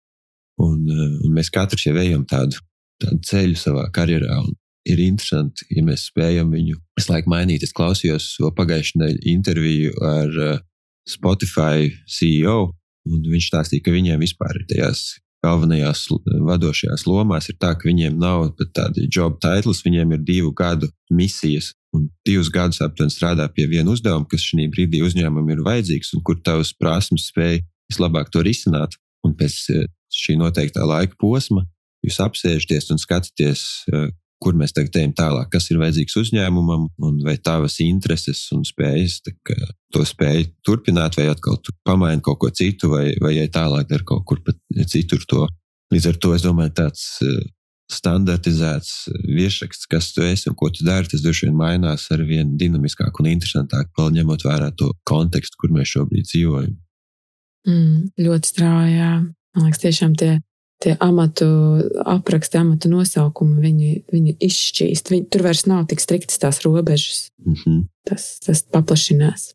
Un, 0.62 0.90
eh, 0.90 1.20
un 1.26 1.38
mēs 1.38 1.52
katrs 1.54 1.86
jau 1.86 1.96
ejam 2.02 2.26
tādu, 2.26 2.58
tādu 3.02 3.22
ceļu 3.30 3.58
savā 3.62 3.86
karjerā. 3.94 4.42
Ir 4.90 4.98
interesanti, 4.98 5.68
ja 5.70 5.84
mēs 5.86 6.08
spējam 6.10 6.50
viņu 6.50 6.80
visu 6.98 7.12
laiku 7.14 7.30
mainīt. 7.30 7.62
Es 7.62 7.74
klausījos 7.78 8.40
pagājušajā 8.58 8.98
nedēļā 8.98 9.26
interviju 9.36 9.94
ar 10.02 10.40
eh, 10.48 10.60
Spotify 11.08 11.92
CEO, 12.10 12.74
Un 13.10 13.22
viņš 13.26 13.50
stāstīja, 13.50 13.86
ka 13.86 13.94
viņiem 13.94 14.22
vispār 14.22 14.62
ir 14.62 14.68
tajās 14.70 15.22
galvenajās 15.42 16.06
vadošajās 16.46 17.06
lomās 17.10 17.50
ir 17.50 17.58
tā, 17.62 17.74
ka 17.74 17.90
viņiem 17.90 18.18
nav 18.22 18.52
pat 18.60 18.74
tādi 18.78 19.08
job 19.10 19.40
titles, 19.42 19.82
viņiem 19.86 20.14
ir 20.16 20.26
divu 20.26 20.52
gadu 20.54 20.92
misijas. 21.10 21.72
Un 21.96 22.06
divus 22.26 22.52
gadus 22.54 22.80
aptuveni 22.86 23.12
strādā 23.12 23.48
pie 23.52 23.66
viena 23.68 23.92
uzdevuma, 23.92 24.28
kas 24.30 24.46
šī 24.46 24.70
brīdī 24.72 25.02
uzņēmumam 25.04 25.50
ir 25.52 25.64
vajadzīgs, 25.66 26.14
un 26.16 26.24
kur 26.24 26.38
tavs 26.40 26.72
prasmes 26.78 27.28
spēj 27.34 27.60
vislabāk 27.92 28.32
to 28.32 28.46
risināt. 28.46 28.96
Un 29.26 29.36
pēc 29.38 29.58
eh, 29.74 29.90
šī 30.14 30.38
noteiktā 30.40 30.86
laika 30.88 31.18
posma 31.20 31.66
jūs 32.06 32.22
apsēžaties 32.24 32.90
un 32.94 33.02
skatāties, 33.02 33.66
eh, 33.92 34.08
kur 34.42 34.58
mēs 34.58 34.74
tagad 34.74 34.98
ejam 34.98 35.14
tālāk, 35.18 35.52
kas 35.54 35.70
ir 35.70 35.80
vajadzīgs 35.82 36.18
uzņēmumam, 36.24 36.88
un 37.06 37.22
vai 37.26 37.38
tavas 37.38 37.78
intereses 37.84 38.44
un 38.56 38.66
spējas 38.68 39.20
to 39.94 40.04
spēj 40.08 40.48
turpināt, 40.66 41.18
vai 41.20 41.30
atkal 41.32 41.60
pamainīt 41.88 42.24
kaut 42.26 42.42
ko 42.42 42.50
citu, 42.50 42.90
vai, 42.96 43.12
vai 43.22 43.36
ej 43.44 43.52
tālāk 43.54 43.92
ar 43.94 44.06
kaut 44.08 44.26
kur 44.28 44.42
pat 44.46 44.58
citur 44.90 45.24
to. 45.30 45.48
Līdz 45.94 46.08
ar 46.14 46.20
to 46.24 46.34
es 46.34 46.46
domāju, 46.46 46.74
tāds 46.80 47.04
eh, 47.26 47.42
standartizēts 47.92 48.92
eh, 49.12 49.24
virsraksts, 49.36 49.90
kas 49.92 50.12
tu 50.16 50.24
esi 50.26 50.50
un 50.50 50.56
ko 50.58 50.72
tu 50.74 50.86
dari, 50.88 51.10
tas 51.12 51.24
droši 51.24 51.50
vien 51.50 51.58
mainās 51.60 52.08
ar 52.16 52.24
vien 52.26 52.56
dinamiskāk 52.58 53.20
un 53.22 53.34
interesantāk, 53.34 53.92
vēl 54.00 54.14
ņemot 54.20 54.48
vērā 54.48 54.72
to 54.80 54.94
kontekstu, 55.10 55.60
kur 55.62 55.76
mēs 55.76 55.92
šobrīd 55.98 56.30
dzīvojam. 56.32 56.78
Mm, 57.68 57.98
ļoti 58.26 58.56
strauji. 58.56 59.12
Man 59.52 59.68
liekas, 59.68 59.84
tiešām 59.84 60.16
tie 60.18 60.38
tie 60.82 60.96
amatu 61.00 61.46
apraksti, 62.10 62.58
amatu 62.58 62.90
nosaukumi, 62.92 63.62
viņi, 63.62 63.92
viņi 64.12 64.36
izšķīst. 64.48 65.12
Viņi, 65.14 65.28
tur 65.34 65.46
vairs 65.46 65.66
nav 65.70 65.86
tik 65.92 66.02
striktas 66.04 66.42
tās 66.42 66.62
robežas. 66.66 67.30
Mm 67.46 67.58
-hmm. 67.58 67.82
Tas, 68.10 68.40
tas 68.46 68.64
paplašinās. 68.64 69.54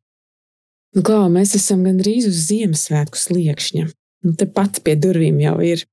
Nu, 0.94 1.02
Klau, 1.02 1.26
mēs 1.28 1.56
esam 1.58 1.82
gandrīz 1.84 2.28
uz 2.30 2.46
Ziemassvētku 2.48 3.18
sliekšņa. 3.20 3.86
Nu, 4.24 4.32
te 4.32 4.46
pat 4.46 4.80
pie 4.84 4.96
durvīm 4.96 5.40
jau 5.42 5.58
ir. 5.60 5.84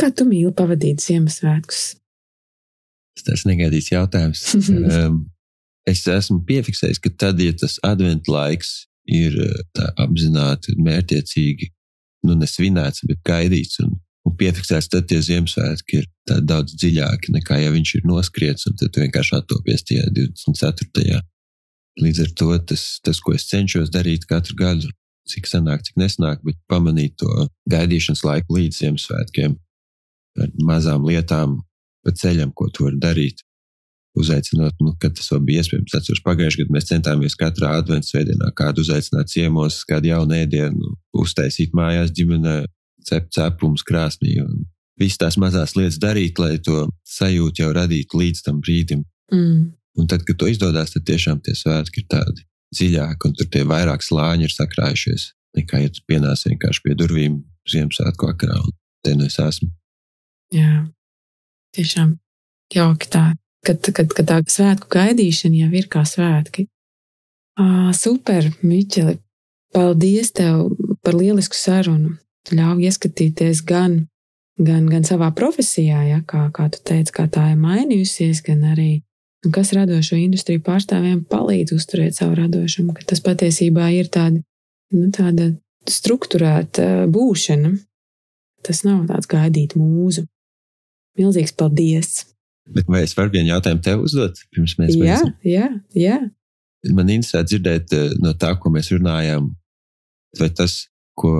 Kā 0.00 0.12
tu 0.14 0.24
mīli 0.24 0.54
pavadīt 0.54 1.02
Ziemassvētkus? 1.02 1.96
Tas 3.26 3.42
ir 3.44 3.50
negaidīts 3.50 3.90
jautājums. 3.90 4.44
um, 4.94 5.26
es 5.86 6.06
esmu 6.06 6.44
piefiksējis, 6.46 7.00
ka 7.02 7.10
tad, 7.10 7.40
ja 7.40 7.52
tas 7.52 7.78
adventu 7.82 8.32
laiks 8.32 8.86
ir 9.08 9.34
tā 9.74 9.90
apzināti 9.96 10.74
un 10.76 10.84
mērķiecīgi, 10.86 11.72
nu, 12.28 12.36
nesvinēts, 12.38 13.04
bet 13.08 13.20
gaidīts 13.26 13.80
un, 13.84 13.96
un 14.28 14.36
piefiksēts, 14.38 14.90
tad 14.92 15.08
tie 15.08 15.18
Ziemassvētki 15.24 16.02
ir 16.02 16.06
daudz 16.44 16.76
dziļāki 16.76 17.32
nekā 17.38 17.62
ja 17.62 17.72
viņš 17.74 17.94
ir 17.98 18.06
noskriets 18.08 18.68
un 18.68 18.76
tad 18.80 18.96
vienkārši 19.00 19.36
attopies 19.40 19.84
tajā 19.88 20.08
24. 20.14 21.22
Līdz 21.98 22.22
ar 22.24 22.32
to 22.38 22.50
tas, 22.70 22.84
tas, 23.02 23.20
ko 23.24 23.34
es 23.34 23.48
cenšos 23.50 23.90
darīt 23.94 24.28
katru 24.30 24.54
gadu, 24.58 24.90
cik 25.28 25.48
sanāk, 25.50 25.82
cik 25.86 25.98
nesnāk, 26.00 26.44
bet 26.46 26.58
pamanīt 26.70 27.16
to 27.20 27.48
gaidīšanas 27.72 28.24
laiku 28.26 28.58
līdz 28.58 28.84
Ziemassvētkiem 28.84 29.56
ar 30.38 30.54
mazām 30.62 31.06
lietām, 31.08 31.58
pa 32.06 32.14
ceļam, 32.14 32.54
ko 32.54 32.68
tu 32.70 32.86
vari 32.86 33.00
darīt. 33.02 33.42
Uzaicinot, 34.18 34.74
nu, 34.82 34.94
kad 34.98 35.14
tas 35.14 35.28
vēl 35.30 35.42
bija 35.46 35.62
iespējams. 35.62 35.94
Atceros, 35.94 36.22
pagājušajā 36.24 36.64
gadā 36.64 36.74
mēs 36.74 36.88
centāmies 36.88 37.36
katrā 37.38 37.74
adventas 37.78 38.10
svētdienā 38.10 38.48
kādu 38.58 38.82
uzaicināt 38.82 39.30
ciemos, 39.30 39.82
kādu 39.86 40.10
jaunu 40.10 40.34
ēdienu, 40.38 40.94
uztaisīt 41.22 41.76
mājās 41.76 42.10
ģimenē, 42.16 42.56
cept 43.06 43.32
cepumus 43.36 43.84
krāsnī 43.86 44.38
un 44.42 44.66
visas 44.98 45.20
tās 45.20 45.38
mazās 45.40 45.76
lietas 45.78 45.98
darīt, 46.02 46.38
lai 46.42 46.58
to 46.58 46.86
sajūtu 47.06 47.62
jau 47.62 47.72
radītu 47.76 48.18
līdz 48.18 48.44
tam 48.46 48.60
brīdim. 48.64 49.04
Mm. 49.32 49.72
Un 49.98 50.10
tad, 50.10 50.24
kad 50.26 50.38
to 50.38 50.48
izdodas, 50.50 50.92
tad 50.94 51.06
tiešām 51.08 51.40
tie 51.42 51.54
svētki 51.58 52.02
ir 52.02 52.08
tādi 52.10 52.44
dziļāki, 52.74 53.28
un 53.28 53.36
tur 53.38 53.48
tie 53.52 53.64
vairāk 53.66 54.04
slāņi 54.04 54.46
ir 54.46 54.54
sakrājušies. 54.54 55.32
Nekā, 55.58 55.82
ja 55.82 55.92
tu 55.92 56.04
pienāc 56.06 56.44
vienkārši 56.46 56.84
pie 56.84 56.96
durvīm 56.98 57.38
Ziemassvētku 57.68 58.28
vakarā, 58.28 58.58
un 58.62 58.74
te 59.04 59.14
nu 59.16 59.26
es 59.28 59.38
esmu. 59.42 59.68
Jā, 60.54 60.86
tiešām 61.76 62.14
jauki 62.72 63.10
tā, 63.12 63.24
kad, 63.66 63.90
kad, 63.96 64.12
kad 64.16 64.28
tā 64.28 64.38
svētku 64.48 64.90
gaidīšana 64.92 65.64
jau 65.64 65.70
ir 65.80 65.88
kā 65.92 66.04
svētki. 66.08 66.68
À, 67.58 67.90
super, 67.96 68.52
Miķeli! 68.62 69.18
Paldies 69.74 70.30
tev 70.32 70.70
par 71.04 71.16
lielisku 71.18 71.56
sarunu. 71.58 72.14
Ļauj 72.48 72.86
ieskatīties 72.88 73.60
gan, 73.68 73.98
gan, 74.56 74.86
gan 74.88 75.04
savā 75.04 75.28
profesijā, 75.36 76.00
ja, 76.08 76.22
kā, 76.26 76.46
kā 76.54 76.68
tu 76.72 76.80
teici, 76.84 77.12
kā 77.12 77.26
tā 77.32 77.50
ir 77.52 77.58
mainījusies, 77.60 78.40
gan 78.46 78.64
arī 78.72 79.02
un 79.44 79.54
kas 79.54 79.72
radošo 79.76 80.16
industriju 80.18 80.62
pārstāvjiem 80.66 81.22
palīdz 81.30 81.74
uzturēt 81.76 82.18
savu 82.18 82.38
radošumu, 82.38 82.94
ka 82.96 83.06
tas 83.12 83.22
patiesībā 83.24 83.90
ir 83.98 84.08
tāda, 84.12 84.40
nu, 84.94 85.10
tāda 85.14 85.52
struktūrēta 85.88 87.06
būšana. 87.12 87.76
Tas 88.66 88.82
nav 88.82 89.04
tāds 89.06 89.28
gaidīt 89.30 89.76
mūzu. 89.78 90.24
Milzīgs 91.18 91.54
paldies! 91.54 92.24
Bet 92.68 92.88
vai 92.90 93.04
es 93.06 93.14
varu 93.16 93.32
vienu 93.32 93.54
jautājumu 93.54 93.84
tev 93.84 94.02
uzdot? 94.04 94.42
Pirms 94.52 94.74
mēs 94.80 94.96
jā, 94.98 95.20
jā, 95.46 95.68
jā. 95.96 96.18
Man 96.94 97.08
interesē 97.10 97.40
dzirdēt 97.46 97.94
eh, 97.96 98.10
no 98.22 98.34
tā, 98.38 98.52
ko 98.60 98.70
mēs 98.74 98.90
runājām. 98.92 99.48
Vai 100.38 100.50
tas, 100.54 100.82
ko, 101.18 101.32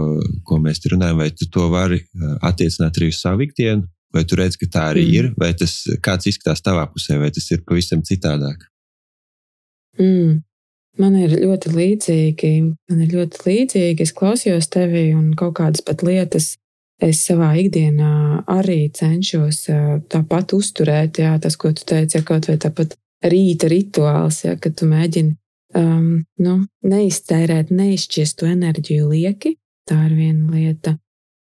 ko 0.47 0.59
mēs 0.63 0.83
runājam, 0.91 1.23
vai 1.23 1.31
tu 1.35 1.49
to 1.53 1.69
vari 1.73 2.01
eh, 2.03 2.35
attiecināt 2.51 2.99
arī 2.99 3.13
uz 3.13 3.21
savu 3.23 3.47
ikdienu, 3.47 3.87
vai 4.15 4.25
tu 4.29 4.39
redz, 4.41 4.59
ka 4.61 4.69
tā 4.73 4.85
arī 4.95 5.05
mm. 5.07 5.15
ir, 5.21 5.31
vai 5.39 5.53
tas 5.59 5.81
kāds 6.05 6.31
izskatās 6.31 6.65
tavā 6.65 6.87
pusē, 6.93 7.19
vai 7.23 7.31
tas 7.35 7.49
ir 7.55 7.65
pavisam 7.67 8.05
citādāk? 8.07 8.69
Mm. 10.01 10.39
Man 10.99 11.15
ir 11.15 11.37
ļoti 11.39 11.71
līdzīgi, 11.75 12.53
man 12.91 13.03
ir 13.05 13.13
ļoti 13.15 13.43
līdzīgi. 13.45 14.03
Es 14.03 14.15
klausījos 14.17 14.67
tevi 14.73 15.13
un 15.15 15.31
kaut 15.39 15.55
kādas 15.61 15.85
pat 15.87 16.03
lietas 16.03 16.57
es 16.99 17.21
savā 17.23 17.53
ikdienā 17.61 18.43
arī 18.51 18.89
cenšos 18.95 19.61
tāpat 20.11 20.55
uzturēt, 20.57 21.21
jā, 21.23 21.37
tas, 21.43 21.55
ko 21.55 21.71
tu 21.71 21.87
teici, 21.87 22.19
ja 22.19 22.25
kaut 22.27 22.49
vai 22.51 22.57
tāpat 22.59 22.97
rīta 23.31 23.71
rituāls, 23.71 24.43
ja, 24.47 24.57
kad 24.59 24.75
tu 24.79 24.89
mēģini 24.91 25.37
um, 25.79 26.25
nu, 26.43 26.57
neiztērēt, 26.87 27.71
neizšķiest 27.75 28.39
to 28.41 28.51
enerģiju 28.51 29.09
lieki. 29.13 29.55
Tā 29.89 29.99
ir 30.09 30.17
viena 30.17 30.53
lieta. 30.53 30.97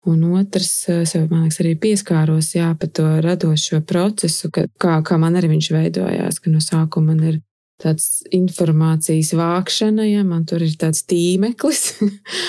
Un 0.09 0.23
otrs, 0.35 0.71
es 0.91 1.13
jau, 1.15 1.23
man 1.29 1.45
liekas, 1.45 1.61
arī 1.63 1.77
pieskāros 1.79 2.49
jā, 2.57 2.73
par 2.75 2.89
to 2.91 3.05
radošo 3.23 3.79
procesu, 3.87 4.49
ka, 4.51 4.65
kā, 4.81 4.97
kā 5.07 5.19
man 5.21 5.37
arī 5.39 5.53
viņš 5.53 5.69
veidojās, 5.71 6.41
no 6.51 6.59
sākuma 6.59 7.13
man 7.13 7.21
ir 7.29 7.37
tāds 7.79 8.25
informācijas 8.35 9.31
vākšana, 9.39 10.03
ja 10.09 10.25
man 10.27 10.43
tur 10.47 10.65
ir 10.65 10.75
tāds 10.79 11.05
tīmeklis. 11.07 11.85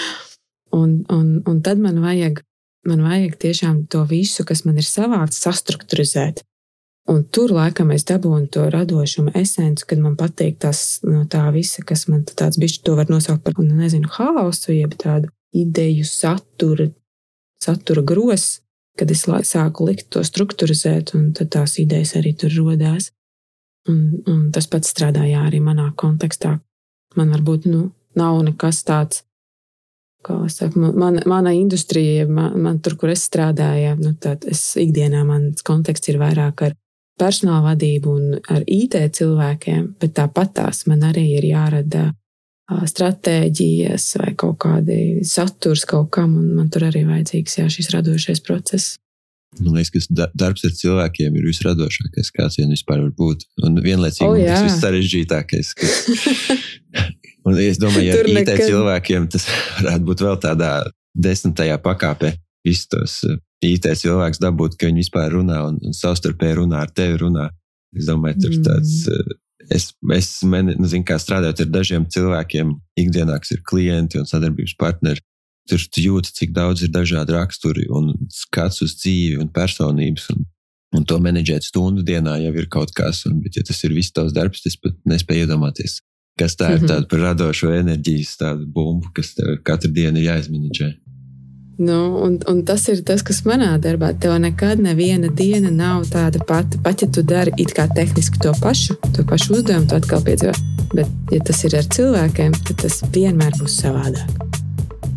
un, 0.80 1.04
un, 1.14 1.30
un 1.46 1.62
tad 1.62 1.78
man 1.78 2.02
vajag 2.02 2.42
man 2.88 3.04
vajag 3.04 3.38
tiešām 3.40 3.84
to 3.90 4.04
visu, 4.08 4.44
kas 4.46 4.64
man 4.68 4.78
ir 4.80 4.86
savākts, 4.86 5.40
sastruktūrizēt. 5.44 6.42
Un 7.12 7.20
tur 7.28 7.52
laikam 7.52 7.90
es 7.92 8.06
dabūju 8.08 8.48
to 8.52 8.64
radošumu 8.72 9.34
esenci, 9.36 9.84
kad 9.88 10.00
man 10.00 10.14
patīk 10.16 10.56
tas 10.62 11.02
no 11.04 11.26
tā 11.28 11.44
visa, 11.52 11.84
kas 11.84 12.06
man 12.08 12.22
tāds 12.24 12.56
bišķi 12.60 12.84
to 12.86 12.94
var 12.96 13.10
nosaukt 13.12 13.44
par, 13.44 13.58
nu, 13.60 13.76
nezinu, 13.76 14.08
haosu, 14.14 14.72
jeb 14.72 14.96
tādu 15.00 15.28
ideju 15.54 16.04
satura, 16.08 16.88
satura 17.62 18.02
gros, 18.02 18.60
kad 18.98 19.10
es 19.10 19.24
sāku 19.26 19.88
likt 19.88 20.10
to 20.14 20.22
struktūrizēt, 20.22 21.14
un 21.18 21.32
tad 21.34 21.50
tās 21.54 21.78
idejas 21.82 22.14
arī 22.18 22.34
tur 22.38 22.54
rodās. 22.54 23.10
Un, 23.90 24.22
un 24.30 24.50
tas 24.54 24.66
pats 24.70 24.94
strādāja 24.94 25.42
arī 25.44 25.60
manā 25.60 25.90
kontekstā. 26.00 26.54
Man 27.18 27.32
varbūt, 27.34 27.66
nu, 27.68 27.90
nav 28.16 28.38
nekas 28.46 28.80
tāds 28.86 29.24
kā 30.24 30.38
saka, 30.48 30.78
man, 30.80 31.20
mana 31.28 31.52
industrija, 31.52 32.26
man, 32.28 32.56
man 32.62 32.80
tur, 32.80 32.96
kur 33.00 33.12
es 33.12 33.26
strādāju, 33.28 33.98
nu, 34.00 34.14
tad 34.20 34.46
es 34.48 34.62
ikdienā 34.80 35.24
mans 35.28 35.64
konteksts 35.66 36.08
ir 36.08 36.20
vairāk 36.22 36.64
ar 36.68 36.76
personāla 37.20 37.74
vadību 37.74 38.14
un 38.14 38.38
ar 38.50 38.64
IT 38.66 38.96
cilvēkiem, 39.18 39.94
bet 40.00 40.16
tāpat 40.16 40.54
tās 40.56 40.84
man 40.90 41.04
arī 41.10 41.26
ir 41.38 41.48
jārada 41.52 42.08
stratēģijas 42.70 44.06
vai 44.22 44.34
kaut 44.40 44.58
kādi 44.64 45.24
saturs 45.28 45.84
kaut 45.88 46.10
kam, 46.16 46.36
un 46.40 46.52
man 46.58 46.70
tur 46.72 46.86
arī 46.88 47.04
vajadzīgs 47.08 47.58
jā, 47.60 47.66
šis 47.72 47.90
radošais 47.92 48.40
process. 48.44 48.96
Man 49.60 49.76
liekas, 49.76 50.08
ka 50.08 50.28
darbs 50.34 50.64
ar 50.66 50.72
cilvēkiem 50.74 51.36
ir 51.38 51.46
visradošākais, 51.46 52.32
kāds 52.34 52.58
vien 52.58 52.72
vispār 52.72 53.04
var 53.04 53.12
būt. 53.14 53.44
Un 53.62 53.78
vienlaicīgi 53.84 54.26
oh, 54.26 54.38
tas 54.40 54.64
vissarežģītākais. 54.66 55.74
Un 57.46 57.60
es 57.60 57.78
domāju, 57.78 58.08
ja 58.08 58.16
IT 58.24 58.32
nekad... 58.40 58.64
cilvēkiem 58.64 59.28
tas 59.30 59.46
varētu 59.78 60.08
būt 60.08 60.24
vēl 60.24 60.40
tādā 60.42 60.72
desmitajā 61.14 61.76
pakāpē. 61.84 62.32
Visus 62.64 62.88
tos 62.90 63.18
IT 63.64 63.86
cilvēkus 64.00 64.40
dabūt, 64.40 64.78
ka 64.80 64.88
viņi 64.88 65.04
vispār 65.04 65.36
runā 65.36 65.60
un, 65.68 65.78
un 65.84 65.96
savstarpēji 65.96 66.58
runā 66.62 66.80
ar 66.86 66.92
tevi. 66.96 67.20
Runā. 67.20 67.50
Es 67.94 68.08
domāju, 68.08 68.40
tur 68.46 68.56
mm. 68.56 68.64
tāds. 68.66 68.94
Es, 69.72 69.92
es 70.12 70.30
meni, 70.48 70.74
nu, 70.80 70.88
kā 71.06 71.18
strādājot 71.20 71.64
ar 71.64 71.70
dažiem 71.72 72.08
cilvēkiem, 72.10 72.72
ikdienā, 73.00 73.38
kas 73.40 73.54
ir 73.56 73.62
klienti 73.66 74.20
un 74.20 74.28
sadarbības 74.28 74.76
partneri. 74.80 75.24
Tur 75.70 75.80
tu 75.88 76.02
jūti, 76.04 76.32
cik 76.36 76.52
daudz 76.56 76.84
ir 76.84 76.90
dažādi 76.92 77.32
raksturi 77.32 77.86
un 77.88 78.12
skats 78.32 78.82
uz 78.84 78.98
dzīvi 78.98 79.38
un 79.40 79.48
personības. 79.48 80.28
Un, 80.34 80.44
un 80.98 81.06
to 81.08 81.16
menedžēt 81.22 81.64
stundu 81.70 82.04
dienā 82.04 82.36
jau 82.42 82.52
ir 82.60 82.68
kaut 82.72 82.92
kas. 82.96 83.24
Un, 83.30 83.38
bet, 83.44 83.56
ja 83.56 83.64
tas 83.64 83.80
ir 83.86 83.96
viss 83.96 84.12
tavs 84.12 84.36
darbs, 84.36 84.60
tas 84.66 84.76
pat 84.76 84.98
nespēj 85.08 85.46
iedomāties, 85.46 86.02
Kas 86.38 86.56
tā 86.58 86.72
ir 86.74 86.80
mhm. 86.80 86.90
tāda 86.90 87.06
par 87.10 87.20
radošo 87.28 87.70
enerģijas 87.70 88.34
tādu 88.40 88.66
bumbu, 88.74 89.12
kas 89.14 89.36
tev 89.36 89.60
katru 89.66 89.92
dienu 89.94 90.18
ir 90.18 90.32
jāizmenedžē. 90.32 90.88
Nu, 91.76 92.22
un, 92.22 92.38
un 92.48 92.62
tas 92.62 92.84
ir 92.86 93.00
tas, 93.02 93.22
kas 93.26 93.40
manā 93.48 93.72
darbā. 93.82 94.12
Tev 94.22 94.36
nekad 94.38 94.78
neviena 94.82 95.26
diena 95.26 95.72
nav 95.74 96.04
tāda 96.12 96.38
pati. 96.46 96.78
Pat 96.78 97.02
ja 97.02 97.08
tu 97.10 97.24
dari 97.26 97.50
it 97.58 97.74
kā 97.74 97.88
tehniski 97.90 98.38
to 98.42 98.52
pašu, 98.62 98.94
to 99.16 99.24
pašu 99.26 99.56
uzdevumu, 99.58 99.88
tu 99.90 99.98
atkal 99.98 100.22
piedzīvo. 100.22 100.54
Bet, 100.94 101.10
ja 101.34 101.40
tas 101.42 101.64
ir 101.66 101.74
ar 101.74 101.88
cilvēkiem, 101.90 102.54
tad 102.68 102.78
tas 102.84 103.00
vienmēr 103.14 103.58
būs 103.58 103.80
savādāk. 103.82 104.30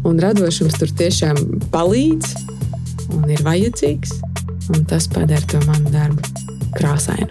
Un 0.07 0.17
radošums 0.23 0.79
tur 0.79 0.89
tiešām 0.97 1.37
palīdz 1.73 2.33
un 3.13 3.29
ir 3.29 3.43
vajadzīgs. 3.45 4.17
Un 4.73 4.87
tas 4.89 5.05
padara 5.13 5.45
to 5.47 5.61
manu 5.67 5.93
darbu 5.93 6.25
krāsainu. 6.75 7.29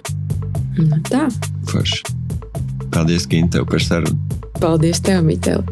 Nu, 0.78 1.00
tā. 1.10 1.26
Forši. 1.66 2.04
Paldies, 2.94 3.26
Ginte, 3.28 3.64
par 3.66 3.82
sarunu. 3.82 4.38
Paldies, 4.60 5.02
tev, 5.04 5.24
Mitēl. 5.26 5.66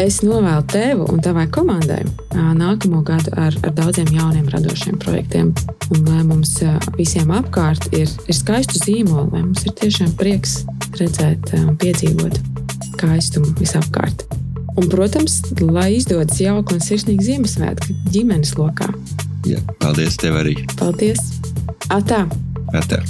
Es 0.00 0.22
novēlu 0.24 0.62
tev 0.72 1.02
un 1.04 1.20
tavai 1.20 1.44
komandai 1.52 2.00
nākamo 2.32 3.02
gadu 3.04 3.32
ar, 3.36 3.54
ar 3.60 3.74
daudziem 3.76 4.08
jauniem 4.14 4.48
radošiem 4.48 4.96
projektiem. 5.02 5.50
Un 5.92 6.06
lai 6.08 6.22
mums 6.24 6.54
visiem 6.96 7.32
apkārt 7.34 7.90
ir, 7.92 8.08
ir 8.08 8.36
skaistu 8.36 8.80
zīmolu, 8.80 9.28
lai 9.34 9.42
mums 9.44 9.66
ir 9.66 9.74
tiešām 9.82 10.14
prieks 10.20 10.62
redzēt 10.96 11.52
un 11.58 11.74
piedzīvot 11.80 12.38
skaistumu 12.92 13.52
visapkārt. 13.60 14.24
Un, 14.80 14.86
protams, 14.88 15.42
lai 15.60 15.90
izdodas 15.98 16.40
jauka 16.40 16.78
un 16.78 16.80
sirsnīga 16.80 17.26
Ziemassvētka 17.26 17.98
ģimenes 18.14 18.54
lokā. 18.56 18.88
Jā, 19.44 19.60
paldies 19.82 20.16
tev 20.22 20.40
arī. 20.40 20.56
Paldies! 20.78 21.20
Atā! 21.92 22.24
Atā. 22.72 23.02